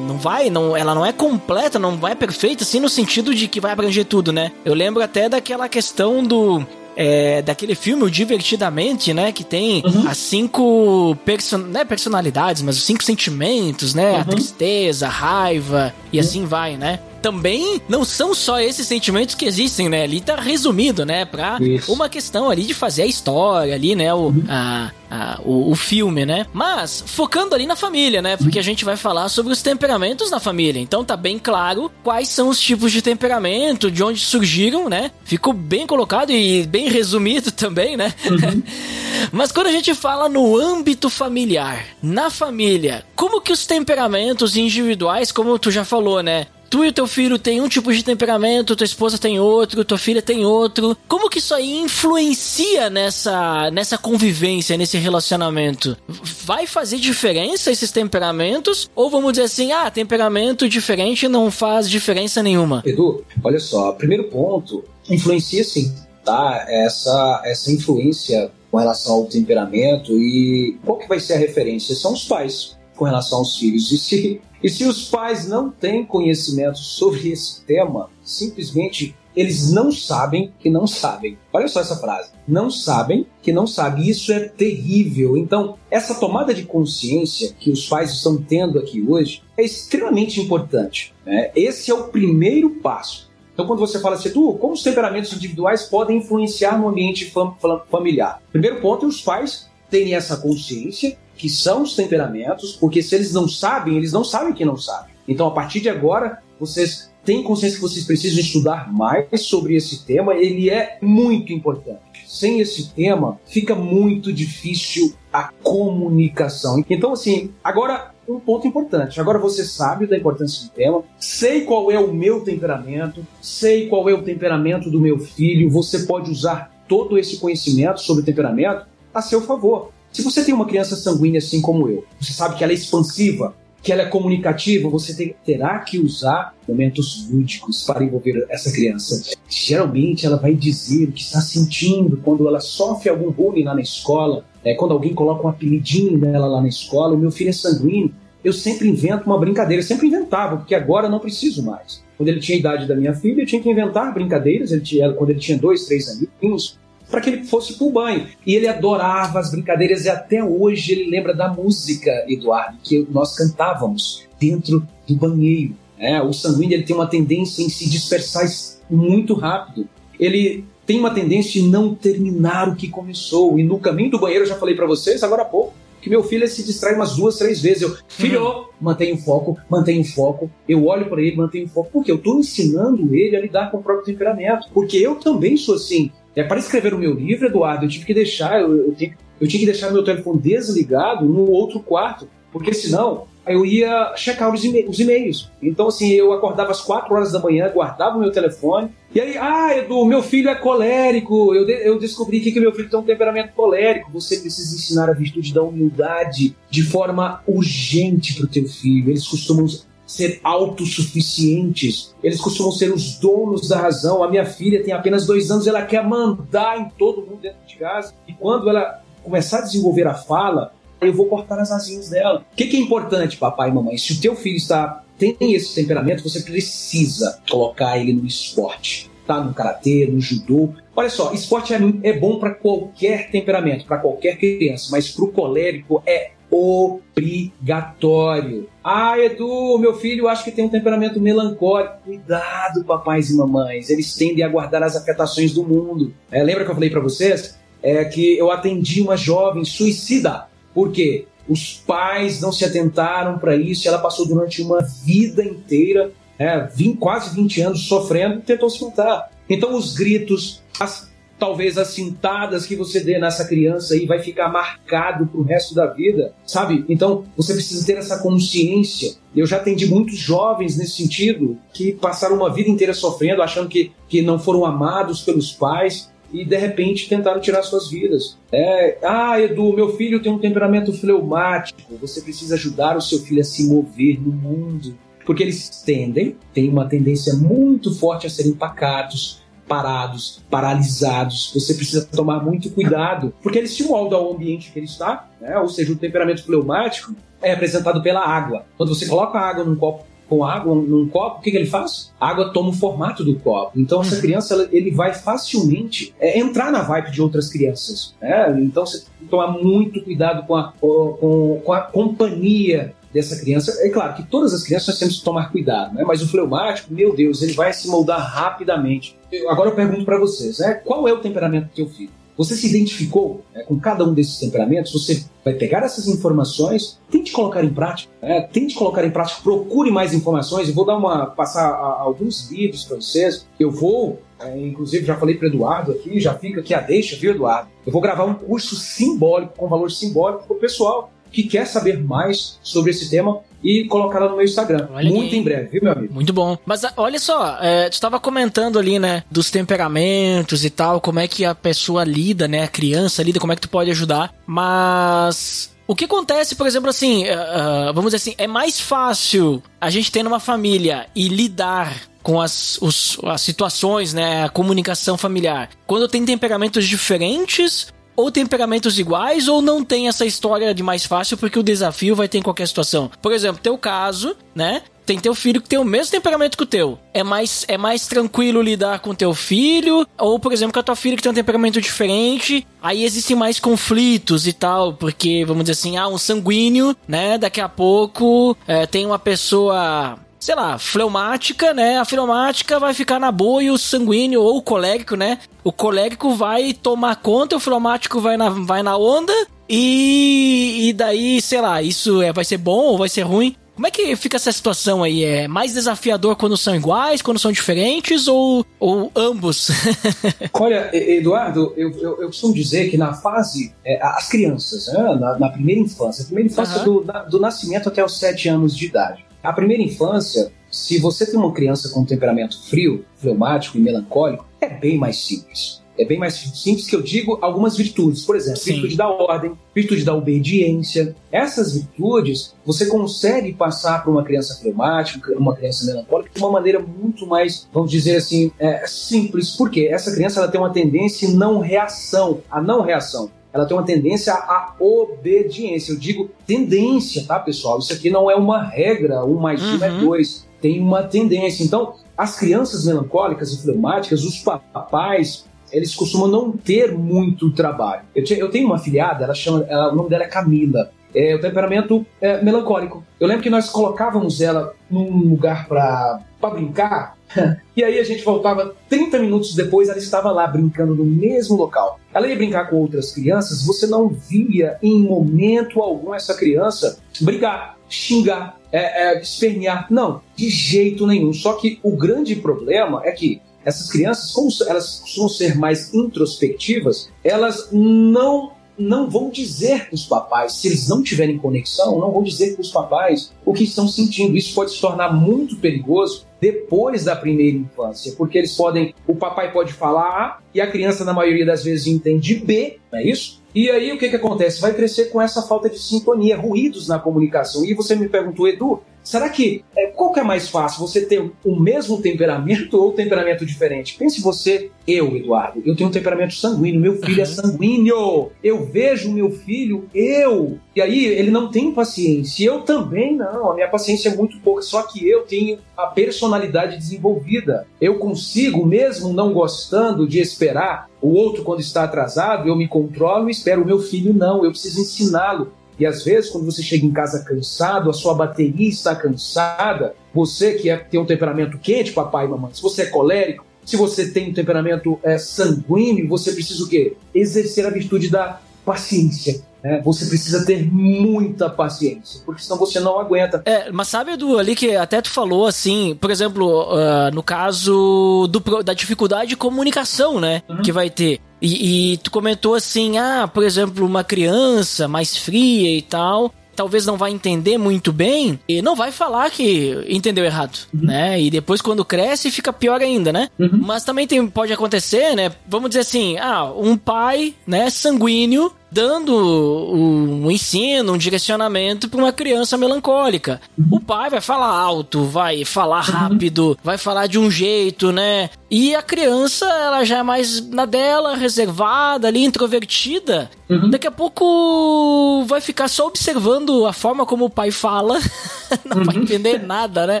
não 0.06 0.18
vai, 0.18 0.50
não, 0.50 0.76
ela 0.76 0.94
não 0.94 1.04
é 1.04 1.14
completa, 1.14 1.78
não 1.78 1.96
vai 1.96 2.14
perfeita, 2.14 2.62
assim, 2.62 2.78
no 2.78 2.90
sentido 2.90 3.34
de 3.34 3.48
que 3.48 3.58
vai 3.58 3.72
abranger 3.72 4.04
tudo, 4.04 4.34
né? 4.34 4.52
Eu 4.66 4.74
lembro 4.74 5.02
até 5.02 5.30
daquela 5.30 5.66
questão 5.66 6.22
do 6.22 6.66
é, 6.94 7.40
daquele 7.40 7.76
filme, 7.76 8.02
o 8.02 8.10
Divertidamente, 8.10 9.14
né? 9.14 9.30
Que 9.30 9.44
tem 9.44 9.82
uhum. 9.86 10.08
as 10.08 10.18
cinco 10.18 11.16
person 11.24 11.58
né, 11.58 11.84
personalidades, 11.84 12.60
mas 12.60 12.76
os 12.76 12.82
cinco 12.82 13.04
sentimentos, 13.04 13.94
né? 13.94 14.12
Uhum. 14.12 14.20
A 14.20 14.24
tristeza, 14.24 15.06
a 15.06 15.10
raiva 15.10 15.94
e 16.12 16.18
uhum. 16.18 16.24
assim 16.24 16.44
vai, 16.44 16.76
né? 16.76 16.98
Também 17.20 17.80
não 17.88 18.04
são 18.04 18.34
só 18.34 18.60
esses 18.60 18.86
sentimentos 18.86 19.34
que 19.34 19.44
existem, 19.44 19.88
né? 19.88 20.02
Ali 20.02 20.20
tá 20.20 20.36
resumido, 20.36 21.04
né? 21.04 21.24
Pra 21.24 21.58
Isso. 21.60 21.92
uma 21.92 22.08
questão 22.08 22.50
ali 22.50 22.62
de 22.62 22.74
fazer 22.74 23.02
a 23.02 23.06
história 23.06 23.74
ali, 23.74 23.94
né? 23.94 24.12
O, 24.14 24.28
uhum. 24.28 24.44
a, 24.48 24.90
a, 25.10 25.40
o, 25.44 25.70
o, 25.70 25.74
filme, 25.74 26.24
né? 26.24 26.46
Mas 26.52 27.02
focando 27.06 27.54
ali 27.54 27.66
na 27.66 27.76
família, 27.76 28.22
né? 28.22 28.36
Porque 28.36 28.58
a 28.58 28.62
gente 28.62 28.84
vai 28.84 28.96
falar 28.96 29.28
sobre 29.28 29.52
os 29.52 29.62
temperamentos 29.62 30.30
na 30.30 30.40
família. 30.40 30.80
Então 30.80 31.04
tá 31.04 31.16
bem 31.16 31.38
claro 31.38 31.90
quais 32.02 32.28
são 32.28 32.48
os 32.48 32.60
tipos 32.60 32.92
de 32.92 33.02
temperamento, 33.02 33.90
de 33.90 34.02
onde 34.02 34.20
surgiram, 34.20 34.88
né? 34.88 35.10
Ficou 35.24 35.52
bem 35.52 35.86
colocado 35.86 36.30
e 36.30 36.66
bem 36.66 36.88
resumido 36.88 37.50
também, 37.52 37.96
né? 37.96 38.14
Uhum. 38.24 38.62
Mas 39.32 39.52
quando 39.52 39.66
a 39.66 39.72
gente 39.72 39.94
fala 39.94 40.28
no 40.28 40.56
âmbito 40.56 41.10
familiar, 41.10 41.84
na 42.02 42.30
família, 42.30 43.04
como 43.14 43.40
que 43.40 43.52
os 43.52 43.66
temperamentos 43.66 44.56
individuais, 44.56 45.32
como 45.32 45.58
tu 45.58 45.70
já 45.70 45.84
falou, 45.84 46.22
né? 46.22 46.46
Tu 46.68 46.84
e 46.84 46.92
teu 46.92 47.06
filho 47.06 47.38
tem 47.38 47.60
um 47.60 47.68
tipo 47.68 47.92
de 47.92 48.02
temperamento, 48.02 48.76
tua 48.76 48.84
esposa 48.84 49.18
tem 49.18 49.38
outro, 49.38 49.84
tua 49.84 49.98
filha 49.98 50.22
tem 50.22 50.44
outro. 50.44 50.96
Como 51.06 51.28
que 51.28 51.38
isso 51.38 51.54
aí 51.54 51.78
influencia 51.78 52.90
nessa, 52.90 53.70
nessa 53.70 53.98
convivência, 53.98 54.76
nesse 54.76 54.98
relacionamento? 54.98 55.96
Vai 56.44 56.66
fazer 56.66 56.98
diferença 56.98 57.70
esses 57.70 57.90
temperamentos? 57.90 58.90
Ou 58.94 59.10
vamos 59.10 59.32
dizer 59.32 59.44
assim, 59.44 59.72
ah, 59.72 59.90
temperamento 59.90 60.68
diferente 60.68 61.28
não 61.28 61.50
faz 61.50 61.88
diferença 61.88 62.42
nenhuma? 62.42 62.82
Edu, 62.84 63.24
olha 63.42 63.58
só, 63.58 63.92
primeiro 63.92 64.24
ponto, 64.24 64.84
influencia 65.08 65.64
sim, 65.64 65.92
tá? 66.24 66.66
Essa, 66.68 67.42
essa 67.44 67.72
influência 67.72 68.50
com 68.70 68.76
relação 68.76 69.14
ao 69.14 69.24
temperamento 69.26 70.12
e 70.12 70.76
qual 70.84 70.98
que 70.98 71.08
vai 71.08 71.18
ser 71.18 71.34
a 71.34 71.38
referência? 71.38 71.94
São 71.94 72.12
os 72.12 72.24
pais 72.24 72.77
com 72.98 73.04
relação 73.04 73.38
aos 73.38 73.56
filhos. 73.56 73.90
E 73.92 73.98
se 73.98 74.40
e 74.62 74.68
se 74.68 74.84
os 74.84 75.08
pais 75.08 75.48
não 75.48 75.70
têm 75.70 76.04
conhecimento 76.04 76.78
sobre 76.78 77.30
esse 77.30 77.64
tema, 77.64 78.10
simplesmente 78.24 79.14
eles 79.36 79.70
não 79.70 79.92
sabem 79.92 80.52
que 80.58 80.68
não 80.68 80.84
sabem. 80.84 81.38
Olha 81.52 81.68
só 81.68 81.80
essa 81.80 81.96
frase. 81.96 82.32
Não 82.46 82.68
sabem 82.68 83.24
que 83.40 83.52
não 83.52 83.68
sabem. 83.68 84.08
Isso 84.08 84.32
é 84.32 84.40
terrível. 84.40 85.36
Então, 85.36 85.78
essa 85.88 86.16
tomada 86.16 86.52
de 86.52 86.64
consciência 86.64 87.54
que 87.56 87.70
os 87.70 87.86
pais 87.86 88.10
estão 88.10 88.36
tendo 88.36 88.80
aqui 88.80 89.00
hoje 89.00 89.44
é 89.56 89.62
extremamente 89.62 90.40
importante. 90.40 91.14
Né? 91.24 91.52
Esse 91.54 91.92
é 91.92 91.94
o 91.94 92.08
primeiro 92.08 92.70
passo. 92.80 93.30
Então, 93.54 93.64
quando 93.64 93.78
você 93.78 94.00
fala 94.00 94.16
assim, 94.16 94.30
tu, 94.30 94.54
como 94.54 94.72
os 94.72 94.82
temperamentos 94.82 95.32
individuais 95.32 95.84
podem 95.84 96.18
influenciar 96.18 96.76
no 96.76 96.88
ambiente 96.88 97.30
fam 97.30 97.54
familiar? 97.88 98.42
Primeiro 98.50 98.80
ponto 98.80 99.04
é 99.04 99.08
os 99.08 99.20
pais 99.20 99.68
terem 99.88 100.14
essa 100.14 100.36
consciência 100.36 101.16
que 101.38 101.48
são 101.48 101.82
os 101.82 101.94
temperamentos, 101.96 102.72
porque 102.72 103.02
se 103.02 103.14
eles 103.14 103.32
não 103.32 103.48
sabem, 103.48 103.96
eles 103.96 104.12
não 104.12 104.24
sabem 104.24 104.52
que 104.52 104.64
não 104.64 104.76
sabem. 104.76 105.14
Então, 105.26 105.46
a 105.46 105.52
partir 105.52 105.80
de 105.80 105.88
agora, 105.88 106.42
vocês 106.58 107.10
têm 107.24 107.42
consciência 107.42 107.76
que 107.76 107.82
vocês 107.82 108.04
precisam 108.04 108.40
estudar 108.40 108.92
mais 108.92 109.42
sobre 109.42 109.76
esse 109.76 110.04
tema, 110.04 110.34
ele 110.34 110.68
é 110.68 110.98
muito 111.00 111.52
importante. 111.52 112.00
Sem 112.26 112.60
esse 112.60 112.90
tema, 112.92 113.40
fica 113.46 113.74
muito 113.74 114.32
difícil 114.32 115.14
a 115.32 115.50
comunicação. 115.62 116.84
Então, 116.90 117.12
assim, 117.12 117.52
agora 117.62 118.12
um 118.28 118.38
ponto 118.38 118.66
importante. 118.66 119.20
Agora 119.20 119.38
você 119.38 119.64
sabe 119.64 120.06
da 120.06 120.16
importância 120.16 120.66
do 120.66 120.70
tema, 120.70 121.02
sei 121.18 121.62
qual 121.62 121.90
é 121.90 121.98
o 121.98 122.12
meu 122.12 122.40
temperamento, 122.42 123.26
sei 123.40 123.88
qual 123.88 124.08
é 124.08 124.12
o 124.12 124.22
temperamento 124.22 124.90
do 124.90 125.00
meu 125.00 125.18
filho. 125.18 125.70
Você 125.70 126.00
pode 126.00 126.30
usar 126.30 126.70
todo 126.86 127.18
esse 127.18 127.38
conhecimento 127.38 128.00
sobre 128.00 128.24
temperamento 128.24 128.86
a 129.14 129.22
seu 129.22 129.40
favor. 129.40 129.92
Se 130.12 130.22
você 130.22 130.44
tem 130.44 130.54
uma 130.54 130.66
criança 130.66 130.96
sanguínea 130.96 131.38
assim 131.38 131.60
como 131.60 131.88
eu, 131.88 132.04
você 132.20 132.32
sabe 132.32 132.56
que 132.56 132.64
ela 132.64 132.72
é 132.72 132.74
expansiva, 132.74 133.54
que 133.82 133.92
ela 133.92 134.02
é 134.02 134.06
comunicativa, 134.06 134.88
você 134.88 135.34
terá 135.44 135.78
que 135.78 135.98
usar 135.98 136.54
momentos 136.66 137.28
lúdicos 137.30 137.84
para 137.84 138.04
envolver 138.04 138.46
essa 138.50 138.72
criança. 138.72 139.36
Geralmente 139.48 140.26
ela 140.26 140.36
vai 140.36 140.54
dizer 140.54 141.08
o 141.08 141.12
que 141.12 141.22
está 141.22 141.40
sentindo 141.40 142.16
quando 142.18 142.48
ela 142.48 142.60
sofre 142.60 143.08
algum 143.08 143.30
bullying 143.30 143.64
lá 143.64 143.74
na 143.74 143.80
escola, 143.80 144.44
é, 144.64 144.74
quando 144.74 144.92
alguém 144.92 145.14
coloca 145.14 145.46
um 145.46 145.48
apelidinho 145.48 146.18
nela 146.18 146.46
lá 146.46 146.60
na 146.60 146.68
escola. 146.68 147.14
O 147.14 147.18
meu 147.18 147.30
filho 147.30 147.50
é 147.50 147.52
sanguíneo. 147.52 148.12
Eu 148.42 148.52
sempre 148.52 148.88
invento 148.88 149.26
uma 149.26 149.38
brincadeira, 149.38 149.82
eu 149.82 149.86
sempre 149.86 150.06
inventava, 150.06 150.58
porque 150.58 150.74
agora 150.74 151.06
eu 151.06 151.10
não 151.10 151.18
preciso 151.18 151.62
mais. 151.64 152.02
Quando 152.16 152.28
ele 152.28 152.40
tinha 152.40 152.56
a 152.56 152.60
idade 152.60 152.86
da 152.86 152.96
minha 152.96 153.14
filha, 153.14 153.42
eu 153.42 153.46
tinha 153.46 153.62
que 153.62 153.70
inventar 153.70 154.12
brincadeiras. 154.12 154.72
Ele 154.72 154.80
tinha, 154.80 155.12
quando 155.12 155.30
ele 155.30 155.38
tinha 155.38 155.56
dois, 155.56 155.86
três 155.86 156.08
aninhos, 156.08 156.78
para 157.10 157.20
que 157.20 157.30
ele 157.30 157.44
fosse 157.44 157.74
pro 157.74 157.90
banho. 157.90 158.26
E 158.46 158.54
ele 158.54 158.68
adorava 158.68 159.38
as 159.38 159.50
brincadeiras 159.50 160.04
e 160.04 160.08
até 160.08 160.42
hoje 160.42 160.92
ele 160.92 161.10
lembra 161.10 161.34
da 161.34 161.48
música, 161.48 162.10
Eduardo, 162.28 162.78
que 162.82 163.06
nós 163.10 163.36
cantávamos 163.36 164.26
dentro 164.38 164.86
do 165.06 165.14
banheiro. 165.16 165.74
É, 165.98 166.22
o 166.22 166.32
sanguíneo 166.32 166.76
ele 166.76 166.84
tem 166.84 166.94
uma 166.94 167.06
tendência 167.06 167.62
em 167.62 167.68
se 167.68 167.88
dispersar 167.88 168.46
muito 168.88 169.34
rápido. 169.34 169.88
Ele 170.18 170.64
tem 170.86 170.98
uma 170.98 171.12
tendência 171.12 171.60
em 171.60 171.68
não 171.68 171.94
terminar 171.94 172.68
o 172.68 172.76
que 172.76 172.88
começou. 172.88 173.58
E 173.58 173.64
no 173.64 173.78
caminho 173.78 174.12
do 174.12 174.18
banheiro, 174.18 174.44
eu 174.44 174.48
já 174.48 174.54
falei 174.54 174.74
para 174.74 174.86
vocês 174.86 175.22
agora 175.22 175.42
há 175.42 175.44
pouco, 175.44 175.74
que 176.00 176.08
meu 176.08 176.22
filho 176.22 176.46
se 176.48 176.64
distrai 176.64 176.94
umas 176.94 177.16
duas, 177.16 177.36
três 177.36 177.60
vezes. 177.60 177.82
Eu, 177.82 177.96
filho, 178.08 178.42
uhum. 178.42 178.64
mantenha 178.80 179.14
o 179.14 179.18
foco, 179.18 179.58
mantenha 179.68 180.00
o 180.00 180.04
foco. 180.04 180.50
Eu 180.68 180.86
olho 180.86 181.06
para 181.06 181.20
ele, 181.20 181.36
mantenho 181.36 181.66
o 181.66 181.68
foco. 181.68 181.90
Porque 181.92 182.10
eu 182.10 182.16
estou 182.16 182.38
ensinando 182.38 183.14
ele 183.14 183.36
a 183.36 183.40
lidar 183.40 183.70
com 183.70 183.78
o 183.78 183.82
próprio 183.82 184.06
temperamento. 184.06 184.68
Porque 184.72 184.96
eu 184.96 185.16
também 185.16 185.56
sou 185.56 185.74
assim. 185.74 186.10
É, 186.38 186.44
para 186.44 186.60
escrever 186.60 186.94
o 186.94 186.98
meu 186.98 187.12
livro, 187.14 187.46
Eduardo, 187.46 187.84
eu 187.84 187.88
tive 187.88 188.04
que 188.04 188.14
deixar, 188.14 188.60
eu, 188.60 188.72
eu, 188.76 188.94
tinha, 188.94 189.12
eu 189.40 189.48
tinha 189.48 189.58
que 189.58 189.66
deixar 189.66 189.90
meu 189.90 190.04
telefone 190.04 190.40
desligado 190.40 191.24
no 191.24 191.50
outro 191.50 191.80
quarto, 191.80 192.28
porque 192.52 192.72
senão 192.72 193.26
eu 193.44 193.66
ia 193.66 194.14
checar 194.14 194.54
os, 194.54 194.62
e-mails. 194.62 195.50
Então, 195.60 195.88
assim, 195.88 196.12
eu 196.12 196.32
acordava 196.32 196.70
às 196.70 196.80
4 196.80 197.12
horas 197.12 197.32
da 197.32 197.40
manhã, 197.40 197.68
guardava 197.68 198.16
o 198.16 198.20
meu 198.20 198.30
telefone, 198.30 198.90
e 199.12 199.20
aí, 199.20 199.36
ah, 199.36 199.76
Edu, 199.76 200.04
meu 200.04 200.22
filho 200.22 200.48
é 200.48 200.54
colérico. 200.54 201.52
Eu, 201.52 201.66
de, 201.66 201.72
eu 201.72 201.98
descobri 201.98 202.38
que, 202.38 202.52
que 202.52 202.60
meu 202.60 202.72
filho 202.72 202.88
tem 202.88 203.00
um 203.00 203.02
temperamento 203.02 203.52
colérico. 203.54 204.12
Você 204.12 204.36
precisa 204.36 204.76
ensinar 204.76 205.08
a 205.08 205.14
virtude 205.14 205.52
da 205.52 205.62
humildade 205.62 206.54
de 206.70 206.82
forma 206.84 207.42
urgente 207.48 208.34
para 208.34 208.44
o 208.44 208.48
teu 208.48 208.68
filho. 208.68 209.10
Eles 209.10 209.26
costumam 209.26 209.66
ser 210.08 210.40
autossuficientes. 210.42 212.14
Eles 212.24 212.40
costumam 212.40 212.72
ser 212.72 212.90
os 212.90 213.18
donos 213.18 213.68
da 213.68 213.78
razão. 213.78 214.24
A 214.24 214.30
minha 214.30 214.46
filha 214.46 214.82
tem 214.82 214.92
apenas 214.92 215.26
dois 215.26 215.50
anos, 215.50 215.66
ela 215.66 215.82
quer 215.82 216.02
mandar 216.02 216.80
em 216.80 216.88
todo 216.88 217.20
mundo 217.20 217.42
dentro 217.42 217.58
de 217.66 217.76
casa. 217.76 218.14
E 218.26 218.32
quando 218.32 218.70
ela 218.70 219.04
começar 219.22 219.58
a 219.58 219.62
desenvolver 219.62 220.06
a 220.06 220.14
fala, 220.14 220.72
eu 221.00 221.12
vou 221.12 221.26
cortar 221.26 221.60
as 221.60 221.70
asinhas 221.70 222.08
dela. 222.08 222.44
O 222.52 222.56
que, 222.56 222.64
é 222.64 222.80
importante, 222.80 223.36
papai 223.36 223.68
e 223.68 223.72
mamãe? 223.72 223.98
Se 223.98 224.14
o 224.14 224.20
teu 224.20 224.34
filho 224.34 224.56
está 224.56 225.04
tem 225.18 225.36
esse 225.52 225.74
temperamento, 225.74 226.22
você 226.22 226.40
precisa 226.40 227.40
colocar 227.50 227.98
ele 227.98 228.12
no 228.12 228.24
esporte. 228.24 229.10
Tá? 229.26 229.42
No 229.42 229.52
karatê, 229.52 230.06
no 230.06 230.20
judô. 230.20 230.70
Olha 230.96 231.10
só, 231.10 231.34
esporte 231.34 231.74
é, 231.74 231.78
é 232.02 232.12
bom 232.18 232.38
para 232.38 232.54
qualquer 232.54 233.30
temperamento, 233.30 233.84
para 233.84 233.98
qualquer 233.98 234.38
criança, 234.38 234.88
mas 234.90 235.10
para 235.10 235.24
o 235.24 235.32
colérico 235.32 236.02
é 236.06 236.30
obrigatório. 236.50 238.68
Ah, 238.82 239.18
Edu, 239.18 239.78
meu 239.78 239.94
filho 239.94 240.28
acho 240.28 240.44
que 240.44 240.50
tem 240.50 240.64
um 240.64 240.68
temperamento 240.68 241.20
melancólico. 241.20 241.98
Cuidado, 242.04 242.84
papais 242.84 243.30
e 243.30 243.36
mamães, 243.36 243.90
eles 243.90 244.14
tendem 244.14 244.44
a 244.44 244.48
guardar 244.48 244.82
as 244.82 244.96
afetações 244.96 245.52
do 245.52 245.62
mundo. 245.62 246.12
É, 246.30 246.42
lembra 246.42 246.64
que 246.64 246.70
eu 246.70 246.74
falei 246.74 246.90
para 246.90 247.00
vocês? 247.00 247.58
É 247.82 248.04
que 248.04 248.36
eu 248.36 248.50
atendi 248.50 249.02
uma 249.02 249.16
jovem 249.16 249.64
suicida. 249.64 250.46
Por 250.74 250.90
quê? 250.90 251.26
Os 251.48 251.74
pais 251.74 252.40
não 252.40 252.52
se 252.52 252.64
atentaram 252.64 253.38
para 253.38 253.56
isso 253.56 253.86
e 253.86 253.88
ela 253.88 253.98
passou 253.98 254.26
durante 254.26 254.60
uma 254.60 254.82
vida 254.82 255.42
inteira, 255.42 256.12
é, 256.38 256.66
20, 256.66 256.98
quase 256.98 257.34
20 257.34 257.60
anos, 257.62 257.88
sofrendo 257.88 258.38
e 258.38 258.42
tentou 258.42 258.68
se 258.68 258.84
matar. 258.84 259.30
Então, 259.48 259.74
os 259.74 259.94
gritos, 259.94 260.62
as 260.78 261.07
talvez 261.38 261.78
as 261.78 261.88
cintadas 261.88 262.66
que 262.66 262.74
você 262.74 263.00
dê 263.00 263.18
nessa 263.18 263.46
criança 263.46 263.94
aí 263.94 264.06
vai 264.06 264.18
ficar 264.18 264.48
marcado 264.48 265.26
pro 265.26 265.42
resto 265.42 265.74
da 265.74 265.86
vida, 265.86 266.34
sabe? 266.44 266.84
Então 266.88 267.24
você 267.36 267.54
precisa 267.54 267.86
ter 267.86 267.98
essa 267.98 268.18
consciência. 268.18 269.14
Eu 269.34 269.46
já 269.46 269.56
atendi 269.56 269.86
muitos 269.86 270.18
jovens 270.18 270.76
nesse 270.76 270.96
sentido 270.96 271.58
que 271.72 271.92
passaram 271.92 272.36
uma 272.36 272.52
vida 272.52 272.68
inteira 272.68 272.92
sofrendo, 272.92 273.42
achando 273.42 273.68
que, 273.68 273.92
que 274.08 274.20
não 274.20 274.38
foram 274.38 274.64
amados 274.64 275.22
pelos 275.22 275.52
pais 275.52 276.10
e 276.32 276.44
de 276.44 276.56
repente 276.56 277.08
tentaram 277.08 277.40
tirar 277.40 277.62
suas 277.62 277.88
vidas. 277.88 278.36
É, 278.52 278.98
ah, 279.02 279.40
Edu, 279.40 279.72
meu 279.72 279.96
filho 279.96 280.20
tem 280.20 280.32
um 280.32 280.38
temperamento 280.38 280.92
fleumático. 280.92 281.96
Você 282.00 282.20
precisa 282.20 282.54
ajudar 282.54 282.96
o 282.96 283.00
seu 283.00 283.20
filho 283.20 283.40
a 283.40 283.44
se 283.44 283.66
mover 283.66 284.20
no 284.20 284.32
mundo 284.32 284.96
Porque 285.24 285.42
eles 285.42 285.68
tendem, 285.84 286.36
têm 286.54 286.68
uma 286.68 286.86
tendência 286.86 287.34
muito 287.34 287.94
forte 287.94 288.26
a 288.26 288.30
serem 288.30 288.52
pacatos, 288.52 289.42
parados, 289.68 290.42
paralisados. 290.50 291.52
Você 291.54 291.74
precisa 291.74 292.04
tomar 292.06 292.42
muito 292.42 292.70
cuidado, 292.70 293.32
porque 293.42 293.58
eles 293.58 293.72
se 293.72 293.84
moldam 293.84 294.18
ao 294.18 294.32
ambiente 294.32 294.72
que 294.72 294.78
ele 294.78 294.86
está, 294.86 295.28
né? 295.40 295.58
ou 295.58 295.68
seja, 295.68 295.92
o 295.92 295.96
temperamento 295.96 296.42
fleumático 296.42 297.14
é 297.40 297.50
representado 297.50 298.02
pela 298.02 298.20
água. 298.20 298.64
Quando 298.76 298.94
você 298.94 299.06
coloca 299.06 299.38
a 299.38 299.48
água 299.48 299.64
num 299.64 299.76
copo 299.76 300.04
com 300.28 300.44
água 300.44 300.74
num 300.74 301.08
copo, 301.08 301.38
o 301.38 301.40
que, 301.40 301.50
que 301.50 301.56
ele 301.56 301.66
faz? 301.66 302.12
A 302.20 302.28
água 302.28 302.52
toma 302.52 302.68
o 302.68 302.72
formato 302.72 303.24
do 303.24 303.36
copo. 303.36 303.72
Então 303.74 304.02
essa 304.02 304.20
criança 304.20 304.54
ela, 304.54 304.68
ele 304.70 304.90
vai 304.90 305.14
facilmente 305.14 306.14
é, 306.20 306.38
entrar 306.38 306.70
na 306.70 306.82
vibe 306.82 307.10
de 307.10 307.22
outras 307.22 307.48
crianças. 307.48 308.14
Né? 308.20 308.60
Então 308.60 308.84
você 308.84 308.98
tem 308.98 309.08
que 309.20 309.26
tomar 309.26 309.52
muito 309.52 310.02
cuidado 310.02 310.46
com 310.46 310.54
a, 310.54 310.72
com, 310.78 311.62
com 311.64 311.72
a 311.72 311.80
companhia 311.80 312.94
dessa 313.12 313.36
criança. 313.36 313.76
É 313.80 313.88
claro 313.88 314.14
que 314.14 314.22
todas 314.24 314.52
as 314.52 314.62
crianças 314.62 314.88
nós 314.88 314.98
temos 314.98 315.18
que 315.18 315.24
tomar 315.24 315.50
cuidado, 315.50 315.94
né? 315.94 316.04
mas 316.06 316.22
o 316.22 316.28
fleumático, 316.28 316.92
meu 316.92 317.14
Deus, 317.14 317.42
ele 317.42 317.52
vai 317.52 317.72
se 317.72 317.88
moldar 317.88 318.20
rapidamente. 318.20 319.16
Eu, 319.32 319.50
agora 319.50 319.70
eu 319.70 319.74
pergunto 319.74 320.04
para 320.04 320.18
vocês, 320.18 320.58
né? 320.58 320.74
qual 320.74 321.08
é 321.08 321.12
o 321.12 321.18
temperamento 321.18 321.66
do 321.66 321.74
teu 321.74 321.88
filho? 321.88 322.10
Você 322.38 322.54
se 322.54 322.68
identificou 322.68 323.44
né, 323.52 323.64
com 323.64 323.80
cada 323.80 324.04
um 324.04 324.14
desses 324.14 324.38
temperamentos? 324.38 324.92
Você 324.92 325.24
vai 325.44 325.54
pegar 325.54 325.82
essas 325.82 326.06
informações, 326.06 326.96
tente 327.10 327.32
colocar 327.32 327.64
em 327.64 327.74
prática, 327.74 328.12
né, 328.22 328.42
tente 328.42 328.76
colocar 328.76 329.04
em 329.04 329.10
prática, 329.10 329.42
procure 329.42 329.90
mais 329.90 330.14
informações. 330.14 330.68
Eu 330.68 330.74
vou 330.74 330.86
dar 330.86 330.96
uma 330.96 331.26
passar 331.26 331.68
a, 331.68 332.00
alguns 332.00 332.48
livros 332.48 332.84
para 332.84 332.94
vocês. 332.94 333.44
Eu 333.58 333.72
vou, 333.72 334.22
é, 334.38 334.56
inclusive 334.56 335.04
já 335.04 335.16
falei 335.16 335.34
para 335.34 335.48
Eduardo 335.48 335.90
aqui, 335.90 336.20
já 336.20 336.32
fica 336.32 336.60
aqui 336.60 336.72
a 336.72 336.80
deixa, 336.80 337.16
viu, 337.16 337.32
Eduardo? 337.32 337.70
Eu 337.84 337.92
vou 337.92 338.00
gravar 338.00 338.24
um 338.24 338.34
curso 338.34 338.76
simbólico 338.76 339.54
com 339.56 339.68
valor 339.68 339.90
simbólico 339.90 340.44
para 340.46 340.56
o 340.56 340.60
pessoal 340.60 341.10
que 341.30 341.44
quer 341.44 341.66
saber 341.66 342.02
mais 342.02 342.58
sobre 342.62 342.90
esse 342.90 343.08
tema 343.10 343.40
e 343.62 343.84
colocar 343.84 344.20
lá 344.20 344.28
no 344.28 344.36
meu 344.36 344.44
Instagram. 344.44 344.88
Olha 344.92 345.10
Muito 345.10 345.34
em 345.34 345.42
breve, 345.42 345.68
viu, 345.72 345.82
meu 345.82 345.92
amigo? 345.92 346.14
Muito 346.14 346.32
bom. 346.32 346.56
Mas 346.64 346.84
ah, 346.84 346.92
olha 346.96 347.18
só, 347.18 347.58
é, 347.60 347.88
tu 347.88 347.94
estava 347.94 348.20
comentando 348.20 348.78
ali, 348.78 348.98
né, 348.98 349.24
dos 349.30 349.50
temperamentos 349.50 350.64
e 350.64 350.70
tal, 350.70 351.00
como 351.00 351.18
é 351.18 351.26
que 351.26 351.44
a 351.44 351.54
pessoa 351.54 352.04
lida, 352.04 352.46
né, 352.46 352.62
a 352.64 352.68
criança 352.68 353.22
lida, 353.22 353.40
como 353.40 353.52
é 353.52 353.56
que 353.56 353.62
tu 353.62 353.68
pode 353.68 353.90
ajudar. 353.90 354.32
Mas 354.46 355.72
o 355.86 355.94
que 355.94 356.04
acontece, 356.04 356.54
por 356.54 356.66
exemplo, 356.66 356.90
assim, 356.90 357.24
uh, 357.24 357.92
vamos 357.94 358.12
dizer 358.12 358.16
assim, 358.16 358.34
é 358.38 358.46
mais 358.46 358.78
fácil 358.78 359.62
a 359.80 359.90
gente 359.90 360.12
ter 360.12 360.22
numa 360.22 360.38
família 360.38 361.06
e 361.14 361.28
lidar 361.28 362.08
com 362.22 362.40
as, 362.40 362.78
os, 362.82 363.18
as 363.24 363.40
situações, 363.40 364.12
né, 364.12 364.44
a 364.44 364.48
comunicação 364.50 365.16
familiar. 365.16 365.70
Quando 365.86 366.06
tem 366.06 366.24
temperamentos 366.26 366.86
diferentes 366.86 367.88
ou 368.18 368.32
temperamentos 368.32 368.98
iguais 368.98 369.46
ou 369.46 369.62
não 369.62 369.84
tem 369.84 370.08
essa 370.08 370.26
história 370.26 370.74
de 370.74 370.82
mais 370.82 371.04
fácil 371.04 371.36
porque 371.38 371.56
o 371.56 371.62
desafio 371.62 372.16
vai 372.16 372.26
ter 372.26 372.38
em 372.38 372.42
qualquer 372.42 372.66
situação. 372.66 373.08
Por 373.22 373.30
exemplo, 373.30 373.62
teu 373.62 373.78
caso, 373.78 374.34
né? 374.52 374.82
Tem 375.06 375.20
teu 375.20 375.36
filho 375.36 375.62
que 375.62 375.68
tem 375.68 375.78
o 375.78 375.84
mesmo 375.84 376.10
temperamento 376.10 376.56
que 376.56 376.64
o 376.64 376.66
teu. 376.66 376.98
É 377.14 377.22
mais, 377.22 377.64
é 377.68 377.78
mais 377.78 378.08
tranquilo 378.08 378.60
lidar 378.60 378.98
com 378.98 379.14
teu 379.14 379.32
filho, 379.32 380.04
ou, 380.18 380.38
por 380.40 380.52
exemplo, 380.52 380.72
com 380.72 380.80
a 380.80 380.82
tua 380.82 380.96
filha 380.96 381.16
que 381.16 381.22
tem 381.22 381.30
um 381.30 381.34
temperamento 381.34 381.80
diferente. 381.80 382.66
Aí 382.82 383.04
existem 383.04 383.36
mais 383.36 383.60
conflitos 383.60 384.48
e 384.48 384.52
tal, 384.52 384.92
porque, 384.92 385.44
vamos 385.46 385.62
dizer 385.62 385.72
assim, 385.78 385.96
ah, 385.96 386.08
um 386.08 386.18
sanguíneo, 386.18 386.96
né? 387.06 387.38
Daqui 387.38 387.60
a 387.60 387.68
pouco 387.68 388.56
é, 388.66 388.84
tem 388.84 389.06
uma 389.06 389.18
pessoa 389.18 390.18
sei 390.38 390.54
lá, 390.54 390.78
fleumática, 390.78 391.74
né? 391.74 391.98
A 391.98 392.04
fleumática 392.04 392.78
vai 392.78 392.94
ficar 392.94 393.18
na 393.18 393.32
boa 393.32 393.62
e 393.62 393.70
o 393.70 393.78
sanguíneo 393.78 394.42
ou 394.42 394.58
o 394.58 394.62
colérico, 394.62 395.16
né? 395.16 395.38
O 395.64 395.72
colérico 395.72 396.34
vai 396.34 396.72
tomar 396.72 397.16
conta, 397.16 397.56
o 397.56 397.60
fleumático 397.60 398.20
vai 398.20 398.36
na, 398.36 398.48
vai 398.48 398.82
na 398.82 398.96
onda 398.96 399.32
e, 399.68 400.88
e 400.88 400.92
daí, 400.92 401.40
sei 401.42 401.60
lá, 401.60 401.82
isso 401.82 402.22
é, 402.22 402.32
vai 402.32 402.44
ser 402.44 402.58
bom 402.58 402.84
ou 402.84 402.98
vai 402.98 403.08
ser 403.08 403.22
ruim? 403.22 403.54
Como 403.78 403.86
é 403.86 403.92
que 403.92 404.16
fica 404.16 404.36
essa 404.36 404.50
situação 404.50 405.04
aí? 405.04 405.22
É 405.22 405.46
mais 405.46 405.74
desafiador 405.74 406.34
quando 406.34 406.56
são 406.56 406.74
iguais, 406.74 407.22
quando 407.22 407.38
são 407.38 407.52
diferentes 407.52 408.26
ou, 408.26 408.66
ou 408.80 409.12
ambos? 409.14 409.68
Olha, 410.52 410.90
Eduardo, 410.92 411.72
eu, 411.76 411.90
eu, 411.92 412.22
eu, 412.22 412.26
costumo 412.26 412.52
dizer 412.52 412.90
que 412.90 412.96
na 412.96 413.14
fase, 413.14 413.72
é, 413.84 414.02
as 414.02 414.28
crianças, 414.28 414.88
né, 414.88 415.16
na, 415.20 415.38
na, 415.38 415.48
primeira 415.50 415.80
infância, 415.80 416.22
a 416.22 416.26
primeira 416.26 416.50
infância 416.50 416.78
uhum. 416.78 417.04
do, 417.04 417.30
do 417.30 417.38
nascimento 417.38 417.88
até 417.88 418.04
os 418.04 418.18
7 418.18 418.48
anos 418.48 418.76
de 418.76 418.86
idade, 418.86 419.24
a 419.42 419.52
primeira 419.52 419.82
infância, 419.82 420.52
se 420.70 420.98
você 420.98 421.26
tem 421.26 421.38
uma 421.38 421.52
criança 421.52 421.88
com 421.90 422.04
temperamento 422.04 422.60
frio, 422.68 423.04
fleumático 423.16 423.78
e 423.78 423.80
melancólico, 423.80 424.46
é 424.60 424.68
bem 424.68 424.98
mais 424.98 425.16
simples. 425.16 425.82
É 425.98 426.04
bem 426.04 426.16
mais 426.16 426.34
simples 426.34 426.86
que 426.86 426.94
eu 426.94 427.02
digo 427.02 427.38
algumas 427.40 427.76
virtudes. 427.76 428.24
Por 428.24 428.36
exemplo, 428.36 428.60
Sim. 428.60 428.74
virtude 428.74 428.96
da 428.96 429.08
ordem, 429.08 429.52
virtude 429.74 430.04
da 430.04 430.14
obediência. 430.14 431.16
Essas 431.30 431.74
virtudes 431.74 432.54
você 432.64 432.86
consegue 432.86 433.52
passar 433.52 434.02
para 434.02 434.10
uma 434.10 434.22
criança 434.22 434.54
fleumática, 434.60 435.36
uma 435.36 435.56
criança 435.56 435.84
melancólica, 435.86 436.30
de 436.32 436.40
uma 436.40 436.52
maneira 436.52 436.78
muito 436.78 437.26
mais, 437.26 437.66
vamos 437.72 437.90
dizer 437.90 438.16
assim, 438.16 438.52
é, 438.60 438.86
simples. 438.86 439.56
Porque 439.56 439.88
essa 439.90 440.14
criança 440.14 440.38
ela 440.38 440.48
tem 440.48 440.60
uma 440.60 440.72
tendência 440.72 441.28
não 441.30 441.58
reação, 441.58 442.42
a 442.48 442.62
não 442.62 442.82
reação 442.82 443.28
ela 443.52 443.66
tem 443.66 443.76
uma 443.76 443.84
tendência 443.84 444.32
à 444.32 444.74
obediência. 444.78 445.92
Eu 445.92 445.98
digo 445.98 446.30
tendência, 446.46 447.24
tá, 447.26 447.38
pessoal? 447.38 447.78
Isso 447.78 447.92
aqui 447.92 448.10
não 448.10 448.30
é 448.30 448.36
uma 448.36 448.62
regra, 448.62 449.24
um 449.24 449.38
mais 449.38 449.62
um 449.62 449.82
é 449.82 449.90
uhum. 449.90 450.00
dois. 450.00 450.46
Tem 450.60 450.80
uma 450.80 451.02
tendência. 451.02 451.64
Então, 451.64 451.94
as 452.16 452.38
crianças 452.38 452.84
melancólicas 452.84 453.52
e 453.52 453.62
fleumáticas, 453.62 454.24
os 454.24 454.38
papais, 454.38 455.46
eles 455.72 455.94
costumam 455.94 456.28
não 456.28 456.52
ter 456.52 456.92
muito 456.92 457.50
trabalho. 457.52 458.02
Eu, 458.14 458.24
eu 458.36 458.50
tenho 458.50 458.66
uma 458.66 458.78
filhada, 458.78 459.24
ela 459.24 459.34
chama, 459.34 459.64
ela, 459.68 459.92
o 459.92 459.96
nome 459.96 460.10
dela 460.10 460.24
é 460.24 460.28
Camila. 460.28 460.90
É 461.14 461.34
o 461.34 461.40
temperamento 461.40 462.04
é, 462.20 462.42
melancólico. 462.42 463.02
Eu 463.18 463.26
lembro 463.26 463.42
que 463.42 463.48
nós 463.48 463.70
colocávamos 463.70 464.42
ela 464.42 464.74
num 464.90 465.10
lugar 465.30 465.66
para 465.66 466.20
brincar, 466.52 467.16
e 467.76 467.84
aí 467.84 467.98
a 467.98 468.04
gente 468.04 468.24
voltava 468.24 468.74
30 468.88 469.18
minutos 469.18 469.54
depois, 469.54 469.88
ela 469.88 469.98
estava 469.98 470.30
lá 470.30 470.46
brincando 470.46 470.94
no 470.94 471.04
mesmo 471.04 471.56
local. 471.56 471.98
Ela 472.12 472.26
ia 472.26 472.36
brincar 472.36 472.68
com 472.68 472.76
outras 472.76 473.12
crianças, 473.12 473.64
você 473.64 473.86
não 473.86 474.08
via 474.08 474.78
em 474.82 475.00
momento 475.00 475.80
algum 475.80 476.14
essa 476.14 476.34
criança 476.34 476.98
brigar, 477.20 477.76
xingar, 477.88 478.58
é, 478.72 479.16
é, 479.16 479.20
espernear. 479.20 479.86
Não, 479.90 480.20
de 480.34 480.48
jeito 480.48 481.06
nenhum. 481.06 481.32
Só 481.32 481.54
que 481.54 481.78
o 481.82 481.96
grande 481.96 482.36
problema 482.36 483.02
é 483.04 483.12
que 483.12 483.40
essas 483.64 483.90
crianças, 483.90 484.32
como 484.32 484.48
elas 484.66 485.00
costumam 485.00 485.28
ser 485.28 485.56
mais 485.56 485.92
introspectivas, 485.92 487.10
elas 487.22 487.68
não 487.70 488.52
não 488.78 489.10
vão 489.10 489.30
dizer 489.30 489.86
para 489.86 489.94
os 489.94 490.06
papais, 490.06 490.54
se 490.54 490.68
eles 490.68 490.88
não 490.88 491.02
tiverem 491.02 491.38
conexão, 491.38 491.98
não 491.98 492.12
vão 492.12 492.22
dizer 492.22 492.54
para 492.54 492.62
os 492.62 492.70
papais 492.70 493.32
o 493.44 493.52
que 493.52 493.64
estão 493.64 493.88
sentindo. 493.88 494.36
Isso 494.36 494.54
pode 494.54 494.72
se 494.72 494.80
tornar 494.80 495.12
muito 495.12 495.56
perigoso 495.56 496.26
depois 496.40 497.04
da 497.04 497.16
primeira 497.16 497.56
infância, 497.56 498.14
porque 498.16 498.38
eles 498.38 498.54
podem, 498.54 498.94
o 499.06 499.14
papai 499.14 499.52
pode 499.52 499.72
falar 499.72 500.06
A 500.06 500.38
e 500.54 500.60
a 500.60 500.70
criança 500.70 501.04
na 501.04 501.12
maioria 501.12 501.44
das 501.44 501.64
vezes 501.64 501.86
entende 501.86 502.36
B, 502.36 502.78
não 502.92 502.98
é 503.00 503.04
isso? 503.04 503.42
E 503.54 503.68
aí 503.70 503.92
o 503.92 503.98
que, 503.98 504.08
que 504.08 504.16
acontece? 504.16 504.60
Vai 504.60 504.74
crescer 504.74 505.06
com 505.06 505.20
essa 505.20 505.42
falta 505.42 505.68
de 505.68 505.78
sintonia, 505.78 506.36
ruídos 506.36 506.86
na 506.86 506.98
comunicação. 506.98 507.64
E 507.64 507.74
você 507.74 507.96
me 507.96 508.08
perguntou, 508.08 508.46
Edu, 508.46 508.80
Será 509.02 509.28
que 509.28 509.64
é, 509.76 509.86
qual 509.86 510.12
que 510.12 510.20
é 510.20 510.22
mais 510.22 510.48
fácil? 510.48 510.80
Você 510.86 511.06
ter 511.06 511.30
o 511.44 511.56
mesmo 511.58 512.00
temperamento 512.00 512.78
ou 512.78 512.92
temperamento 512.92 513.46
diferente? 513.46 513.96
Pense 513.98 514.20
você, 514.20 514.70
eu, 514.86 515.16
Eduardo, 515.16 515.62
eu 515.64 515.74
tenho 515.74 515.88
um 515.88 515.92
temperamento 515.92 516.34
sanguíneo, 516.34 516.80
meu 516.80 516.96
filho 516.96 517.16
uhum. 517.16 517.22
é 517.22 517.24
sanguíneo. 517.24 518.32
Eu 518.42 518.64
vejo 518.64 519.12
meu 519.12 519.30
filho, 519.30 519.88
eu. 519.94 520.58
E 520.74 520.80
aí 520.80 521.06
ele 521.06 521.30
não 521.30 521.50
tem 521.50 521.72
paciência. 521.72 522.44
Eu 522.44 522.60
também 522.60 523.16
não. 523.16 523.50
A 523.50 523.54
minha 523.54 523.68
paciência 523.68 524.10
é 524.10 524.16
muito 524.16 524.38
pouca. 524.40 524.62
Só 524.62 524.82
que 524.82 525.06
eu 525.08 525.22
tenho 525.22 525.58
a 525.76 525.86
personalidade 525.86 526.76
desenvolvida. 526.76 527.66
Eu 527.80 527.98
consigo, 527.98 528.64
mesmo 528.64 529.12
não 529.12 529.32
gostando 529.32 530.06
de 530.06 530.20
esperar 530.20 530.88
o 531.00 531.14
outro 531.14 531.44
quando 531.44 531.60
está 531.60 531.84
atrasado, 531.84 532.48
eu 532.48 532.56
me 532.56 532.66
controlo 532.66 533.28
e 533.28 533.32
espero. 533.32 533.62
O 533.62 533.66
meu 533.66 533.78
filho 533.78 534.12
não. 534.12 534.44
Eu 534.44 534.50
preciso 534.50 534.80
ensiná-lo 534.80 535.52
e 535.78 535.86
às 535.86 536.04
vezes, 536.04 536.30
quando 536.30 536.44
você 536.44 536.62
chega 536.62 536.84
em 536.84 536.90
casa 536.90 537.24
cansado, 537.24 537.88
a 537.88 537.92
sua 537.92 538.14
bateria 538.14 538.68
está 538.68 538.96
cansada, 538.96 539.94
você 540.12 540.54
que 540.54 540.68
é, 540.68 540.76
tem 540.76 540.98
um 540.98 541.06
temperamento 541.06 541.58
quente, 541.58 541.92
papai 541.92 542.26
e 542.26 542.28
mamãe, 542.28 542.52
se 542.52 542.60
você 542.60 542.82
é 542.82 542.86
colérico, 542.86 543.44
se 543.64 543.76
você 543.76 544.10
tem 544.10 544.30
um 544.30 544.32
temperamento 544.32 544.98
é, 545.02 545.18
sanguíneo, 545.18 546.08
você 546.08 546.32
precisa 546.32 546.64
o 546.64 546.68
quê? 546.68 546.96
Exercer 547.14 547.66
a 547.66 547.70
virtude 547.70 548.08
da 548.08 548.40
paciência. 548.68 549.40
Né? 549.64 549.80
Você 549.82 550.04
precisa 550.06 550.44
ter 550.44 550.70
muita 550.70 551.48
paciência, 551.48 552.20
porque 552.24 552.42
senão 552.42 552.58
você 552.58 552.78
não 552.78 553.00
aguenta. 553.00 553.42
É, 553.46 553.72
mas 553.72 553.88
sabe, 553.88 554.12
Edu, 554.12 554.38
ali 554.38 554.54
que 554.54 554.76
até 554.76 555.00
tu 555.00 555.10
falou 555.10 555.46
assim, 555.46 555.96
por 555.98 556.10
exemplo, 556.10 556.64
uh, 556.64 557.10
no 557.12 557.22
caso 557.22 558.28
do, 558.30 558.62
da 558.62 558.74
dificuldade 558.74 559.30
de 559.30 559.36
comunicação, 559.36 560.20
né? 560.20 560.42
Uhum. 560.48 560.62
Que 560.62 560.70
vai 560.70 560.90
ter. 560.90 561.18
E, 561.40 561.92
e, 561.92 561.96
tu 561.98 562.10
comentou 562.10 562.54
assim, 562.54 562.98
ah, 562.98 563.28
por 563.32 563.42
exemplo, 563.42 563.86
uma 563.86 564.04
criança 564.04 564.86
mais 564.86 565.16
fria 565.16 565.76
e 565.76 565.82
tal, 565.82 566.34
talvez 566.58 566.84
não 566.84 566.96
vai 566.96 567.12
entender 567.12 567.56
muito 567.56 567.92
bem 567.92 568.40
e 568.48 568.60
não 568.60 568.74
vai 568.74 568.90
falar 568.90 569.30
que 569.30 569.84
entendeu 569.88 570.24
errado, 570.24 570.58
uhum. 570.74 570.86
né? 570.86 571.20
E 571.20 571.30
depois 571.30 571.62
quando 571.62 571.84
cresce 571.84 572.32
fica 572.32 572.52
pior 572.52 572.80
ainda, 572.80 573.12
né? 573.12 573.28
Uhum. 573.38 573.60
Mas 573.64 573.84
também 573.84 574.08
tem, 574.08 574.26
pode 574.26 574.52
acontecer, 574.52 575.14
né? 575.14 575.30
Vamos 575.46 575.70
dizer 575.70 575.80
assim, 575.80 576.18
ah, 576.18 576.44
um 576.44 576.76
pai, 576.76 577.34
né, 577.46 577.70
sanguíneo, 577.70 578.52
dando 578.70 579.14
um 579.14 580.30
ensino, 580.30 580.92
um 580.92 580.98
direcionamento 580.98 581.88
para 581.88 581.98
uma 581.98 582.12
criança 582.12 582.56
melancólica. 582.56 583.40
O 583.70 583.80
pai 583.80 584.10
vai 584.10 584.20
falar 584.20 584.48
alto, 584.48 585.04
vai 585.04 585.44
falar 585.44 585.80
rápido, 585.80 586.58
vai 586.62 586.78
falar 586.78 587.06
de 587.06 587.18
um 587.18 587.30
jeito, 587.30 587.92
né? 587.92 588.30
E 588.50 588.74
a 588.74 588.82
criança, 588.82 589.44
ela 589.46 589.84
já 589.84 589.98
é 589.98 590.02
mais 590.02 590.46
na 590.48 590.64
dela, 590.64 591.14
reservada 591.16 592.08
ali, 592.08 592.24
introvertida. 592.24 593.30
Uhum. 593.48 593.70
Daqui 593.70 593.86
a 593.86 593.90
pouco 593.90 595.24
vai 595.26 595.40
ficar 595.40 595.68
só 595.68 595.86
observando 595.86 596.66
a 596.66 596.72
forma 596.72 597.04
como 597.04 597.26
o 597.26 597.30
pai 597.30 597.50
fala, 597.50 597.98
não 598.64 598.78
uhum. 598.78 598.84
vai 598.84 598.96
entender 598.96 599.42
nada, 599.42 599.86
né? 599.86 600.00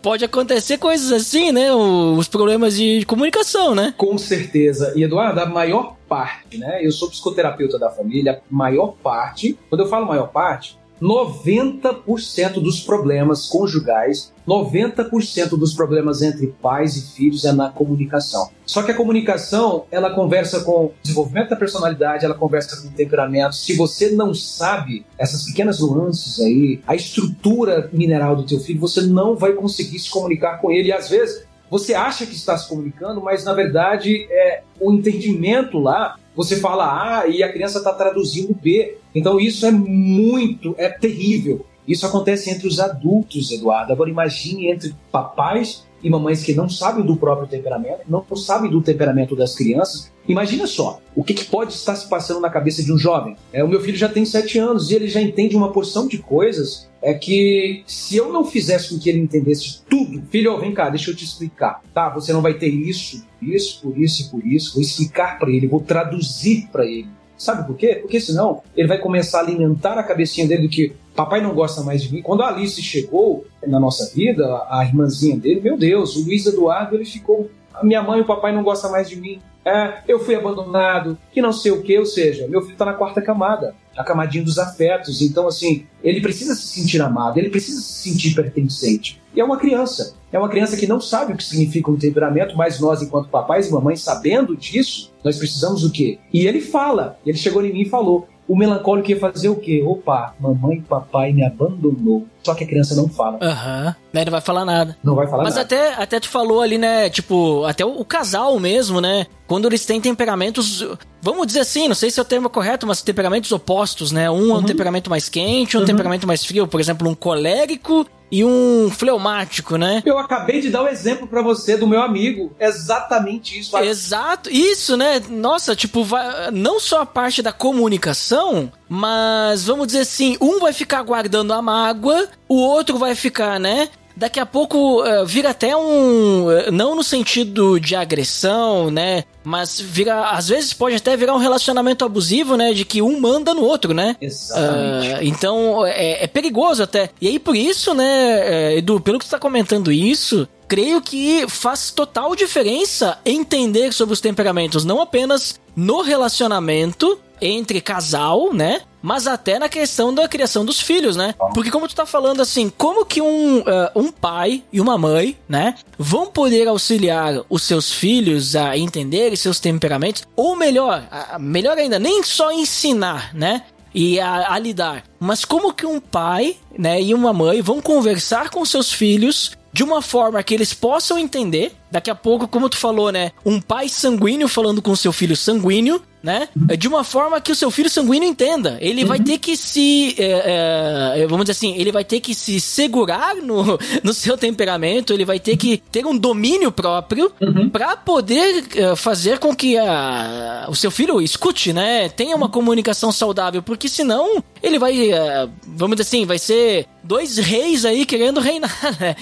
Pode 0.00 0.24
acontecer 0.24 0.78
coisas 0.78 1.12
assim, 1.12 1.50
né? 1.50 1.72
Os 1.72 2.28
problemas 2.28 2.76
de 2.76 3.04
comunicação, 3.06 3.74
né? 3.74 3.94
Com 3.96 4.16
certeza. 4.16 4.92
E 4.96 5.02
Eduardo, 5.02 5.40
a 5.40 5.46
maior 5.46 5.97
parte, 6.08 6.58
né? 6.58 6.84
Eu 6.84 6.90
sou 6.90 7.08
psicoterapeuta 7.10 7.78
da 7.78 7.90
família, 7.90 8.32
a 8.32 8.54
maior 8.54 8.94
parte, 9.02 9.58
quando 9.68 9.82
eu 9.82 9.88
falo 9.88 10.06
maior 10.06 10.28
parte, 10.28 10.78
90% 11.00 12.60
dos 12.60 12.80
problemas 12.80 13.46
conjugais, 13.46 14.32
90% 14.46 15.50
dos 15.50 15.74
problemas 15.74 16.22
entre 16.22 16.48
pais 16.60 16.96
e 16.96 17.14
filhos 17.14 17.44
é 17.44 17.52
na 17.52 17.70
comunicação. 17.70 18.50
Só 18.66 18.82
que 18.82 18.90
a 18.90 18.94
comunicação, 18.94 19.84
ela 19.90 20.10
conversa 20.10 20.60
com 20.60 20.86
o 20.86 20.92
desenvolvimento 21.02 21.50
da 21.50 21.56
personalidade, 21.56 22.24
ela 22.24 22.34
conversa 22.34 22.80
com 22.80 22.88
o 22.88 22.90
temperamento. 22.90 23.54
Se 23.54 23.76
você 23.76 24.10
não 24.10 24.34
sabe 24.34 25.06
essas 25.16 25.44
pequenas 25.44 25.80
nuances 25.80 26.40
aí, 26.40 26.80
a 26.86 26.94
estrutura 26.94 27.88
mineral 27.92 28.36
do 28.36 28.44
teu 28.44 28.58
filho, 28.60 28.80
você 28.80 29.02
não 29.02 29.36
vai 29.36 29.52
conseguir 29.52 29.98
se 29.98 30.10
comunicar 30.10 30.60
com 30.60 30.70
ele. 30.70 30.88
E 30.88 30.92
às 30.92 31.08
vezes 31.08 31.46
você 31.70 31.94
acha 31.94 32.26
que 32.26 32.34
está 32.34 32.56
se 32.56 32.68
comunicando, 32.68 33.20
mas 33.20 33.44
na 33.44 33.52
verdade 33.52 34.26
é 34.30 34.62
o 34.80 34.92
entendimento 34.92 35.78
lá. 35.78 36.16
Você 36.34 36.56
fala 36.56 37.18
A 37.20 37.26
e 37.26 37.42
a 37.42 37.52
criança 37.52 37.78
está 37.78 37.92
traduzindo 37.92 38.54
B. 38.54 38.96
Então 39.14 39.40
isso 39.40 39.66
é 39.66 39.70
muito, 39.70 40.74
é 40.78 40.88
terrível. 40.88 41.66
Isso 41.88 42.06
acontece 42.06 42.50
entre 42.50 42.68
os 42.68 42.78
adultos, 42.78 43.50
Eduardo. 43.50 43.92
Agora 43.92 44.10
imagine 44.10 44.70
entre 44.70 44.94
papais 45.10 45.88
e 46.02 46.10
mamães 46.10 46.44
que 46.44 46.54
não 46.54 46.68
sabem 46.68 47.04
do 47.04 47.16
próprio 47.16 47.48
temperamento, 47.48 48.02
não 48.06 48.24
sabem 48.36 48.70
do 48.70 48.82
temperamento 48.82 49.34
das 49.34 49.54
crianças. 49.54 50.12
Imagina 50.28 50.66
só, 50.66 51.00
o 51.16 51.24
que, 51.24 51.34
que 51.34 51.46
pode 51.46 51.72
estar 51.72 51.96
se 51.96 52.08
passando 52.08 52.40
na 52.40 52.50
cabeça 52.50 52.84
de 52.84 52.92
um 52.92 52.98
jovem? 52.98 53.36
É, 53.52 53.64
o 53.64 53.68
meu 53.68 53.80
filho 53.80 53.96
já 53.96 54.08
tem 54.08 54.24
sete 54.24 54.58
anos 54.58 54.90
e 54.90 54.94
ele 54.94 55.08
já 55.08 55.20
entende 55.20 55.56
uma 55.56 55.72
porção 55.72 56.06
de 56.06 56.18
coisas 56.18 56.86
é 57.00 57.14
que 57.14 57.82
se 57.86 58.16
eu 58.16 58.32
não 58.32 58.44
fizesse 58.44 58.90
com 58.90 59.00
que 59.00 59.08
ele 59.08 59.20
entendesse 59.20 59.82
tudo, 59.88 60.20
filho, 60.30 60.58
vem 60.58 60.74
cá, 60.74 60.90
deixa 60.90 61.10
eu 61.10 61.16
te 61.16 61.24
explicar. 61.24 61.80
Tá, 61.94 62.10
você 62.10 62.32
não 62.32 62.42
vai 62.42 62.54
ter 62.54 62.68
isso, 62.68 63.24
isso, 63.40 63.80
por 63.80 63.96
isso 63.98 64.22
e 64.22 64.30
por 64.30 64.46
isso. 64.46 64.74
Vou 64.74 64.82
explicar 64.82 65.38
para 65.38 65.50
ele, 65.50 65.66
vou 65.66 65.80
traduzir 65.80 66.68
para 66.70 66.84
ele. 66.84 67.08
Sabe 67.36 67.64
por 67.66 67.76
quê? 67.76 67.94
Porque 68.02 68.20
senão 68.20 68.62
ele 68.76 68.88
vai 68.88 68.98
começar 68.98 69.38
a 69.38 69.42
alimentar 69.42 69.96
a 69.96 70.02
cabecinha 70.02 70.46
dele 70.46 70.62
do 70.62 70.68
que 70.68 70.92
papai 71.18 71.40
não 71.40 71.52
gosta 71.52 71.82
mais 71.82 72.00
de 72.00 72.14
mim. 72.14 72.22
Quando 72.22 72.44
a 72.44 72.48
Alice 72.48 72.80
chegou 72.80 73.44
na 73.66 73.80
nossa 73.80 74.08
vida, 74.14 74.44
a 74.70 74.84
irmãzinha 74.84 75.36
dele, 75.36 75.60
meu 75.60 75.76
Deus, 75.76 76.14
o 76.14 76.24
Luiz 76.24 76.46
Eduardo, 76.46 76.94
ele 76.94 77.04
ficou. 77.04 77.50
Minha 77.82 78.00
mãe 78.04 78.20
e 78.20 78.22
o 78.22 78.24
papai 78.24 78.54
não 78.54 78.62
gostam 78.62 78.92
mais 78.92 79.08
de 79.08 79.16
mim. 79.16 79.40
É, 79.64 79.98
eu 80.06 80.20
fui 80.20 80.36
abandonado, 80.36 81.18
que 81.32 81.42
não 81.42 81.52
sei 81.52 81.72
o 81.72 81.82
que, 81.82 81.98
ou 81.98 82.06
seja, 82.06 82.46
meu 82.46 82.62
filho 82.62 82.74
está 82.74 82.84
na 82.84 82.92
quarta 82.92 83.20
camada, 83.20 83.74
a 83.96 84.04
camadinha 84.04 84.44
dos 84.44 84.60
afetos. 84.60 85.20
Então, 85.20 85.48
assim, 85.48 85.86
ele 86.04 86.20
precisa 86.20 86.54
se 86.54 86.68
sentir 86.68 87.02
amado, 87.02 87.36
ele 87.36 87.50
precisa 87.50 87.80
se 87.80 88.10
sentir 88.10 88.36
pertencente. 88.36 89.20
E 89.34 89.40
é 89.40 89.44
uma 89.44 89.58
criança. 89.58 90.14
É 90.32 90.38
uma 90.38 90.48
criança 90.48 90.76
que 90.76 90.86
não 90.86 91.00
sabe 91.00 91.32
o 91.32 91.36
que 91.36 91.42
significa 91.42 91.90
um 91.90 91.96
temperamento, 91.96 92.56
mas 92.56 92.78
nós, 92.78 93.02
enquanto 93.02 93.28
papais 93.28 93.68
e 93.68 93.72
mamães, 93.72 94.00
sabendo 94.00 94.56
disso, 94.56 95.12
nós 95.24 95.36
precisamos 95.36 95.82
o 95.84 95.90
quê? 95.90 96.20
E 96.32 96.46
ele 96.46 96.60
fala, 96.60 97.18
ele 97.26 97.36
chegou 97.36 97.64
em 97.64 97.72
mim 97.72 97.82
e 97.82 97.88
falou: 97.88 98.28
o 98.48 98.56
melancólico 98.56 99.10
ia 99.10 99.20
fazer 99.20 99.50
o 99.50 99.56
quê? 99.56 99.84
Opa, 99.86 100.34
mamãe 100.40 100.78
e 100.78 100.80
papai 100.80 101.32
me 101.32 101.44
abandonou. 101.44 102.26
Só 102.42 102.54
que 102.54 102.64
a 102.64 102.66
criança 102.66 102.96
não 102.96 103.06
fala. 103.06 103.38
Aham. 103.42 103.88
Uhum. 103.88 104.24
Não 104.24 104.32
vai 104.32 104.40
falar 104.40 104.64
nada. 104.64 104.96
Não 105.04 105.14
vai 105.14 105.26
falar 105.26 105.44
Mas 105.44 105.54
nada. 105.54 105.68
Mas 105.70 105.80
até, 105.80 106.02
até 106.02 106.18
tu 106.18 106.30
falou 106.30 106.62
ali, 106.62 106.78
né? 106.78 107.10
Tipo, 107.10 107.64
até 107.64 107.84
o, 107.84 108.00
o, 108.00 108.04
casal 108.06 108.58
mesmo, 108.58 109.02
né? 109.02 109.26
Quando 109.48 109.66
eles 109.66 109.86
têm 109.86 110.00
temperamentos. 110.00 110.86
Vamos 111.22 111.46
dizer 111.46 111.60
assim, 111.60 111.88
não 111.88 111.94
sei 111.94 112.10
se 112.10 112.20
é 112.20 112.22
o 112.22 112.24
termo 112.24 112.50
correto, 112.50 112.86
mas 112.86 113.02
temperamentos 113.02 113.50
opostos, 113.50 114.12
né? 114.12 114.30
Um 114.30 114.34
uhum. 114.34 114.40
é 114.40 114.44
um 114.44 114.56
uhum. 114.56 114.62
temperamento 114.62 115.10
mais 115.10 115.28
quente, 115.28 115.76
um 115.76 115.80
uhum. 115.80 115.86
temperamento 115.86 116.26
mais 116.26 116.44
frio. 116.44 116.68
Por 116.68 116.78
exemplo, 116.78 117.08
um 117.08 117.14
colérico 117.14 118.06
e 118.30 118.44
um 118.44 118.90
fleumático, 118.90 119.76
né? 119.76 120.02
Eu 120.04 120.18
acabei 120.18 120.60
de 120.60 120.68
dar 120.68 120.82
o 120.82 120.84
um 120.84 120.88
exemplo 120.88 121.26
para 121.26 121.40
você 121.40 121.76
do 121.76 121.86
meu 121.86 122.02
amigo. 122.02 122.52
Exatamente 122.60 123.58
isso. 123.58 123.76
Exato, 123.78 124.50
isso, 124.50 124.96
né? 124.96 125.20
Nossa, 125.30 125.74
tipo, 125.74 126.04
vai, 126.04 126.50
não 126.50 126.78
só 126.78 127.02
a 127.02 127.06
parte 127.06 127.40
da 127.40 127.52
comunicação, 127.52 128.70
mas 128.88 129.64
vamos 129.64 129.86
dizer 129.86 130.00
assim, 130.00 130.36
um 130.40 130.60
vai 130.60 130.74
ficar 130.74 131.02
guardando 131.02 131.52
a 131.52 131.62
mágoa, 131.62 132.28
o 132.46 132.56
outro 132.56 132.98
vai 132.98 133.14
ficar, 133.14 133.58
né? 133.58 133.88
Daqui 134.18 134.40
a 134.40 134.44
pouco 134.44 135.02
uh, 135.02 135.24
vira 135.24 135.50
até 135.50 135.76
um. 135.76 136.46
Uh, 136.46 136.72
não 136.72 136.94
no 136.94 137.04
sentido 137.04 137.78
de 137.78 137.94
agressão, 137.94 138.90
né? 138.90 139.24
Mas 139.44 139.80
vira. 139.80 140.30
Às 140.30 140.48
vezes 140.48 140.74
pode 140.74 140.96
até 140.96 141.16
virar 141.16 141.34
um 141.34 141.38
relacionamento 141.38 142.04
abusivo, 142.04 142.56
né? 142.56 142.72
De 142.72 142.84
que 142.84 143.00
um 143.00 143.20
manda 143.20 143.54
no 143.54 143.62
outro, 143.62 143.94
né? 143.94 144.16
Exatamente. 144.20 145.14
Uh, 145.14 145.18
então 145.22 145.86
é, 145.86 146.24
é, 146.24 146.26
perigoso 146.26 146.82
até. 146.82 147.10
E 147.20 147.28
aí 147.28 147.38
por 147.38 147.54
isso, 147.54 147.94
né, 147.94 148.76
Edu, 148.76 149.00
pelo 149.00 149.18
que 149.18 149.24
você 149.24 149.30
tá 149.30 149.38
comentando 149.38 149.92
isso, 149.92 150.48
creio 150.66 151.00
que 151.00 151.46
faz 151.48 151.90
total 151.90 152.34
diferença 152.34 153.18
entender 153.24 153.92
sobre 153.92 154.12
os 154.12 154.20
temperamentos, 154.20 154.84
não 154.84 155.00
apenas 155.00 155.60
no 155.76 156.02
relacionamento 156.02 157.18
entre 157.40 157.80
casal, 157.80 158.52
né? 158.52 158.80
Mas 159.02 159.26
até 159.26 159.58
na 159.58 159.68
questão 159.68 160.12
da 160.12 160.28
criação 160.28 160.64
dos 160.64 160.80
filhos, 160.80 161.16
né? 161.16 161.34
Porque 161.54 161.70
como 161.70 161.88
tu 161.88 161.94
tá 161.94 162.06
falando 162.06 162.40
assim, 162.40 162.70
como 162.70 163.04
que 163.04 163.20
um, 163.20 163.60
uh, 163.60 163.64
um 163.94 164.10
pai 164.10 164.62
e 164.72 164.80
uma 164.80 164.98
mãe, 164.98 165.36
né, 165.48 165.74
vão 165.98 166.26
poder 166.26 166.68
auxiliar 166.68 167.42
os 167.48 167.62
seus 167.62 167.92
filhos 167.92 168.56
a 168.56 168.76
entender 168.76 169.36
seus 169.36 169.60
temperamentos, 169.60 170.24
ou 170.34 170.56
melhor, 170.56 171.02
melhor 171.38 171.76
ainda, 171.78 171.98
nem 171.98 172.22
só 172.22 172.50
ensinar, 172.52 173.34
né? 173.34 173.62
E 173.94 174.20
a, 174.20 174.52
a 174.52 174.58
lidar, 174.58 175.04
mas 175.18 175.44
como 175.44 175.72
que 175.72 175.86
um 175.86 175.98
pai, 175.98 176.56
né, 176.78 177.00
e 177.00 177.14
uma 177.14 177.32
mãe 177.32 177.62
vão 177.62 177.80
conversar 177.80 178.50
com 178.50 178.64
seus 178.64 178.92
filhos 178.92 179.52
de 179.72 179.82
uma 179.82 180.02
forma 180.02 180.42
que 180.42 180.54
eles 180.54 180.74
possam 180.74 181.18
entender. 181.18 181.72
Daqui 181.90 182.10
a 182.10 182.14
pouco, 182.14 182.48
como 182.48 182.68
tu 182.68 182.76
falou, 182.76 183.10
né? 183.12 183.32
Um 183.44 183.60
pai 183.60 183.88
sanguíneo 183.88 184.48
falando 184.48 184.82
com 184.82 184.94
seu 184.96 185.12
filho 185.12 185.36
sanguíneo, 185.36 186.02
né? 186.22 186.48
De 186.76 186.88
uma 186.88 187.04
forma 187.04 187.40
que 187.40 187.52
o 187.52 187.54
seu 187.54 187.70
filho 187.70 187.90
sanguíneo 187.90 188.28
entenda. 188.28 188.78
Ele 188.80 189.02
uhum. 189.02 189.08
vai 189.08 189.20
ter 189.20 189.38
que 189.38 189.56
se. 189.56 190.14
É, 190.18 191.20
é, 191.20 191.26
vamos 191.26 191.44
dizer 191.44 191.52
assim, 191.52 191.74
ele 191.76 191.92
vai 191.92 192.04
ter 192.04 192.20
que 192.20 192.34
se 192.34 192.60
segurar 192.60 193.36
no, 193.36 193.78
no 194.02 194.12
seu 194.12 194.36
temperamento, 194.36 195.12
ele 195.12 195.24
vai 195.24 195.38
ter 195.38 195.56
que 195.56 195.78
ter 195.90 196.06
um 196.06 196.16
domínio 196.16 196.72
próprio 196.72 197.32
uhum. 197.40 197.68
para 197.70 197.96
poder 197.96 198.64
é, 198.74 198.96
fazer 198.96 199.38
com 199.38 199.54
que 199.54 199.76
a, 199.76 200.66
o 200.68 200.74
seu 200.74 200.90
filho 200.90 201.20
escute, 201.20 201.72
né? 201.72 202.08
Tenha 202.08 202.36
uma 202.36 202.48
comunicação 202.48 203.12
saudável, 203.12 203.62
porque 203.62 203.88
senão 203.88 204.42
ele 204.62 204.78
vai. 204.78 205.10
É, 205.10 205.48
vamos 205.66 205.96
dizer 205.96 206.08
assim, 206.08 206.26
vai 206.26 206.38
ser 206.38 206.86
dois 207.02 207.38
reis 207.38 207.84
aí 207.84 208.04
querendo 208.04 208.40
reinar, 208.40 208.76
né? 209.00 209.16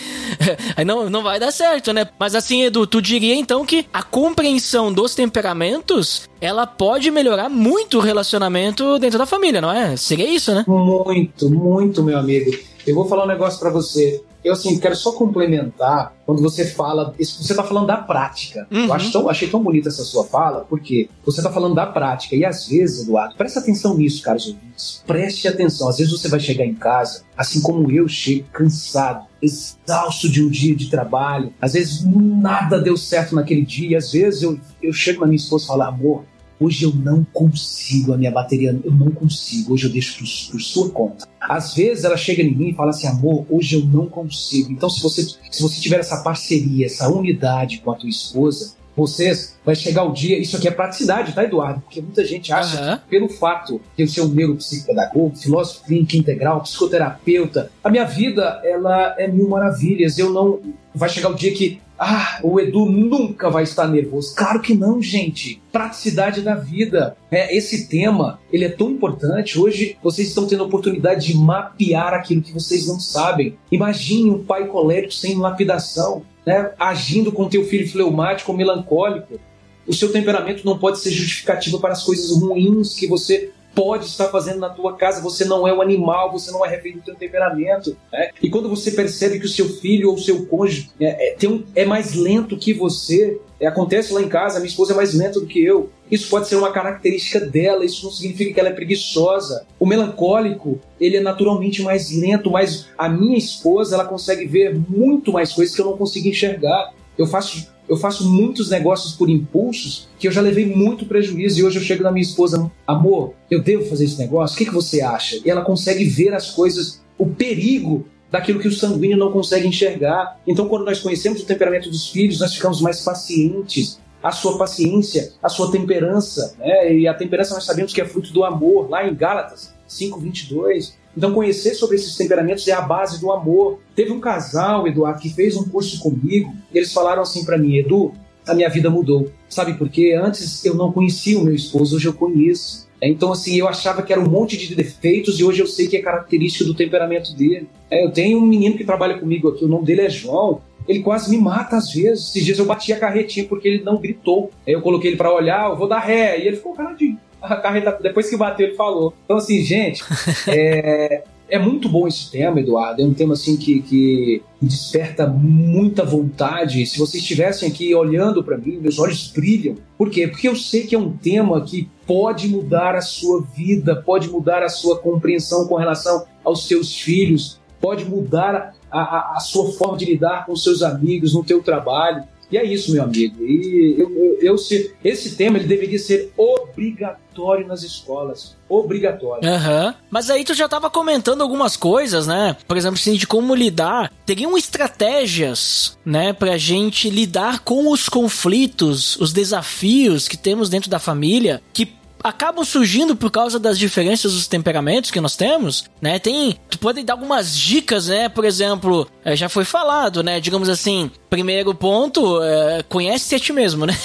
Aí 0.77 0.85
não, 0.85 1.09
não 1.09 1.23
vai 1.23 1.39
dar 1.39 1.53
certo, 1.53 1.93
né? 1.93 2.09
Mas 2.19 2.35
assim, 2.35 2.65
Edu, 2.65 2.87
tu 2.87 3.01
diria 3.01 3.35
então 3.35 3.65
que 3.65 3.87
a 3.93 4.03
compreensão 4.03 4.93
dos 4.93 5.15
temperamentos 5.15 6.29
ela 6.41 6.67
pode 6.67 7.11
melhorar 7.11 7.49
muito 7.49 7.99
o 7.99 8.01
relacionamento 8.01 8.99
dentro 8.99 9.19
da 9.19 9.27
família, 9.27 9.61
não 9.61 9.71
é? 9.71 9.97
Seria 9.97 10.29
isso, 10.29 10.55
né? 10.55 10.65
Muito, 10.67 11.51
muito, 11.51 12.03
meu 12.03 12.19
amigo. 12.19 12.51
Eu 12.87 12.95
vou 12.95 13.07
falar 13.07 13.25
um 13.25 13.29
negócio 13.29 13.59
para 13.59 13.71
você. 13.71 14.23
Eu, 14.45 14.53
assim, 14.53 14.79
quero 14.79 14.95
só 14.95 15.13
complementar 15.13 16.15
quando 16.25 16.41
você 16.41 16.65
fala. 16.65 17.15
Você 17.19 17.53
está 17.53 17.63
falando 17.63 17.87
da 17.87 17.97
prática. 17.97 18.67
Uhum. 18.71 18.87
Eu 18.87 18.93
acho 18.93 19.13
tão, 19.13 19.29
achei 19.29 19.49
tão 19.49 19.63
bonita 19.63 19.89
essa 19.89 20.05
sua 20.05 20.25
fala, 20.25 20.65
porque 20.69 21.09
você 21.25 21.41
está 21.41 21.51
falando 21.51 21.75
da 21.75 21.87
prática. 21.87 22.37
E 22.37 22.45
às 22.45 22.69
vezes, 22.69 23.03
Eduardo, 23.03 23.35
presta 23.37 23.61
atenção 23.61 23.97
nisso, 23.97 24.23
caros 24.23 24.47
ouvintes. 24.47 25.03
Preste 25.07 25.49
atenção. 25.49 25.89
Às 25.89 25.99
vezes 25.99 26.13
você 26.13 26.29
vai 26.29 26.41
chegar 26.41 26.65
em 26.65 26.75
casa, 26.75 27.23
assim 27.37 27.61
como 27.61 27.91
eu 27.91 28.07
chego, 28.09 28.47
cansado, 28.53 29.27
exausto 29.43 30.29
de 30.29 30.43
um 30.43 30.49
dia 30.49 30.75
de 30.75 30.91
trabalho. 30.91 31.53
Às 31.61 31.73
vezes 31.73 32.05
nada 32.05 32.81
deu 32.81 32.97
certo 32.97 33.35
naquele 33.35 33.65
dia. 33.65 33.99
Às 33.99 34.13
vezes 34.13 34.43
eu, 34.43 34.59
eu 34.83 34.93
chego 34.93 35.21
na 35.21 35.27
minha 35.27 35.37
esposa 35.37 35.65
e 35.65 35.67
falo, 35.69 35.83
amor, 35.83 36.25
Hoje 36.59 36.85
eu 36.85 36.93
não 36.95 37.25
consigo, 37.33 38.13
a 38.13 38.17
minha 38.17 38.31
bateria, 38.31 38.79
eu 38.83 38.93
não 38.93 39.11
consigo. 39.11 39.75
Hoje 39.75 39.87
eu 39.87 39.93
deixo 39.93 40.19
por, 40.19 40.53
por, 40.53 40.61
sua 40.61 40.91
conta. 40.91 41.29
Às 41.41 41.75
vezes 41.75 42.05
ela 42.05 42.17
chega 42.17 42.43
em 42.43 42.55
mim 42.55 42.69
e 42.71 42.75
fala 42.75 42.91
assim, 42.91 43.07
amor, 43.07 43.47
hoje 43.51 43.77
eu 43.77 43.85
não 43.85 44.07
consigo. 44.07 44.73
Então, 44.73 44.89
se 44.89 45.03
você, 45.03 45.23
se 45.23 45.63
você 45.63 45.81
tiver 45.81 46.01
essa 46.01 46.23
parceria, 46.23 46.87
essa 46.87 47.09
unidade 47.09 47.79
com 47.79 47.91
a 47.91 47.95
tua 47.95 48.09
esposa, 48.09 48.75
vocês 48.97 49.57
vai 49.65 49.75
chegar 49.75 50.05
o 50.05 50.13
dia. 50.13 50.39
Isso 50.39 50.57
aqui 50.57 50.67
é 50.67 50.71
praticidade, 50.71 51.35
tá, 51.35 51.45
Eduardo? 51.45 51.83
Porque 51.83 52.01
muita 52.01 52.25
gente 52.25 52.53
acha 52.53 52.81
uhum. 52.81 52.99
que, 52.99 53.05
pelo 53.11 53.29
fato 53.29 53.81
de 53.97 54.05
eu 54.05 54.09
ser 54.09 54.23
um 54.23 54.29
neuropsicopedagogo, 54.29 55.37
filósofo 55.37 55.85
clínico 55.85 56.17
integral, 56.17 56.63
psicoterapeuta, 56.63 57.71
a 57.85 57.91
minha 57.91 58.05
vida 58.05 58.61
ela 58.65 59.15
é 59.19 59.29
mil 59.29 59.49
maravilhas. 59.49 60.19
Eu 60.19 60.31
não. 60.31 60.61
Vai 60.95 61.11
chegar 61.11 61.29
o 61.29 61.35
dia 61.35 61.53
que 61.53 61.79
ah, 61.99 62.41
o 62.43 62.61
Edu 62.61 62.87
nunca 62.87 63.49
vai 63.49 63.63
estar 63.63 63.87
nervoso. 63.89 64.35
Claro 64.35 64.61
que 64.61 64.75
não, 64.75 65.01
gente. 65.01 65.63
Praticidade 65.73 66.43
da 66.43 66.55
vida. 66.55 67.17
É, 67.31 67.57
esse 67.57 67.89
tema, 67.89 68.39
ele 68.53 68.65
é 68.65 68.69
tão 68.69 68.91
importante. 68.91 69.59
Hoje 69.59 69.97
vocês 70.03 70.29
estão 70.29 70.47
tendo 70.47 70.63
a 70.63 70.67
oportunidade 70.67 71.27
de 71.27 71.37
mapear 71.37 72.15
aquilo 72.15 72.43
que 72.43 72.53
vocês 72.53 72.87
não 72.87 73.01
sabem. 73.01 73.57
Imagine 73.71 74.31
um 74.31 74.45
pai 74.45 74.67
colérico 74.67 75.13
sem 75.13 75.37
lapidação, 75.37 76.23
né, 76.47 76.71
agindo 76.79 77.33
com 77.33 77.49
teu 77.49 77.65
filho 77.65 77.89
fleumático 77.89 78.53
ou 78.53 78.59
melancólico. 78.59 79.41
O 79.87 79.95
seu 79.95 80.11
temperamento 80.11 80.65
não 80.65 80.79
pode 80.79 80.99
ser 80.99 81.11
justificativo 81.11 81.79
para 81.79 81.93
as 81.93 82.03
coisas 82.03 82.31
ruins 82.33 82.95
que 82.95 83.07
você 83.07 83.53
pode 83.77 84.07
estar 84.07 84.29
fazendo 84.29 84.59
na 84.59 84.71
tua 84.71 84.97
casa. 84.97 85.21
Você 85.21 85.45
não 85.45 85.69
é 85.69 85.73
um 85.73 85.83
animal, 85.83 86.33
você 86.33 86.51
não 86.51 86.65
é 86.65 86.69
refém 86.69 86.95
do 86.95 87.03
teu 87.03 87.15
temperamento. 87.15 87.95
Né? 88.11 88.31
E 88.43 88.49
quando 88.49 88.71
você 88.71 88.91
percebe 88.91 89.39
que 89.39 89.45
o 89.45 89.51
seu 89.51 89.69
filho 89.69 90.09
ou 90.09 90.15
o 90.15 90.19
seu 90.19 90.47
cônjuge 90.47 90.91
é, 90.99 91.37
é, 91.45 91.49
um, 91.49 91.63
é 91.75 91.85
mais 91.85 92.15
lento 92.15 92.57
que 92.57 92.73
você, 92.73 93.39
é, 93.61 93.67
acontece 93.67 94.15
lá 94.15 94.23
em 94.23 94.29
casa, 94.29 94.59
minha 94.59 94.71
esposa 94.71 94.95
é 94.95 94.97
mais 94.97 95.13
lenta 95.13 95.39
do 95.39 95.47
que 95.47 95.63
eu. 95.63 95.91
Isso 96.11 96.31
pode 96.31 96.49
ser 96.49 96.57
uma 96.57 96.73
característica 96.73 97.39
dela, 97.39 97.85
isso 97.85 98.05
não 98.05 98.13
significa 98.13 98.55
que 98.55 98.61
ela 98.61 98.71
é 98.71 98.73
preguiçosa. 98.73 99.67
O 99.79 99.85
melancólico, 99.85 100.81
ele 100.99 101.19
é 101.19 101.21
naturalmente 101.21 101.83
mais 101.83 102.11
lento, 102.11 102.51
mas 102.51 102.89
a 102.97 103.09
minha 103.11 103.37
esposa, 103.37 103.97
ela 103.97 104.05
consegue 104.07 104.47
ver 104.47 104.75
muito 104.89 105.33
mais 105.33 105.53
coisas 105.53 105.75
que 105.75 105.81
eu 105.83 105.87
não 105.87 105.99
consigo 105.99 106.29
enxergar. 106.29 106.95
Eu 107.19 107.27
faço 107.27 107.69
eu 107.89 107.97
faço 107.97 108.29
muitos 108.29 108.71
negócios 108.71 109.13
por 109.13 109.31
impulsos 109.31 110.09
que 110.19 110.27
eu 110.27 110.33
já 110.33 110.41
levei 110.41 110.67
muito 110.67 111.07
prejuízo 111.07 111.61
e 111.61 111.65
hoje 111.65 111.79
eu 111.79 111.83
chego 111.83 112.03
na 112.03 112.11
minha 112.11 112.23
esposa, 112.23 112.71
amor, 112.87 113.35
eu 113.51 113.63
devo 113.63 113.87
fazer 113.87 114.05
esse 114.05 114.19
negócio? 114.19 114.55
O 114.55 114.59
que, 114.59 114.67
que 114.67 114.75
você 114.75 115.01
acha? 115.01 115.41
E 115.45 115.51
ela 115.51 115.63
consegue 115.63 116.05
ver 116.05 116.35
as 116.35 116.51
coisas, 116.51 117.01
o 117.17 117.27
perigo 117.27 118.07
daquilo 118.31 118.59
que 118.59 118.69
o 118.69 118.73
sanguíneo 118.73 119.17
não 119.17 119.31
consegue 119.31 119.67
enxergar. 119.67 120.39
Então, 120.47 120.69
quando 120.69 120.85
nós 120.85 121.01
conhecemos 121.01 121.43
o 121.43 121.47
temperamento 121.47 121.89
dos 121.89 122.09
filhos, 122.09 122.41
nós 122.41 122.55
ficamos 122.55 122.81
mais 122.81 123.01
pacientes. 123.03 123.99
A 124.23 124.33
sua 124.33 124.59
paciência, 124.59 125.33
a 125.41 125.49
sua 125.49 125.71
temperança, 125.71 126.57
né? 126.59 126.93
E 126.93 127.07
a 127.07 127.15
temperança 127.15 127.55
nós 127.55 127.65
sabemos 127.65 127.93
que 127.93 128.01
é 128.01 128.05
fruto 128.05 128.33
do 128.33 128.43
amor, 128.43 128.91
lá 128.91 129.07
em 129.07 129.15
Gálatas 129.15 129.73
5:22. 129.87 130.95
Então, 131.17 131.33
conhecer 131.33 131.75
sobre 131.75 131.97
esses 131.97 132.17
temperamentos 132.17 132.69
é 132.69 132.73
a 132.73 132.81
base 132.81 133.21
do 133.21 133.33
amor. 133.33 133.81
Teve 133.95 134.13
um 134.13 134.21
casal, 134.21 134.87
Eduardo, 134.87 135.21
que 135.21 135.31
fez 135.31 135.57
um 135.57 135.65
curso 135.65 135.99
comigo. 136.01 136.53
E 136.73 136.77
eles 136.77 136.93
falaram 136.93 137.23
assim 137.23 137.45
para 137.45 137.57
mim: 137.57 137.77
Edu, 137.77 138.13
a 138.47 138.55
minha 138.55 138.69
vida 138.69 138.91
mudou. 138.91 139.31
Sabe 139.49 139.75
por 139.75 139.89
quê? 139.89 140.19
Antes 140.21 140.65
eu 140.65 140.75
não 140.75 140.93
conhecia 140.93 141.39
o 141.39 141.43
meu 141.43 141.55
esposo, 141.55 141.97
hoje 141.97 142.07
eu 142.07 142.13
conheço. 142.13 142.87
É, 143.01 143.09
então, 143.09 143.33
assim, 143.33 143.57
eu 143.57 143.69
achava 143.69 144.03
que 144.03 144.13
era 144.13 144.21
um 144.21 144.29
monte 144.29 144.57
de 144.57 144.75
defeitos 144.75 145.39
e 145.39 145.45
hoje 145.45 145.61
eu 145.61 145.67
sei 145.67 145.87
que 145.87 145.97
é 145.97 146.03
característica 146.03 146.65
do 146.65 146.75
temperamento 146.75 147.35
dele. 147.35 147.69
É, 147.91 148.05
eu 148.05 148.11
tenho 148.11 148.39
um 148.39 148.47
menino 148.47 148.77
que 148.77 148.85
trabalha 148.85 149.19
comigo 149.19 149.49
aqui, 149.49 149.65
o 149.65 149.69
nome 149.69 149.85
dele 149.85 150.03
é 150.03 150.11
João. 150.11 150.61
Ele 150.89 151.01
quase 151.01 151.31
me 151.31 151.37
mata 151.37 151.77
às 151.77 151.93
vezes. 151.93 152.29
Esses 152.29 152.45
dias 152.45 152.59
eu 152.59 152.65
bati 152.65 152.93
a 152.93 152.99
carretinha 152.99 153.47
porque 153.47 153.67
ele 153.67 153.83
não 153.83 154.01
gritou. 154.01 154.51
Aí 154.67 154.73
eu 154.73 154.81
coloquei 154.81 155.11
ele 155.11 155.17
para 155.17 155.35
olhar, 155.35 155.69
eu 155.69 155.77
vou 155.77 155.89
dar 155.89 155.99
ré. 155.99 156.39
E 156.39 156.47
ele 156.47 156.57
ficou 156.57 156.75
caladinho 156.75 157.19
a 157.55 157.57
carreta, 157.57 157.99
depois 158.03 158.29
que 158.29 158.37
bateu, 158.37 158.67
ele 158.67 158.77
falou. 158.77 159.15
Então, 159.25 159.37
assim, 159.37 159.63
gente, 159.63 160.03
é, 160.49 161.23
é 161.49 161.59
muito 161.59 161.89
bom 161.89 162.09
esse 162.09 162.31
tema, 162.31 162.61
Eduardo. 162.61 163.01
É 163.01 163.05
um 163.05 163.15
tema 163.15 163.35
assim 163.35 163.57
que, 163.57 163.81
que 163.83 164.43
desperta 164.61 165.27
muita 165.27 166.05
vontade. 166.05 166.85
Se 166.87 166.99
vocês 166.99 167.23
estivessem 167.23 167.69
aqui 167.69 167.95
olhando 167.95 168.43
para 168.43 168.59
mim, 168.59 168.79
meus 168.79 168.99
olhos 168.99 169.29
brilham. 169.29 169.77
Por 169.97 170.11
quê? 170.11 170.27
Porque 170.27 170.49
eu 170.49 170.57
sei 170.57 170.87
que 170.87 170.95
é 170.95 170.99
um 170.99 171.17
tema 171.17 171.61
que 171.61 171.89
pode 172.07 172.49
mudar 172.49 172.95
a 172.95 173.01
sua 173.01 173.43
vida, 173.55 173.97
pode 173.97 174.29
mudar 174.29 174.63
a 174.63 174.69
sua 174.69 174.99
compreensão 174.99 175.67
com 175.67 175.77
relação 175.77 176.27
aos 176.45 176.67
seus 176.67 176.97
filhos, 176.97 177.61
pode 177.81 178.05
mudar 178.05 178.75
a, 178.91 179.01
a, 179.01 179.37
a 179.37 179.41
sua 179.41 179.73
forma 179.73 179.97
de 179.97 180.05
lidar 180.05 180.47
com 180.47 180.57
seus 180.57 180.83
amigos 180.83 181.35
no 181.35 181.45
teu 181.45 181.63
trabalho. 181.63 182.25
E 182.51 182.57
é 182.57 182.65
isso, 182.65 182.93
meu 182.93 183.03
amigo. 183.03 183.45
E 183.45 183.97
eu, 183.99 184.11
eu, 184.11 184.39
eu 184.41 184.59
se, 184.59 184.95
esse 185.03 185.35
tema 185.37 185.59
ele 185.59 185.67
deveria 185.67 185.99
ser 185.99 186.33
obrigatório 186.37 187.67
nas 187.67 187.83
escolas. 187.83 188.57
Obrigatório. 188.69 189.49
Uhum. 189.49 189.95
Mas 190.11 190.31
aí 190.31 190.45
tu 190.45 190.55
já 190.55 190.67
estava 190.67 190.89
comentando 190.89 191.43
algumas 191.43 191.77
coisas, 191.77 192.27
né? 192.27 192.57
Por 192.67 192.77
exemplo, 192.77 192.99
assim, 192.99 193.15
de 193.15 193.27
como 193.27 193.55
lidar. 193.55 194.13
Teriam 194.25 194.57
estratégias, 194.57 195.99
né, 196.05 196.33
pra 196.33 196.57
gente 196.57 197.11
lidar 197.11 197.61
com 197.61 197.91
os 197.91 198.09
conflitos, 198.09 199.17
os 199.17 199.33
desafios 199.33 200.29
que 200.29 200.37
temos 200.37 200.69
dentro 200.69 200.91
da 200.91 200.99
família, 200.99 201.63
que 201.73 201.95
acabam 202.29 202.65
surgindo 202.65 203.15
por 203.15 203.31
causa 203.31 203.59
das 203.59 203.79
diferenças 203.79 204.33
dos 204.33 204.49
temperamentos 204.49 205.13
que 205.13 205.21
nós 205.21 205.37
temos, 205.37 205.85
né? 206.03 206.19
Tem, 206.19 206.57
tu 206.69 206.77
pode 206.79 207.03
dar 207.05 207.13
algumas 207.13 207.57
dicas, 207.57 208.09
né? 208.09 208.29
Por 208.29 208.45
exemplo, 208.45 209.09
é, 209.25 209.37
já 209.37 209.49
foi 209.49 209.65
falado, 209.65 210.25
né? 210.25 210.41
Digamos 210.41 210.69
assim, 210.69 211.09
primeiro 211.31 211.73
ponto, 211.73 212.43
é, 212.43 212.83
conhece 212.89 213.35
a 213.37 213.39
ti 213.39 213.53
mesmo, 213.53 213.87
né? 213.87 213.97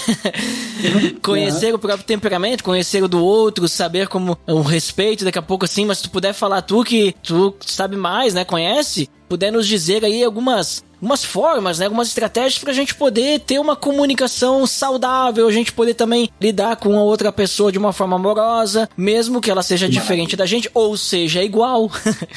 Uhum. 0.83 1.15
conhecer 1.21 1.73
o 1.73 1.79
próprio 1.79 2.05
temperamento, 2.05 2.63
conhecer 2.63 3.03
o 3.03 3.07
do 3.07 3.23
outro, 3.23 3.67
saber 3.67 4.07
como 4.07 4.37
um 4.47 4.61
respeito, 4.61 5.25
daqui 5.25 5.39
a 5.39 5.43
pouco 5.43 5.65
assim, 5.65 5.85
mas 5.85 5.97
se 5.97 6.03
tu 6.03 6.11
puder 6.11 6.33
falar 6.33 6.61
tu 6.61 6.83
que 6.83 7.15
tu 7.23 7.55
sabe 7.65 7.95
mais, 7.95 8.35
né? 8.35 8.45
Conhece, 8.45 9.09
puder 9.27 9.51
nos 9.51 9.67
dizer 9.67 10.05
aí 10.05 10.23
algumas 10.23 10.83
umas 11.01 11.25
formas, 11.25 11.79
né, 11.79 11.85
algumas 11.85 12.09
estratégias 12.09 12.59
para 12.59 12.71
a 12.71 12.75
gente 12.75 12.93
poder 12.93 13.39
ter 13.39 13.59
uma 13.59 13.75
comunicação 13.75 14.67
saudável, 14.67 15.47
a 15.47 15.51
gente 15.51 15.73
poder 15.73 15.95
também 15.95 16.29
lidar 16.39 16.75
com 16.75 16.97
a 16.97 17.03
outra 17.03 17.31
pessoa 17.31 17.71
de 17.71 17.77
uma 17.77 17.91
forma 17.91 18.15
amorosa, 18.15 18.87
mesmo 18.95 19.41
que 19.41 19.49
ela 19.49 19.63
seja 19.63 19.89
diferente 19.89 20.35
da 20.35 20.45
gente 20.45 20.69
ou 20.73 20.95
seja 20.95 21.43
igual. 21.43 21.89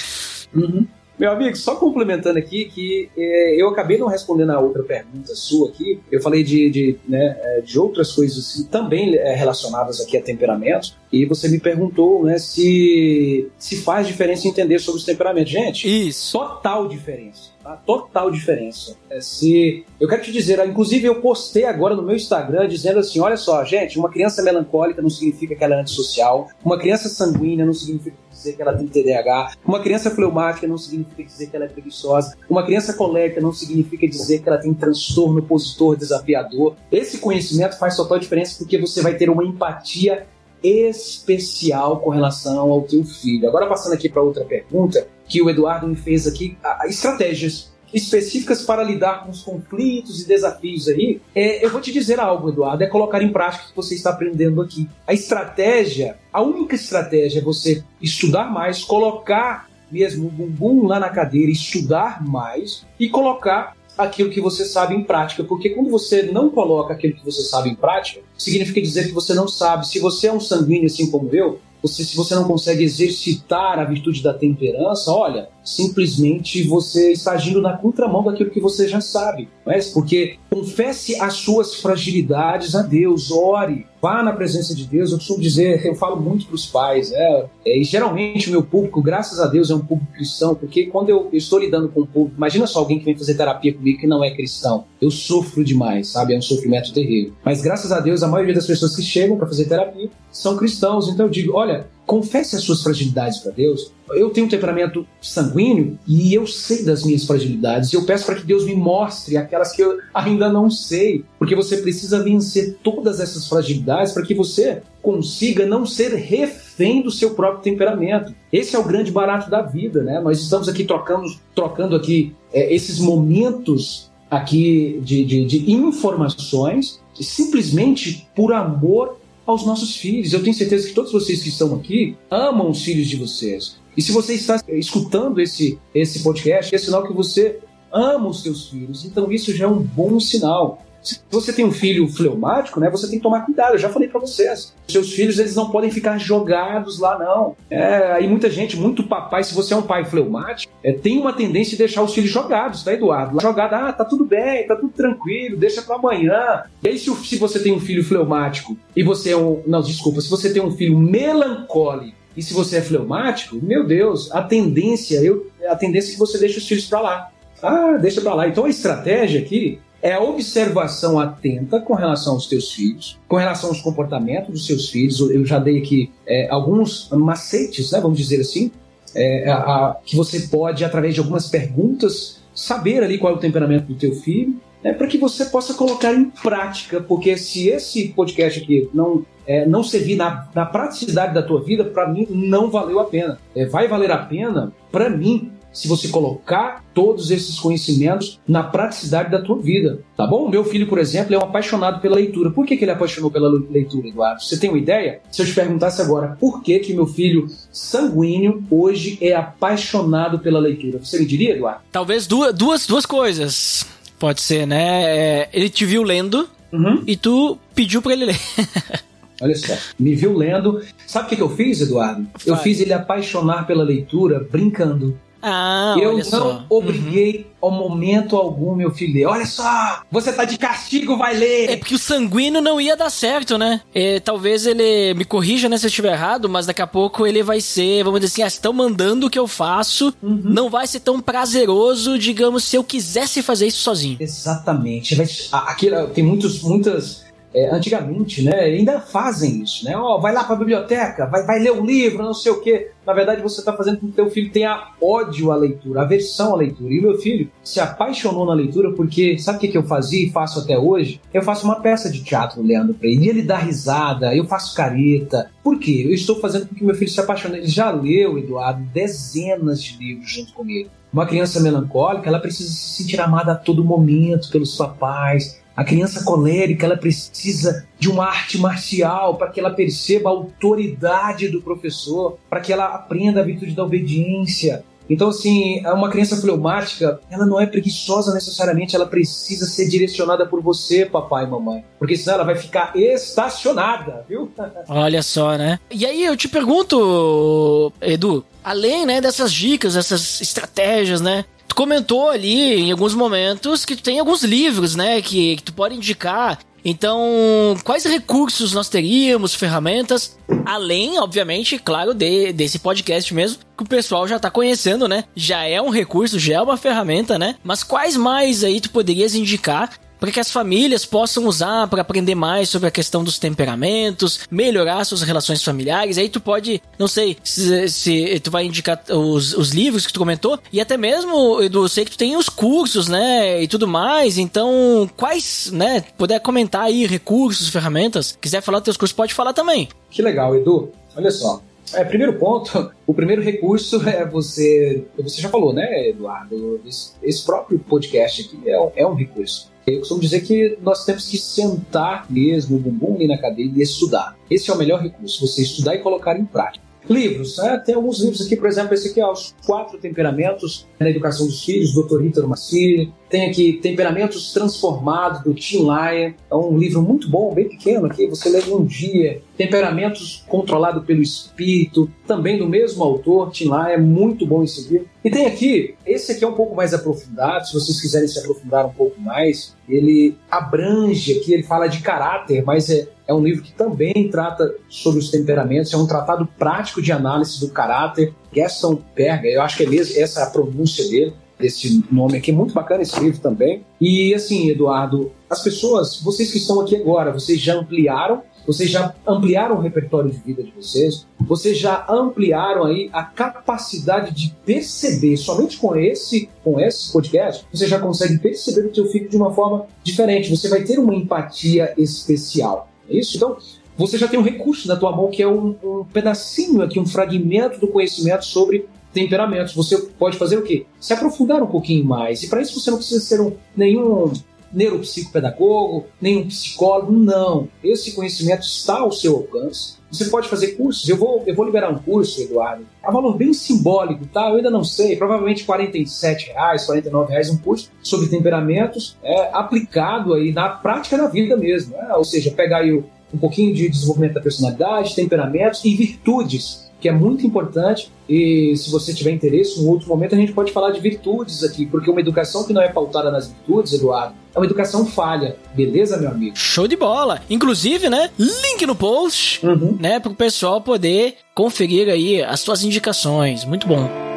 uhum. 0.54 0.86
Meu 1.18 1.30
amigo, 1.30 1.56
só 1.56 1.76
complementando 1.76 2.38
aqui 2.38 2.66
que 2.66 3.08
é, 3.16 3.60
eu 3.60 3.68
acabei 3.68 3.98
não 3.98 4.08
respondendo 4.08 4.50
a 4.50 4.60
outra 4.60 4.82
pergunta 4.82 5.34
sua 5.34 5.68
aqui. 5.68 6.00
Eu 6.10 6.20
falei 6.20 6.42
de, 6.42 6.70
de, 6.70 6.96
né, 7.08 7.36
é, 7.40 7.60
de 7.60 7.78
outras 7.78 8.12
coisas 8.12 8.66
também 8.70 9.16
é, 9.16 9.34
relacionadas 9.34 10.00
aqui 10.00 10.16
a 10.16 10.22
temperamentos. 10.22 10.96
E 11.12 11.24
você 11.24 11.48
me 11.48 11.60
perguntou 11.60 12.24
né, 12.24 12.38
se, 12.38 13.48
se 13.56 13.76
faz 13.76 14.06
diferença 14.06 14.48
entender 14.48 14.80
sobre 14.80 14.98
os 14.98 15.04
temperamentos. 15.04 15.52
Gente, 15.52 16.08
Isso. 16.08 16.36
total 16.36 16.88
diferença. 16.88 17.54
Tá? 17.64 17.76
Total 17.76 18.30
diferença. 18.30 18.94
É, 19.08 19.22
se 19.22 19.86
Eu 19.98 20.06
quero 20.06 20.22
te 20.22 20.30
dizer, 20.30 20.58
inclusive 20.68 21.06
eu 21.06 21.22
postei 21.22 21.64
agora 21.64 21.96
no 21.96 22.02
meu 22.02 22.14
Instagram 22.14 22.68
dizendo 22.68 22.98
assim: 22.98 23.20
olha 23.20 23.38
só, 23.38 23.64
gente, 23.64 23.98
uma 23.98 24.10
criança 24.10 24.42
melancólica 24.42 25.00
não 25.00 25.08
significa 25.08 25.54
que 25.54 25.64
ela 25.64 25.76
é 25.76 25.80
antissocial, 25.80 26.48
uma 26.62 26.78
criança 26.78 27.08
sanguínea 27.08 27.64
não 27.64 27.72
significa 27.72 28.16
dizer 28.44 28.56
que 28.56 28.62
ela 28.62 28.76
tem 28.76 28.86
TDAH. 28.86 29.54
Uma 29.64 29.80
criança 29.80 30.10
fleumática 30.10 30.66
não 30.66 30.76
significa 30.76 31.24
dizer 31.24 31.48
que 31.48 31.56
ela 31.56 31.64
é 31.64 31.68
preguiçosa. 31.68 32.36
Uma 32.48 32.64
criança 32.64 32.92
colérica 32.92 33.40
não 33.40 33.52
significa 33.52 34.06
dizer 34.06 34.42
que 34.42 34.48
ela 34.48 34.58
tem 34.58 34.74
transtorno 34.74 35.38
opositor 35.38 35.96
desafiador. 35.96 36.76
Esse 36.92 37.18
conhecimento 37.18 37.78
faz 37.78 37.96
total 37.96 38.18
diferença 38.18 38.58
porque 38.58 38.78
você 38.78 39.00
vai 39.00 39.14
ter 39.14 39.30
uma 39.30 39.44
empatia 39.44 40.26
especial 40.62 42.00
com 42.00 42.10
relação 42.10 42.70
ao 42.70 42.82
teu 42.82 43.04
filho. 43.04 43.48
Agora 43.48 43.66
passando 43.66 43.92
aqui 43.92 44.08
para 44.08 44.22
outra 44.22 44.44
pergunta 44.44 45.06
que 45.26 45.42
o 45.42 45.50
Eduardo 45.50 45.86
me 45.86 45.96
fez 45.96 46.26
aqui, 46.26 46.56
estratégias 46.86 47.73
específicas 47.94 48.62
para 48.62 48.82
lidar 48.82 49.24
com 49.24 49.30
os 49.30 49.42
conflitos 49.42 50.20
e 50.20 50.26
desafios 50.26 50.88
aí, 50.88 51.20
é, 51.34 51.64
eu 51.64 51.70
vou 51.70 51.80
te 51.80 51.92
dizer 51.92 52.18
algo, 52.18 52.50
Eduardo, 52.50 52.82
é 52.82 52.86
colocar 52.88 53.22
em 53.22 53.32
prática 53.32 53.64
o 53.64 53.68
que 53.68 53.76
você 53.76 53.94
está 53.94 54.10
aprendendo 54.10 54.60
aqui. 54.60 54.88
A 55.06 55.14
estratégia, 55.14 56.18
a 56.32 56.42
única 56.42 56.74
estratégia 56.74 57.38
é 57.38 57.42
você 57.42 57.84
estudar 58.02 58.50
mais, 58.52 58.82
colocar 58.82 59.68
mesmo 59.90 60.26
o 60.26 60.30
bumbum 60.30 60.86
lá 60.86 60.98
na 60.98 61.08
cadeira, 61.08 61.50
estudar 61.50 62.26
mais 62.26 62.84
e 62.98 63.08
colocar 63.08 63.76
aquilo 63.96 64.30
que 64.30 64.40
você 64.40 64.64
sabe 64.64 64.94
em 64.94 65.04
prática, 65.04 65.44
porque 65.44 65.70
quando 65.70 65.88
você 65.88 66.24
não 66.24 66.50
coloca 66.50 66.92
aquilo 66.92 67.14
que 67.14 67.24
você 67.24 67.42
sabe 67.42 67.70
em 67.70 67.76
prática, 67.76 68.20
significa 68.36 68.80
dizer 68.80 69.06
que 69.06 69.12
você 69.12 69.32
não 69.34 69.46
sabe. 69.46 69.86
Se 69.86 70.00
você 70.00 70.26
é 70.26 70.32
um 70.32 70.40
sanguíneo 70.40 70.86
assim 70.86 71.08
como 71.08 71.32
eu, 71.32 71.60
você, 71.80 72.02
se 72.02 72.16
você 72.16 72.34
não 72.34 72.44
consegue 72.44 72.82
exercitar 72.82 73.78
a 73.78 73.84
virtude 73.84 74.22
da 74.22 74.34
temperança, 74.34 75.12
olha, 75.12 75.48
simplesmente 75.64 76.62
você 76.62 77.12
está 77.12 77.32
agindo 77.32 77.60
na 77.60 77.76
contramão 77.76 78.22
daquilo 78.22 78.50
que 78.50 78.60
você 78.60 78.86
já 78.86 79.00
sabe. 79.00 79.48
Não 79.64 79.72
é? 79.72 79.80
Porque 79.92 80.36
confesse 80.50 81.18
as 81.20 81.34
suas 81.34 81.76
fragilidades 81.76 82.74
a 82.74 82.82
Deus, 82.82 83.30
ore, 83.30 83.86
vá 84.00 84.22
na 84.22 84.32
presença 84.32 84.74
de 84.74 84.86
Deus. 84.86 85.10
Eu 85.10 85.18
costumo 85.18 85.40
dizer, 85.40 85.84
eu 85.86 85.94
falo 85.94 86.20
muito 86.20 86.46
para 86.46 86.54
os 86.54 86.66
pais, 86.66 87.10
é, 87.12 87.46
é, 87.64 87.78
e 87.78 87.84
geralmente 87.84 88.48
o 88.48 88.52
meu 88.52 88.62
público, 88.62 89.00
graças 89.02 89.40
a 89.40 89.46
Deus, 89.46 89.70
é 89.70 89.74
um 89.74 89.80
público 89.80 90.12
cristão, 90.12 90.54
porque 90.54 90.86
quando 90.86 91.08
eu, 91.08 91.28
eu 91.32 91.38
estou 91.38 91.58
lidando 91.58 91.88
com 91.88 92.02
o 92.02 92.06
público, 92.06 92.36
imagina 92.36 92.66
só 92.66 92.80
alguém 92.80 92.98
que 92.98 93.04
vem 93.06 93.16
fazer 93.16 93.34
terapia 93.34 93.72
comigo 93.72 93.98
que 93.98 94.06
não 94.06 94.22
é 94.22 94.30
cristão. 94.30 94.84
Eu 95.00 95.10
sofro 95.10 95.64
demais, 95.64 96.08
sabe? 96.08 96.34
É 96.34 96.38
um 96.38 96.42
sofrimento 96.42 96.92
terrível. 96.92 97.32
Mas 97.42 97.62
graças 97.62 97.90
a 97.90 98.00
Deus, 98.00 98.22
a 98.22 98.28
maioria 98.28 98.54
das 98.54 98.66
pessoas 98.66 98.94
que 98.94 99.02
chegam 99.02 99.38
para 99.38 99.46
fazer 99.46 99.64
terapia 99.64 100.10
são 100.30 100.56
cristãos. 100.56 101.08
Então 101.08 101.26
eu 101.26 101.30
digo, 101.30 101.54
olha, 101.54 101.86
confesse 102.06 102.56
as 102.56 102.62
suas 102.62 102.82
fragilidades 102.82 103.38
para 103.38 103.52
Deus. 103.52 103.92
Eu 104.10 104.30
tenho 104.30 104.46
um 104.46 104.50
temperamento 104.50 105.06
sanguíneo 105.20 105.98
e 106.06 106.34
eu 106.34 106.46
sei 106.46 106.84
das 106.84 107.04
minhas 107.04 107.24
fragilidades. 107.24 107.92
Eu 107.92 108.04
peço 108.04 108.26
para 108.26 108.34
que 108.34 108.46
Deus 108.46 108.64
me 108.64 108.74
mostre 108.74 109.36
aquelas 109.36 109.72
que 109.72 109.82
eu 109.82 109.98
ainda 110.12 110.52
não 110.52 110.70
sei, 110.70 111.24
porque 111.38 111.54
você 111.54 111.78
precisa 111.78 112.22
vencer 112.22 112.78
todas 112.82 113.20
essas 113.20 113.48
fragilidades 113.48 114.12
para 114.12 114.22
que 114.22 114.34
você 114.34 114.82
consiga 115.00 115.66
não 115.66 115.86
ser 115.86 116.14
refém 116.14 117.02
do 117.02 117.10
seu 117.10 117.34
próprio 117.34 117.62
temperamento. 117.62 118.34
Esse 118.52 118.76
é 118.76 118.78
o 118.78 118.84
grande 118.84 119.10
barato 119.10 119.50
da 119.50 119.62
vida, 119.62 120.02
né? 120.02 120.20
Nós 120.20 120.40
estamos 120.40 120.68
aqui 120.68 120.84
trocando, 120.84 121.26
trocando 121.54 121.96
aqui 121.96 122.34
é, 122.52 122.74
esses 122.74 122.98
momentos 122.98 124.10
aqui 124.30 125.00
de, 125.02 125.24
de, 125.24 125.44
de 125.44 125.70
informações 125.70 127.00
simplesmente 127.14 128.28
por 128.34 128.52
amor 128.52 129.18
aos 129.46 129.64
nossos 129.64 129.96
filhos. 129.96 130.32
Eu 130.32 130.42
tenho 130.42 130.54
certeza 130.54 130.88
que 130.88 130.94
todos 130.94 131.12
vocês 131.12 131.42
que 131.42 131.48
estão 131.48 131.74
aqui 131.74 132.16
amam 132.30 132.70
os 132.70 132.82
filhos 132.82 133.08
de 133.08 133.16
vocês. 133.16 133.76
E 133.96 134.02
se 134.02 134.12
você 134.12 134.34
está 134.34 134.60
escutando 134.68 135.40
esse, 135.40 135.78
esse 135.94 136.22
podcast, 136.22 136.74
é 136.74 136.78
sinal 136.78 137.06
que 137.06 137.12
você 137.12 137.60
ama 137.92 138.28
os 138.28 138.42
seus 138.42 138.68
filhos. 138.68 139.04
Então 139.04 139.30
isso 139.30 139.54
já 139.54 139.64
é 139.64 139.68
um 139.68 139.80
bom 139.80 140.18
sinal. 140.18 140.84
Se 141.04 141.20
você 141.30 141.52
tem 141.52 141.64
um 141.66 141.70
filho 141.70 142.08
fleumático, 142.08 142.80
né, 142.80 142.88
você 142.88 143.06
tem 143.06 143.18
que 143.18 143.22
tomar 143.22 143.44
cuidado. 143.44 143.74
Eu 143.74 143.78
já 143.78 143.90
falei 143.90 144.08
para 144.08 144.18
vocês. 144.18 144.74
Seus 144.88 145.12
filhos 145.12 145.38
eles 145.38 145.54
não 145.54 145.70
podem 145.70 145.90
ficar 145.90 146.16
jogados 146.16 146.98
lá, 146.98 147.18
não. 147.18 147.54
É, 147.70 148.12
aí 148.12 148.26
muita 148.26 148.48
gente, 148.48 148.76
muito 148.76 149.02
papai, 149.02 149.44
se 149.44 149.54
você 149.54 149.74
é 149.74 149.76
um 149.76 149.82
pai 149.82 150.06
fleumático, 150.06 150.72
é, 150.82 150.92
tem 150.92 151.20
uma 151.20 151.34
tendência 151.34 151.72
de 151.72 151.76
deixar 151.76 152.02
os 152.02 152.14
filhos 152.14 152.30
jogados, 152.30 152.82
tá, 152.82 152.94
Eduardo? 152.94 153.40
Jogado, 153.40 153.74
ah, 153.74 153.92
tá 153.92 154.04
tudo 154.04 154.24
bem, 154.24 154.66
tá 154.66 154.74
tudo 154.76 154.92
tranquilo, 154.92 155.58
deixa 155.58 155.82
para 155.82 155.96
amanhã. 155.96 156.64
E 156.82 156.88
aí, 156.88 156.98
se, 156.98 157.14
se 157.16 157.36
você 157.36 157.58
tem 157.58 157.72
um 157.72 157.80
filho 157.80 158.02
fleumático 158.02 158.76
e 158.96 159.02
você 159.02 159.30
é 159.30 159.36
um. 159.36 159.62
Não, 159.66 159.82
desculpa, 159.82 160.22
se 160.22 160.30
você 160.30 160.52
tem 160.52 160.62
um 160.62 160.70
filho 160.70 160.98
melancólico 160.98 162.16
e 162.36 162.42
se 162.42 162.54
você 162.54 162.78
é 162.78 162.82
fleumático, 162.82 163.56
meu 163.62 163.86
Deus, 163.86 164.32
a 164.32 164.42
tendência, 164.42 165.20
eu, 165.20 165.50
a 165.68 165.76
tendência 165.76 166.10
é 166.10 166.12
que 166.14 166.18
você 166.18 166.38
deixe 166.38 166.58
os 166.58 166.66
filhos 166.66 166.86
para 166.86 167.00
lá. 167.00 167.30
Ah, 167.62 167.96
deixa 168.00 168.20
para 168.20 168.34
lá. 168.34 168.48
Então 168.48 168.64
a 168.64 168.68
estratégia 168.68 169.40
aqui 169.40 169.78
é 170.04 170.12
a 170.12 170.20
observação 170.20 171.18
atenta 171.18 171.80
com 171.80 171.94
relação 171.94 172.34
aos 172.34 172.46
teus 172.46 172.70
filhos, 172.70 173.18
com 173.26 173.36
relação 173.36 173.70
aos 173.70 173.80
comportamentos 173.80 174.50
dos 174.50 174.66
seus 174.66 174.90
filhos. 174.90 175.18
Eu 175.18 175.46
já 175.46 175.58
dei 175.58 175.78
aqui 175.78 176.12
é, 176.26 176.46
alguns 176.50 177.08
macetes, 177.08 177.90
né, 177.90 178.00
vamos 178.02 178.18
dizer 178.18 178.38
assim, 178.42 178.70
é, 179.14 179.50
a, 179.50 179.56
a, 179.56 179.96
que 180.04 180.14
você 180.14 180.40
pode, 180.40 180.84
através 180.84 181.14
de 181.14 181.20
algumas 181.20 181.48
perguntas, 181.48 182.42
saber 182.54 183.02
ali 183.02 183.16
qual 183.16 183.32
é 183.32 183.36
o 183.36 183.40
temperamento 183.40 183.86
do 183.86 183.94
teu 183.94 184.14
filho, 184.14 184.60
né, 184.82 184.92
para 184.92 185.06
que 185.06 185.16
você 185.16 185.46
possa 185.46 185.72
colocar 185.72 186.12
em 186.12 186.24
prática, 186.28 187.00
porque 187.00 187.38
se 187.38 187.70
esse 187.70 188.08
podcast 188.08 188.60
aqui 188.60 188.90
não 188.92 189.24
é, 189.46 189.66
não 189.66 189.82
servir 189.82 190.16
na, 190.16 190.48
na, 190.54 190.66
praticidade 190.66 191.32
da 191.32 191.42
tua 191.42 191.62
vida, 191.62 191.84
para 191.84 192.08
mim 192.08 192.26
não 192.30 192.70
valeu 192.70 192.98
a 193.00 193.04
pena. 193.04 193.38
É, 193.54 193.64
vai 193.66 193.88
valer 193.88 194.10
a 194.10 194.18
pena, 194.18 194.72
para 194.90 195.08
mim, 195.08 195.50
se 195.74 195.88
você 195.88 196.08
colocar 196.08 196.82
todos 196.94 197.30
esses 197.30 197.58
conhecimentos 197.58 198.40
na 198.46 198.62
praticidade 198.62 199.30
da 199.30 199.42
tua 199.42 199.58
vida, 199.58 200.00
tá 200.16 200.26
bom? 200.26 200.48
Meu 200.48 200.64
filho, 200.64 200.86
por 200.86 200.98
exemplo, 200.98 201.34
é 201.34 201.38
um 201.38 201.42
apaixonado 201.42 202.00
pela 202.00 202.14
leitura. 202.14 202.50
Por 202.50 202.64
que, 202.64 202.76
que 202.76 202.84
ele 202.84 202.92
apaixonou 202.92 203.30
pela 203.30 203.50
leitura, 203.68 204.08
Eduardo? 204.08 204.42
Você 204.42 204.56
tem 204.56 204.70
uma 204.70 204.78
ideia? 204.78 205.20
Se 205.30 205.42
eu 205.42 205.46
te 205.46 205.52
perguntasse 205.52 206.00
agora 206.00 206.36
por 206.40 206.62
que 206.62 206.78
que 206.78 206.94
meu 206.94 207.06
filho 207.06 207.48
sanguíneo 207.72 208.62
hoje 208.70 209.18
é 209.20 209.34
apaixonado 209.34 210.38
pela 210.38 210.60
leitura, 210.60 210.98
você 210.98 211.18
me 211.18 211.26
diria, 211.26 211.54
Eduardo? 211.56 211.80
Talvez 211.90 212.26
duas, 212.26 212.54
duas, 212.54 212.86
duas 212.86 213.04
coisas. 213.04 213.84
Pode 214.18 214.40
ser, 214.40 214.66
né? 214.66 215.02
É, 215.04 215.48
ele 215.52 215.68
te 215.68 215.84
viu 215.84 216.04
lendo 216.04 216.48
uhum. 216.72 217.02
e 217.06 217.16
tu 217.16 217.58
pediu 217.74 218.00
para 218.00 218.12
ele 218.12 218.26
ler. 218.26 218.40
Olha 219.42 219.56
só, 219.56 219.74
me 219.98 220.14
viu 220.14 220.36
lendo. 220.36 220.80
Sabe 221.06 221.26
o 221.26 221.28
que, 221.28 221.36
que 221.36 221.42
eu 221.42 221.50
fiz, 221.50 221.80
Eduardo? 221.80 222.26
Eu 222.46 222.56
fiz 222.56 222.80
ele 222.80 222.92
apaixonar 222.92 223.66
pela 223.66 223.82
leitura 223.82 224.46
brincando. 224.50 225.18
Ah, 225.46 225.94
eu 226.00 226.16
não 226.16 226.24
só. 226.24 226.64
obriguei 226.70 227.36
uhum. 227.36 227.44
ao 227.60 227.70
momento 227.70 228.34
algum 228.34 228.74
meu 228.74 228.90
filho. 228.90 229.28
Olha 229.28 229.44
só, 229.44 230.00
você 230.10 230.32
tá 230.32 230.46
de 230.46 230.56
castigo, 230.56 231.18
vai 231.18 231.36
ler. 231.36 231.70
É 231.70 231.76
porque 231.76 231.94
o 231.94 231.98
sanguíneo 231.98 232.62
não 232.62 232.80
ia 232.80 232.96
dar 232.96 233.10
certo, 233.10 233.58
né? 233.58 233.82
É, 233.94 234.20
talvez 234.20 234.66
ele 234.66 235.12
me 235.12 235.26
corrija, 235.26 235.68
né, 235.68 235.76
se 235.76 235.84
eu 235.84 235.88
estiver 235.88 236.12
errado, 236.12 236.48
mas 236.48 236.64
daqui 236.64 236.80
a 236.80 236.86
pouco 236.86 237.26
ele 237.26 237.42
vai 237.42 237.60
ser, 237.60 238.02
vamos 238.04 238.20
dizer 238.20 238.32
assim, 238.32 238.42
ah, 238.42 238.46
estão 238.46 238.72
mandando 238.72 239.26
o 239.26 239.30
que 239.30 239.38
eu 239.38 239.46
faço, 239.46 240.14
uhum. 240.22 240.40
não 240.42 240.70
vai 240.70 240.86
ser 240.86 241.00
tão 241.00 241.20
prazeroso, 241.20 242.18
digamos, 242.18 242.64
se 242.64 242.76
eu 242.76 242.82
quisesse 242.82 243.42
fazer 243.42 243.66
isso 243.66 243.82
sozinho. 243.82 244.16
Exatamente. 244.18 245.14
Aqui 245.52 245.90
tem 246.14 246.24
muitos, 246.24 246.62
muitas 246.62 247.23
é, 247.54 247.70
antigamente, 247.72 248.42
né, 248.42 248.60
ainda 248.60 249.00
fazem 249.00 249.62
isso, 249.62 249.84
né? 249.84 249.96
Ó, 249.96 250.16
oh, 250.16 250.20
vai 250.20 250.34
lá 250.34 250.42
para 250.42 250.56
a 250.56 250.58
biblioteca, 250.58 251.26
vai, 251.26 251.44
vai 251.44 251.60
ler 251.60 251.72
um 251.72 251.84
livro, 251.84 252.24
não 252.24 252.34
sei 252.34 252.50
o 252.50 252.60
quê. 252.60 252.90
Na 253.06 253.12
verdade, 253.12 253.42
você 253.42 253.60
está 253.60 253.72
fazendo 253.72 253.98
com 253.98 254.08
que 254.08 254.14
teu 254.14 254.28
filho 254.28 254.50
tenha 254.50 254.92
ódio 255.00 255.52
à 255.52 255.56
leitura, 255.56 256.02
aversão 256.02 256.54
à 256.54 256.56
leitura. 256.56 256.92
E 256.92 257.00
meu 257.00 257.18
filho 257.18 257.50
se 257.62 257.78
apaixonou 257.78 258.46
na 258.46 258.54
leitura 258.54 258.92
porque, 258.92 259.38
sabe 259.38 259.58
o 259.58 259.60
que, 259.60 259.68
que 259.68 259.78
eu 259.78 259.82
fazia 259.82 260.26
e 260.26 260.30
faço 260.30 260.60
até 260.60 260.78
hoje? 260.78 261.20
Eu 261.32 261.42
faço 261.42 261.66
uma 261.66 261.80
peça 261.80 262.10
de 262.10 262.24
teatro 262.24 262.62
lendo 262.62 262.94
para 262.94 263.06
ele. 263.06 263.26
E 263.26 263.28
ele 263.28 263.42
dá 263.42 263.58
risada, 263.58 264.34
eu 264.34 264.46
faço 264.46 264.74
careta. 264.74 265.50
Por 265.62 265.78
quê? 265.78 266.02
Eu 266.06 266.14
estou 266.14 266.40
fazendo 266.40 266.66
com 266.66 266.74
que 266.74 266.84
meu 266.84 266.94
filho 266.94 267.10
se 267.10 267.20
apaixone. 267.20 267.58
Ele 267.58 267.66
já 267.66 267.90
leu, 267.90 268.38
Eduardo, 268.38 268.82
dezenas 268.92 269.82
de 269.82 269.98
livros 269.98 270.30
junto 270.30 270.54
comigo. 270.54 270.88
Uma 271.12 271.26
criança 271.26 271.60
melancólica, 271.60 272.28
ela 272.28 272.40
precisa 272.40 272.70
se 272.70 273.02
sentir 273.02 273.20
amada 273.20 273.52
a 273.52 273.56
todo 273.56 273.84
momento 273.84 274.50
pelos 274.50 274.76
papais, 274.76 275.62
a 275.76 275.84
criança 275.84 276.24
colérica 276.24 276.86
ela 276.86 276.96
precisa 276.96 277.86
de 277.98 278.08
uma 278.08 278.26
arte 278.26 278.58
marcial 278.58 279.36
para 279.36 279.50
que 279.50 279.58
ela 279.58 279.70
perceba 279.70 280.28
a 280.28 280.32
autoridade 280.32 281.48
do 281.48 281.60
professor, 281.60 282.38
para 282.48 282.60
que 282.60 282.72
ela 282.72 282.86
aprenda 282.86 283.40
a 283.40 283.44
virtude 283.44 283.74
da 283.74 283.84
obediência. 283.84 284.84
Então, 285.08 285.28
assim, 285.28 285.82
uma 285.86 286.08
criança 286.08 286.36
fleumática, 286.36 287.20
ela 287.30 287.44
não 287.44 287.60
é 287.60 287.66
preguiçosa 287.66 288.32
necessariamente, 288.32 288.96
ela 288.96 289.06
precisa 289.06 289.66
ser 289.66 289.88
direcionada 289.88 290.46
por 290.46 290.62
você, 290.62 291.04
papai 291.04 291.44
e 291.44 291.46
mamãe. 291.46 291.84
Porque 291.98 292.16
senão 292.16 292.36
ela 292.36 292.44
vai 292.44 292.56
ficar 292.56 292.92
estacionada, 292.96 294.24
viu? 294.28 294.50
Olha 294.88 295.22
só, 295.22 295.56
né? 295.58 295.78
E 295.90 296.06
aí 296.06 296.24
eu 296.24 296.36
te 296.36 296.48
pergunto, 296.48 297.92
Edu, 298.00 298.44
além 298.62 299.04
né, 299.04 299.20
dessas 299.20 299.52
dicas, 299.52 299.94
dessas 299.94 300.40
estratégias, 300.40 301.20
né? 301.20 301.44
Tu 301.68 301.74
comentou 301.74 302.28
ali 302.28 302.80
em 302.80 302.92
alguns 302.92 303.14
momentos 303.14 303.84
que 303.84 303.96
tu 303.96 304.02
tem 304.02 304.18
alguns 304.18 304.42
livros, 304.42 304.94
né, 304.94 305.20
que, 305.20 305.56
que 305.56 305.62
tu 305.62 305.72
pode 305.72 305.94
indicar. 305.94 306.58
Então, 306.84 307.74
quais 307.82 308.04
recursos 308.04 308.74
nós 308.74 308.90
teríamos, 308.90 309.54
ferramentas, 309.54 310.36
além, 310.66 311.18
obviamente, 311.18 311.78
claro, 311.78 312.12
de, 312.12 312.52
desse 312.52 312.78
podcast 312.78 313.32
mesmo, 313.32 313.58
que 313.76 313.84
o 313.84 313.88
pessoal 313.88 314.28
já 314.28 314.38
tá 314.38 314.50
conhecendo, 314.50 315.08
né? 315.08 315.24
Já 315.34 315.64
é 315.64 315.80
um 315.80 315.88
recurso, 315.88 316.38
já 316.38 316.56
é 316.56 316.60
uma 316.60 316.76
ferramenta, 316.76 317.38
né? 317.38 317.56
Mas 317.64 317.82
quais 317.82 318.18
mais 318.18 318.62
aí 318.62 318.82
tu 318.82 318.90
poderias 318.90 319.34
indicar 319.34 319.92
para 320.24 320.32
que 320.32 320.40
as 320.40 320.50
famílias 320.50 321.04
possam 321.04 321.44
usar 321.46 321.86
para 321.86 322.00
aprender 322.00 322.34
mais 322.34 322.70
sobre 322.70 322.88
a 322.88 322.90
questão 322.90 323.22
dos 323.22 323.38
temperamentos, 323.38 324.40
melhorar 324.50 325.04
suas 325.04 325.20
relações 325.20 325.62
familiares. 325.62 326.16
Aí 326.16 326.30
tu 326.30 326.40
pode, 326.40 326.80
não 326.98 327.06
sei 327.06 327.36
se, 327.44 327.90
se 327.90 328.40
tu 328.40 328.50
vai 328.50 328.64
indicar 328.64 329.04
os, 329.10 329.52
os 329.52 329.72
livros 329.72 330.06
que 330.06 330.12
tu 330.14 330.18
comentou, 330.18 330.58
e 330.72 330.80
até 330.80 330.96
mesmo, 330.96 331.60
Edu, 331.62 331.84
eu 331.84 331.88
sei 331.90 332.06
que 332.06 332.12
tu 332.12 332.16
tem 332.16 332.38
os 332.38 332.48
cursos, 332.48 333.06
né, 333.06 333.62
e 333.62 333.68
tudo 333.68 333.86
mais. 333.86 334.38
Então, 334.38 335.10
quais, 335.14 335.70
né, 335.70 336.02
puder 336.16 336.40
comentar 336.40 336.84
aí 336.84 337.04
recursos, 337.04 337.68
ferramentas, 337.68 338.34
quiser 338.40 338.62
falar 338.62 338.78
dos 338.78 338.86
teus 338.86 338.96
cursos, 338.96 339.14
pode 339.14 339.34
falar 339.34 339.52
também. 339.52 339.90
Que 340.08 340.22
legal, 340.22 340.56
Edu. 340.56 340.90
Olha 341.14 341.30
só, 341.30 341.60
é, 341.92 342.02
primeiro 342.02 342.38
ponto, 342.38 342.90
o 343.06 343.12
primeiro 343.12 343.42
recurso 343.42 344.08
é 344.08 344.24
você. 344.24 345.04
Você 345.18 345.42
já 345.42 345.50
falou, 345.50 345.74
né, 345.74 346.08
Eduardo? 346.08 346.80
Esse, 347.22 347.44
próprio 347.44 347.78
podcast 347.78 348.40
aqui 348.40 348.70
é, 348.70 349.02
é 349.02 349.06
um 349.06 349.14
recurso. 349.14 349.73
Eu 349.86 349.98
costumo 349.98 350.20
dizer 350.20 350.40
que 350.40 350.78
nós 350.80 351.04
temos 351.04 351.28
que 351.28 351.36
sentar 351.36 352.26
mesmo, 352.30 352.76
o 352.76 352.80
bumbum 352.80 353.16
ali 353.16 353.26
na 353.26 353.38
cadeira 353.38 353.72
e 353.76 353.82
estudar. 353.82 354.36
Esse 354.50 354.70
é 354.70 354.74
o 354.74 354.78
melhor 354.78 355.00
recurso, 355.00 355.46
você 355.46 355.62
estudar 355.62 355.94
e 355.94 355.98
colocar 355.98 356.38
em 356.38 356.44
prática. 356.44 356.84
Livros, 357.08 357.58
né? 357.58 357.76
tem 357.84 357.94
alguns 357.94 358.20
livros 358.20 358.46
aqui, 358.46 358.56
por 358.56 358.66
exemplo, 358.66 358.94
esse 358.94 359.08
aqui 359.08 359.20
é 359.20 359.26
Os 359.26 359.54
Quatro 359.66 359.98
Temperamentos 359.98 360.86
na 360.98 361.10
Educação 361.10 361.46
dos 361.46 361.62
Filhos, 361.62 361.92
Dr. 361.92 362.22
Rita 362.22 362.46
Massini. 362.46 363.12
Tem 363.34 363.50
aqui 363.50 363.72
Temperamentos 363.82 364.52
Transformados, 364.52 365.42
do 365.42 365.52
Tim 365.52 365.78
Lyon. 365.78 366.34
É 366.48 366.54
um 366.54 366.78
livro 366.78 367.02
muito 367.02 367.28
bom, 367.28 367.52
bem 367.52 367.68
pequeno 367.68 368.06
aqui, 368.06 368.28
você 368.28 368.48
lê 368.48 368.60
um 368.72 368.84
dia. 368.84 369.42
Temperamentos 369.56 370.44
Controlado 370.46 371.02
pelo 371.02 371.20
Espírito, 371.20 372.08
também 372.28 372.56
do 372.56 372.68
mesmo 372.68 373.02
autor, 373.02 373.50
Tim 373.50 373.64
Lyon, 373.64 373.86
é 373.86 373.96
muito 373.96 374.46
bom 374.46 374.62
esse 374.62 374.88
livro. 374.88 375.08
E 375.24 375.30
tem 375.32 375.46
aqui, 375.46 375.96
esse 376.06 376.30
aqui 376.30 376.44
é 376.44 376.46
um 376.46 376.54
pouco 376.54 376.76
mais 376.76 376.94
aprofundado, 376.94 377.66
se 377.66 377.74
vocês 377.74 378.00
quiserem 378.00 378.28
se 378.28 378.38
aprofundar 378.38 378.86
um 378.86 378.92
pouco 378.92 379.20
mais, 379.20 379.74
ele 379.88 380.36
abrange 380.48 381.36
aqui, 381.36 381.54
ele 381.54 381.64
fala 381.64 381.88
de 381.88 382.02
caráter, 382.02 382.62
mas 382.64 382.88
é, 382.88 383.08
é 383.26 383.34
um 383.34 383.42
livro 383.42 383.64
que 383.64 383.72
também 383.72 384.28
trata 384.30 384.76
sobre 384.88 385.18
os 385.18 385.28
temperamentos, 385.32 385.92
é 385.92 385.96
um 385.96 386.06
tratado 386.06 386.46
prático 386.56 387.02
de 387.02 387.10
análise 387.10 387.58
do 387.58 387.70
caráter. 387.70 388.32
Gerson 388.54 388.94
Perga, 389.12 389.48
eu 389.48 389.60
acho 389.60 389.76
que 389.78 389.82
é 389.82 389.88
mesmo 389.88 390.22
essa 390.22 390.38
é 390.38 390.42
a 390.44 390.50
pronúncia 390.50 391.08
dele, 391.08 391.34
desse 391.58 392.04
nome 392.10 392.38
aqui, 392.38 392.52
muito 392.52 392.74
bacana 392.74 393.02
esse 393.02 393.18
livro 393.20 393.40
também. 393.40 393.84
E 394.00 394.34
assim, 394.34 394.68
Eduardo, 394.70 395.30
as 395.48 395.62
pessoas, 395.62 396.20
vocês 396.20 396.50
que 396.50 396.58
estão 396.58 396.80
aqui 396.80 396.96
agora, 396.96 397.32
vocês 397.32 397.60
já 397.60 397.74
ampliaram 397.74 398.42
vocês 398.66 398.90
já 398.90 399.14
ampliaram 399.26 399.76
o 399.76 399.80
repertório 399.80 400.30
de 400.30 400.38
vida 400.38 400.62
de 400.62 400.70
vocês, 400.70 401.26
vocês 401.38 401.78
já 401.78 402.06
ampliaram 402.08 402.84
aí 402.84 403.10
a 403.12 403.22
capacidade 403.22 404.32
de 404.32 404.54
perceber, 404.64 405.36
somente 405.36 405.76
com 405.76 405.94
esse, 405.96 406.48
com 406.62 406.80
esse 406.80 407.12
podcast, 407.12 407.66
você 407.72 407.86
já 407.86 407.98
consegue 407.98 408.38
perceber 408.38 408.88
o 408.88 408.94
seu 408.94 409.06
filho 409.06 409.28
de 409.28 409.36
uma 409.36 409.52
forma 409.52 409.86
diferente, 410.02 410.50
você 410.50 410.68
vai 410.68 410.82
ter 410.82 410.98
uma 410.98 411.14
empatia 411.14 411.92
especial. 411.98 412.88
É 413.08 413.18
isso? 413.18 413.36
Então, 413.36 413.58
você 413.96 414.18
já 414.18 414.26
tem 414.26 414.38
um 414.38 414.42
recurso 414.42 414.88
na 414.88 414.96
tua 414.96 415.14
mão 415.14 415.30
que 415.30 415.42
é 415.42 415.46
um, 415.46 415.76
um 415.82 416.04
pedacinho 416.12 416.82
aqui, 416.82 416.98
um 416.98 417.06
fragmento 417.06 417.78
do 417.78 417.86
conhecimento 417.86 418.44
sobre 418.44 418.88
temperamentos. 419.14 419.74
Você 419.74 419.96
pode 420.18 420.36
fazer 420.36 420.58
o 420.58 420.62
quê? 420.62 420.84
Se 421.00 421.14
aprofundar 421.14 421.62
um 421.62 421.68
pouquinho 421.68 422.04
mais. 422.04 422.42
E 422.42 422.48
para 422.48 422.60
isso 422.60 422.78
você 422.78 422.90
não 422.90 422.98
precisa 422.98 423.20
ser 423.20 423.40
um, 423.40 423.52
nenhum 423.74 424.32
neuropsicopedagogo, 424.74 426.06
nenhum 426.20 426.48
psicólogo, 426.48 427.12
não. 427.12 427.68
Esse 427.82 428.12
conhecimento 428.12 428.62
está 428.62 428.98
ao 428.98 429.12
seu 429.12 429.36
alcance. 429.36 429.94
Você 430.10 430.26
pode 430.26 430.48
fazer 430.48 430.72
cursos. 430.72 431.08
Eu 431.08 431.16
vou, 431.16 431.42
eu 431.46 431.54
vou 431.54 431.64
liberar 431.64 431.90
um 431.90 431.98
curso, 431.98 432.40
Eduardo, 432.42 432.84
a 433.02 433.10
valor 433.10 433.36
bem 433.36 433.52
simbólico, 433.52 434.26
tá? 434.26 434.48
Eu 434.48 434.56
ainda 434.56 434.70
não 434.70 434.84
sei, 434.84 435.16
provavelmente 435.16 435.64
47 435.64 436.48
reais, 436.48 436.88
R$ 436.88 437.02
reais 437.28 437.50
um 437.50 437.58
curso 437.58 437.90
sobre 438.02 438.28
temperamentos 438.28 439.16
é, 439.22 439.50
aplicado 439.52 440.34
aí 440.34 440.52
na 440.52 440.68
prática 440.68 441.16
da 441.16 441.28
vida 441.28 441.56
mesmo. 441.56 441.96
Né? 441.96 442.14
Ou 442.16 442.24
seja, 442.24 442.50
pegar 442.50 442.78
aí 442.78 442.92
um 442.92 443.38
pouquinho 443.38 443.74
de 443.74 443.88
desenvolvimento 443.88 444.34
da 444.34 444.40
personalidade, 444.40 445.14
temperamentos 445.14 445.84
e 445.84 445.94
virtudes 445.96 446.83
que 447.04 447.08
é 447.10 447.12
muito 447.12 447.46
importante. 447.46 448.10
E 448.26 448.74
se 448.78 448.90
você 448.90 449.12
tiver 449.12 449.30
interesse, 449.30 449.78
em 449.78 449.86
outro 449.86 450.08
momento 450.08 450.34
a 450.34 450.38
gente 450.38 450.54
pode 450.54 450.72
falar 450.72 450.90
de 450.90 451.00
virtudes 451.00 451.62
aqui, 451.62 451.84
porque 451.84 452.10
uma 452.10 452.18
educação 452.18 452.64
que 452.64 452.72
não 452.72 452.80
é 452.80 452.88
pautada 452.88 453.30
nas 453.30 453.48
virtudes, 453.48 453.92
Eduardo, 453.92 454.34
é 454.54 454.58
uma 454.58 454.64
educação 454.64 455.04
falha. 455.04 455.54
Beleza, 455.74 456.16
meu 456.16 456.30
amigo? 456.30 456.56
Show 456.56 456.88
de 456.88 456.96
bola! 456.96 457.42
Inclusive, 457.50 458.08
né? 458.08 458.30
Link 458.38 458.86
no 458.86 458.94
post, 458.94 459.66
uhum. 459.66 459.98
né? 460.00 460.18
Para 460.18 460.32
o 460.32 460.34
pessoal 460.34 460.80
poder 460.80 461.34
conferir 461.54 462.08
aí 462.08 462.42
as 462.42 462.60
suas 462.60 462.82
indicações. 462.82 463.66
Muito 463.66 463.86
bom. 463.86 464.33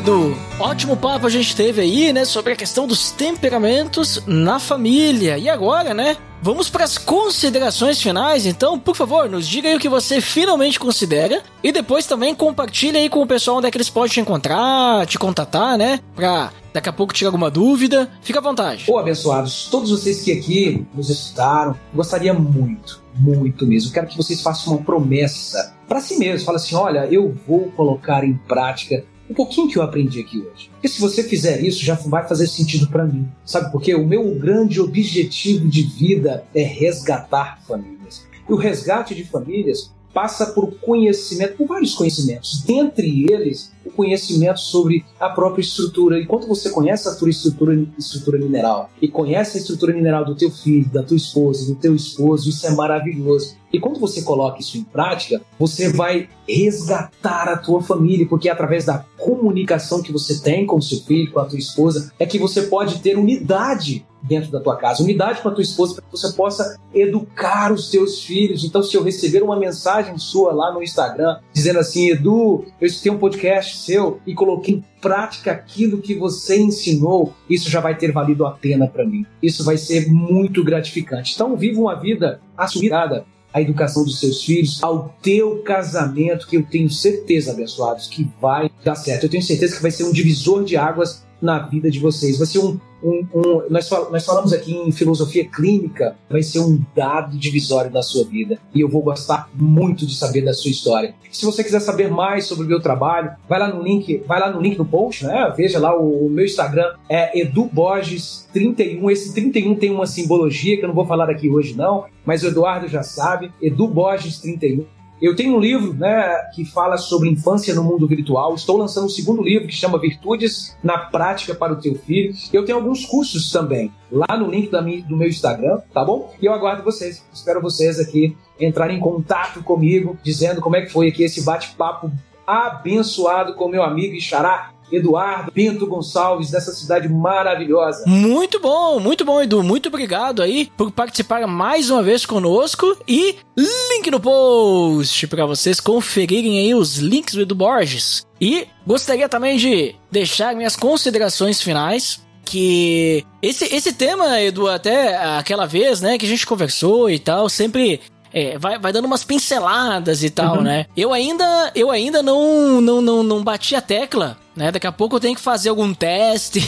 Edu, 0.00 0.34
ótimo 0.58 0.96
papo 0.96 1.26
a 1.26 1.28
gente 1.28 1.54
teve 1.54 1.82
aí, 1.82 2.10
né, 2.10 2.24
sobre 2.24 2.54
a 2.54 2.56
questão 2.56 2.86
dos 2.86 3.10
temperamentos 3.10 4.22
na 4.26 4.58
família. 4.58 5.36
E 5.36 5.46
agora, 5.46 5.92
né, 5.92 6.16
vamos 6.40 6.70
para 6.70 6.84
as 6.84 6.96
considerações 6.96 8.00
finais. 8.00 8.46
Então, 8.46 8.78
por 8.78 8.96
favor, 8.96 9.28
nos 9.28 9.46
diga 9.46 9.68
aí 9.68 9.76
o 9.76 9.78
que 9.78 9.90
você 9.90 10.22
finalmente 10.22 10.80
considera 10.80 11.42
e 11.62 11.70
depois 11.70 12.06
também 12.06 12.34
compartilha 12.34 12.98
aí 12.98 13.10
com 13.10 13.20
o 13.20 13.26
pessoal 13.26 13.58
onde 13.58 13.66
é 13.66 13.70
que 13.70 13.76
eles 13.76 13.90
podem 13.90 14.10
te 14.10 14.20
encontrar, 14.20 15.06
te 15.06 15.18
contatar, 15.18 15.76
né, 15.76 16.00
para 16.16 16.50
daqui 16.72 16.88
a 16.88 16.94
pouco 16.94 17.12
tirar 17.12 17.28
alguma 17.28 17.50
dúvida. 17.50 18.10
Fica 18.22 18.38
à 18.38 18.42
vontade. 18.42 18.86
Ô, 18.88 18.96
abençoados, 18.96 19.68
todos 19.70 19.90
vocês 19.90 20.22
que 20.22 20.32
aqui 20.32 20.86
nos 20.94 21.10
escutaram, 21.10 21.76
gostaria 21.94 22.32
muito, 22.32 23.02
muito 23.14 23.66
mesmo. 23.66 23.92
Quero 23.92 24.06
que 24.06 24.16
vocês 24.16 24.40
façam 24.40 24.72
uma 24.72 24.82
promessa 24.82 25.76
para 25.86 26.00
si 26.00 26.16
mesmo. 26.16 26.46
Fala 26.46 26.56
assim: 26.56 26.74
olha, 26.74 27.06
eu 27.10 27.36
vou 27.46 27.70
colocar 27.72 28.24
em 28.24 28.32
prática 28.48 29.04
um 29.30 29.34
pouquinho 29.34 29.68
que 29.68 29.78
eu 29.78 29.82
aprendi 29.82 30.20
aqui 30.20 30.38
hoje. 30.38 30.68
Porque 30.72 30.88
se 30.88 31.00
você 31.00 31.22
fizer 31.22 31.62
isso, 31.62 31.84
já 31.84 31.94
vai 31.94 32.26
fazer 32.26 32.48
sentido 32.48 32.88
para 32.88 33.06
mim. 33.06 33.28
Sabe 33.44 33.70
por 33.70 33.80
quê? 33.80 33.94
O 33.94 34.04
meu 34.04 34.34
grande 34.34 34.80
objetivo 34.80 35.68
de 35.68 35.82
vida 35.82 36.44
é 36.52 36.62
resgatar 36.62 37.62
famílias. 37.66 38.26
E 38.48 38.52
o 38.52 38.56
resgate 38.56 39.14
de 39.14 39.24
famílias 39.24 39.92
passa 40.12 40.46
por 40.46 40.72
conhecimento, 40.80 41.56
por 41.56 41.68
vários 41.68 41.94
conhecimentos. 41.94 42.64
Dentre 42.66 43.32
eles, 43.32 43.70
o 43.84 43.90
conhecimento 43.90 44.58
sobre 44.58 45.04
a 45.20 45.28
própria 45.28 45.62
estrutura. 45.62 46.20
Enquanto 46.20 46.48
você 46.48 46.68
conhece 46.70 47.08
a 47.08 47.14
tua 47.14 47.30
estrutura, 47.30 47.80
estrutura 47.96 48.38
mineral 48.38 48.90
e 49.00 49.06
conhece 49.06 49.58
a 49.58 49.60
estrutura 49.60 49.94
mineral 49.94 50.24
do 50.24 50.34
teu 50.34 50.50
filho, 50.50 50.88
da 50.90 51.04
tua 51.04 51.16
esposa, 51.16 51.72
do 51.72 51.78
teu 51.78 51.94
esposo, 51.94 52.48
isso 52.48 52.66
é 52.66 52.70
maravilhoso. 52.70 53.54
E 53.72 53.78
quando 53.78 54.00
você 54.00 54.22
coloca 54.22 54.60
isso 54.60 54.76
em 54.78 54.84
prática, 54.84 55.40
você 55.58 55.92
vai 55.92 56.28
resgatar 56.48 57.48
a 57.48 57.56
tua 57.56 57.82
família, 57.82 58.26
porque 58.28 58.48
é 58.48 58.52
através 58.52 58.84
da 58.84 59.04
comunicação 59.16 60.02
que 60.02 60.12
você 60.12 60.40
tem 60.40 60.66
com 60.66 60.76
o 60.76 60.82
seu 60.82 61.00
filho, 61.00 61.32
com 61.32 61.40
a 61.40 61.44
tua 61.44 61.58
esposa, 61.58 62.12
é 62.18 62.26
que 62.26 62.38
você 62.38 62.62
pode 62.62 63.00
ter 63.00 63.16
unidade 63.16 64.04
dentro 64.22 64.50
da 64.50 64.60
tua 64.60 64.76
casa, 64.76 65.02
unidade 65.02 65.40
com 65.40 65.48
a 65.48 65.52
tua 65.52 65.62
esposa 65.62 65.94
para 65.94 66.04
que 66.04 66.10
você 66.10 66.32
possa 66.32 66.78
educar 66.92 67.72
os 67.72 67.90
teus 67.90 68.22
filhos. 68.22 68.64
Então, 68.64 68.82
se 68.82 68.94
eu 68.96 69.02
receber 69.02 69.42
uma 69.42 69.58
mensagem 69.58 70.18
sua 70.18 70.52
lá 70.52 70.72
no 70.72 70.82
Instagram 70.82 71.38
dizendo 71.52 71.78
assim, 71.78 72.10
Edu, 72.10 72.64
eu 72.80 72.86
escutei 72.86 73.12
um 73.12 73.18
podcast 73.18 73.78
seu 73.78 74.20
e 74.26 74.34
coloquei 74.34 74.74
em 74.74 74.84
prática 75.00 75.52
aquilo 75.52 76.02
que 76.02 76.14
você 76.14 76.60
ensinou, 76.60 77.32
isso 77.48 77.70
já 77.70 77.80
vai 77.80 77.96
ter 77.96 78.12
valido 78.12 78.44
a 78.44 78.50
pena 78.50 78.86
para 78.86 79.06
mim. 79.06 79.24
Isso 79.42 79.64
vai 79.64 79.78
ser 79.78 80.10
muito 80.10 80.62
gratificante. 80.62 81.32
Então, 81.34 81.56
viva 81.56 81.80
uma 81.80 81.94
vida 81.94 82.40
assumida 82.56 83.24
à 83.52 83.60
educação 83.60 84.04
dos 84.04 84.20
seus 84.20 84.44
filhos, 84.44 84.82
ao 84.82 85.14
teu 85.22 85.62
casamento, 85.62 86.46
que 86.46 86.56
eu 86.56 86.62
tenho 86.62 86.90
certeza, 86.90 87.52
abençoados, 87.52 88.06
que 88.06 88.28
vai 88.40 88.70
dar 88.84 88.94
certo. 88.94 89.24
Eu 89.24 89.30
tenho 89.30 89.42
certeza 89.42 89.76
que 89.76 89.82
vai 89.82 89.90
ser 89.90 90.04
um 90.04 90.12
divisor 90.12 90.64
de 90.64 90.76
águas 90.76 91.24
na 91.40 91.58
vida 91.58 91.90
de 91.90 91.98
vocês. 91.98 92.38
Vai 92.38 92.46
ser 92.46 92.58
um. 92.58 92.78
um, 93.02 93.26
um 93.34 93.62
nós, 93.70 93.88
fal 93.88 94.10
nós 94.10 94.24
falamos 94.24 94.52
aqui 94.52 94.72
em 94.72 94.92
filosofia 94.92 95.48
clínica, 95.48 96.16
vai 96.28 96.42
ser 96.42 96.60
um 96.60 96.80
dado 96.94 97.36
divisório 97.36 97.90
da 97.90 98.02
sua 98.02 98.24
vida. 98.24 98.58
E 98.74 98.80
eu 98.80 98.88
vou 98.88 99.02
gostar 99.02 99.48
muito 99.54 100.06
de 100.06 100.14
saber 100.14 100.42
da 100.42 100.52
sua 100.52 100.70
história. 100.70 101.14
Se 101.30 101.44
você 101.44 101.62
quiser 101.62 101.80
saber 101.80 102.10
mais 102.10 102.46
sobre 102.46 102.64
o 102.64 102.68
meu 102.68 102.80
trabalho, 102.80 103.30
vai 103.48 103.58
lá 103.58 103.72
no 103.72 103.82
link, 103.82 104.22
vai 104.26 104.40
lá 104.40 104.50
no 104.50 104.60
link 104.60 104.76
no 104.76 104.84
post, 104.84 105.24
né? 105.24 105.52
Veja 105.56 105.78
lá 105.78 105.96
o, 105.96 106.26
o 106.26 106.30
meu 106.30 106.44
Instagram 106.44 106.94
é 107.08 107.38
eduborges31. 107.40 109.10
Esse 109.10 109.34
31 109.34 109.74
tem 109.76 109.90
uma 109.90 110.06
simbologia 110.06 110.76
que 110.76 110.84
eu 110.84 110.88
não 110.88 110.94
vou 110.94 111.06
falar 111.06 111.30
aqui 111.30 111.48
hoje, 111.48 111.74
não, 111.74 112.04
mas 112.24 112.42
o 112.42 112.48
Eduardo 112.48 112.88
já 112.88 113.02
sabe, 113.02 113.52
eduborges31. 113.62 114.84
Eu 115.20 115.36
tenho 115.36 115.54
um 115.54 115.60
livro 115.60 115.92
né, 115.92 116.34
que 116.54 116.64
fala 116.64 116.96
sobre 116.96 117.28
infância 117.28 117.74
no 117.74 117.84
mundo 117.84 118.06
virtual. 118.06 118.54
Estou 118.54 118.78
lançando 118.78 119.04
um 119.04 119.10
segundo 119.10 119.42
livro 119.42 119.68
que 119.68 119.74
chama 119.74 119.98
Virtudes 119.98 120.76
na 120.82 120.96
Prática 120.96 121.54
para 121.54 121.74
o 121.74 121.76
Teu 121.76 121.94
Filho. 121.94 122.34
Eu 122.52 122.64
tenho 122.64 122.78
alguns 122.78 123.04
cursos 123.04 123.52
também 123.52 123.92
lá 124.10 124.36
no 124.36 124.50
link 124.50 124.70
da 124.70 124.80
minha, 124.80 125.02
do 125.02 125.16
meu 125.16 125.28
Instagram, 125.28 125.78
tá 125.92 126.02
bom? 126.02 126.34
E 126.40 126.46
eu 126.46 126.54
aguardo 126.54 126.82
vocês. 126.82 127.22
Espero 127.32 127.60
vocês 127.60 128.00
aqui 128.00 128.36
entrarem 128.58 128.96
em 128.96 129.00
contato 129.00 129.62
comigo, 129.62 130.18
dizendo 130.22 130.60
como 130.60 130.76
é 130.76 130.82
que 130.82 130.92
foi 130.92 131.08
aqui 131.08 131.22
esse 131.22 131.42
bate-papo 131.42 132.10
abençoado 132.50 133.54
com 133.54 133.68
meu 133.68 133.82
amigo 133.82 134.14
Ixará 134.14 134.70
Eduardo 134.92 135.52
Pinto 135.52 135.86
Gonçalves, 135.86 136.50
dessa 136.50 136.72
cidade 136.72 137.08
maravilhosa. 137.08 138.04
Muito 138.06 138.58
bom, 138.58 138.98
muito 138.98 139.24
bom, 139.24 139.40
Edu. 139.40 139.62
Muito 139.62 139.88
obrigado 139.88 140.42
aí 140.42 140.70
por 140.76 140.90
participar 140.90 141.46
mais 141.46 141.90
uma 141.90 142.02
vez 142.02 142.26
conosco. 142.26 142.96
E 143.06 143.36
link 143.56 144.10
no 144.10 144.20
post 144.20 145.26
para 145.28 145.46
vocês 145.46 145.80
conferirem 145.80 146.58
aí 146.58 146.74
os 146.74 146.98
links 146.98 147.34
do 147.34 147.42
Edu 147.42 147.54
Borges. 147.54 148.26
E 148.40 148.66
gostaria 148.86 149.28
também 149.28 149.56
de 149.56 149.94
deixar 150.10 150.54
minhas 150.54 150.76
considerações 150.76 151.62
finais 151.62 152.20
que 152.44 153.24
esse, 153.40 153.64
esse 153.66 153.92
tema, 153.92 154.40
Edu, 154.40 154.66
até 154.66 155.16
aquela 155.38 155.66
vez, 155.66 156.00
né, 156.00 156.18
que 156.18 156.26
a 156.26 156.28
gente 156.28 156.46
conversou 156.46 157.08
e 157.08 157.18
tal, 157.18 157.48
sempre 157.48 158.00
é, 158.32 158.58
vai, 158.58 158.78
vai 158.78 158.92
dando 158.92 159.04
umas 159.06 159.24
pinceladas 159.24 160.22
e 160.22 160.30
tal, 160.30 160.56
uhum. 160.56 160.62
né? 160.62 160.86
Eu 160.96 161.12
ainda, 161.12 161.72
eu 161.74 161.90
ainda 161.90 162.22
não, 162.22 162.80
não, 162.80 163.00
não, 163.00 163.22
não 163.22 163.42
bati 163.42 163.74
a 163.74 163.80
tecla, 163.80 164.36
né? 164.54 164.70
Daqui 164.70 164.86
a 164.86 164.92
pouco 164.92 165.16
eu 165.16 165.20
tenho 165.20 165.34
que 165.34 165.40
fazer 165.40 165.68
algum 165.68 165.92
teste 165.92 166.60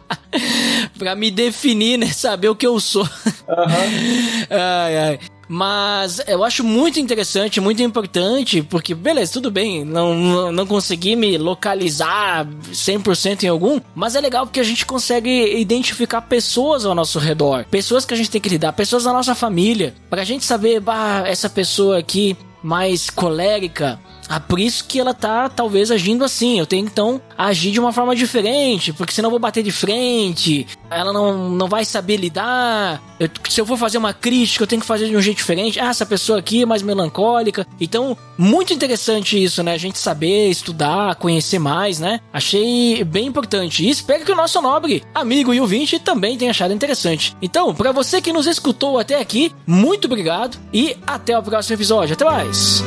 pra 0.98 1.14
me 1.14 1.30
definir, 1.30 1.98
né? 1.98 2.06
Saber 2.06 2.48
o 2.48 2.56
que 2.56 2.66
eu 2.66 2.80
sou. 2.80 3.02
Uhum. 3.02 3.08
ai, 4.50 4.98
ai. 4.98 5.20
Mas 5.52 6.22
eu 6.28 6.44
acho 6.44 6.62
muito 6.62 7.00
interessante, 7.00 7.60
muito 7.60 7.82
importante, 7.82 8.62
porque, 8.62 8.94
beleza, 8.94 9.32
tudo 9.32 9.50
bem, 9.50 9.84
não, 9.84 10.52
não 10.52 10.64
consegui 10.64 11.16
me 11.16 11.36
localizar 11.36 12.46
100% 12.72 13.42
em 13.42 13.48
algum, 13.48 13.80
mas 13.92 14.14
é 14.14 14.20
legal 14.20 14.46
porque 14.46 14.60
a 14.60 14.64
gente 14.64 14.86
consegue 14.86 15.58
identificar 15.58 16.22
pessoas 16.22 16.86
ao 16.86 16.94
nosso 16.94 17.18
redor, 17.18 17.64
pessoas 17.68 18.04
que 18.04 18.14
a 18.14 18.16
gente 18.16 18.30
tem 18.30 18.40
que 18.40 18.48
lidar, 18.48 18.72
pessoas 18.74 19.02
da 19.02 19.12
nossa 19.12 19.34
família, 19.34 19.92
pra 20.08 20.22
gente 20.22 20.44
saber, 20.44 20.78
bah, 20.78 21.24
essa 21.26 21.50
pessoa 21.50 21.98
aqui 21.98 22.36
mais 22.62 23.10
colérica, 23.10 23.98
ah, 24.30 24.38
por 24.38 24.60
isso 24.60 24.84
que 24.84 25.00
ela 25.00 25.12
tá 25.12 25.48
talvez 25.48 25.90
agindo 25.90 26.24
assim. 26.24 26.60
Eu 26.60 26.64
tenho 26.64 26.86
então 26.86 27.20
agir 27.36 27.72
de 27.72 27.80
uma 27.80 27.92
forma 27.92 28.14
diferente, 28.14 28.92
porque 28.92 29.12
senão 29.12 29.26
eu 29.26 29.32
vou 29.32 29.40
bater 29.40 29.60
de 29.60 29.72
frente. 29.72 30.68
Ela 30.88 31.12
não, 31.12 31.48
não 31.48 31.66
vai 31.66 31.84
saber 31.84 32.16
lidar. 32.16 33.02
Eu, 33.18 33.28
se 33.48 33.60
eu 33.60 33.66
for 33.66 33.76
fazer 33.76 33.98
uma 33.98 34.14
crítica, 34.14 34.62
eu 34.62 34.68
tenho 34.68 34.80
que 34.80 34.86
fazer 34.86 35.08
de 35.08 35.16
um 35.16 35.20
jeito 35.20 35.38
diferente. 35.38 35.80
Ah, 35.80 35.88
essa 35.88 36.06
pessoa 36.06 36.38
aqui 36.38 36.62
é 36.62 36.66
mais 36.66 36.80
melancólica. 36.80 37.66
Então, 37.80 38.16
muito 38.38 38.72
interessante 38.72 39.42
isso, 39.42 39.64
né? 39.64 39.74
A 39.74 39.78
gente 39.78 39.98
saber, 39.98 40.48
estudar, 40.48 41.16
conhecer 41.16 41.58
mais, 41.58 41.98
né? 41.98 42.20
Achei 42.32 43.02
bem 43.02 43.26
importante. 43.26 43.84
E 43.84 43.90
espero 43.90 44.24
que 44.24 44.30
o 44.30 44.36
nosso 44.36 44.62
nobre 44.62 45.02
amigo 45.12 45.52
e 45.52 45.60
ouvinte 45.60 45.98
também 45.98 46.38
tenha 46.38 46.52
achado 46.52 46.72
interessante. 46.72 47.36
Então, 47.42 47.74
para 47.74 47.90
você 47.90 48.22
que 48.22 48.32
nos 48.32 48.46
escutou 48.46 48.96
até 48.96 49.20
aqui, 49.20 49.52
muito 49.66 50.04
obrigado 50.04 50.56
e 50.72 50.96
até 51.04 51.36
o 51.36 51.42
próximo 51.42 51.74
episódio. 51.74 52.14
Até 52.14 52.24
mais! 52.24 52.80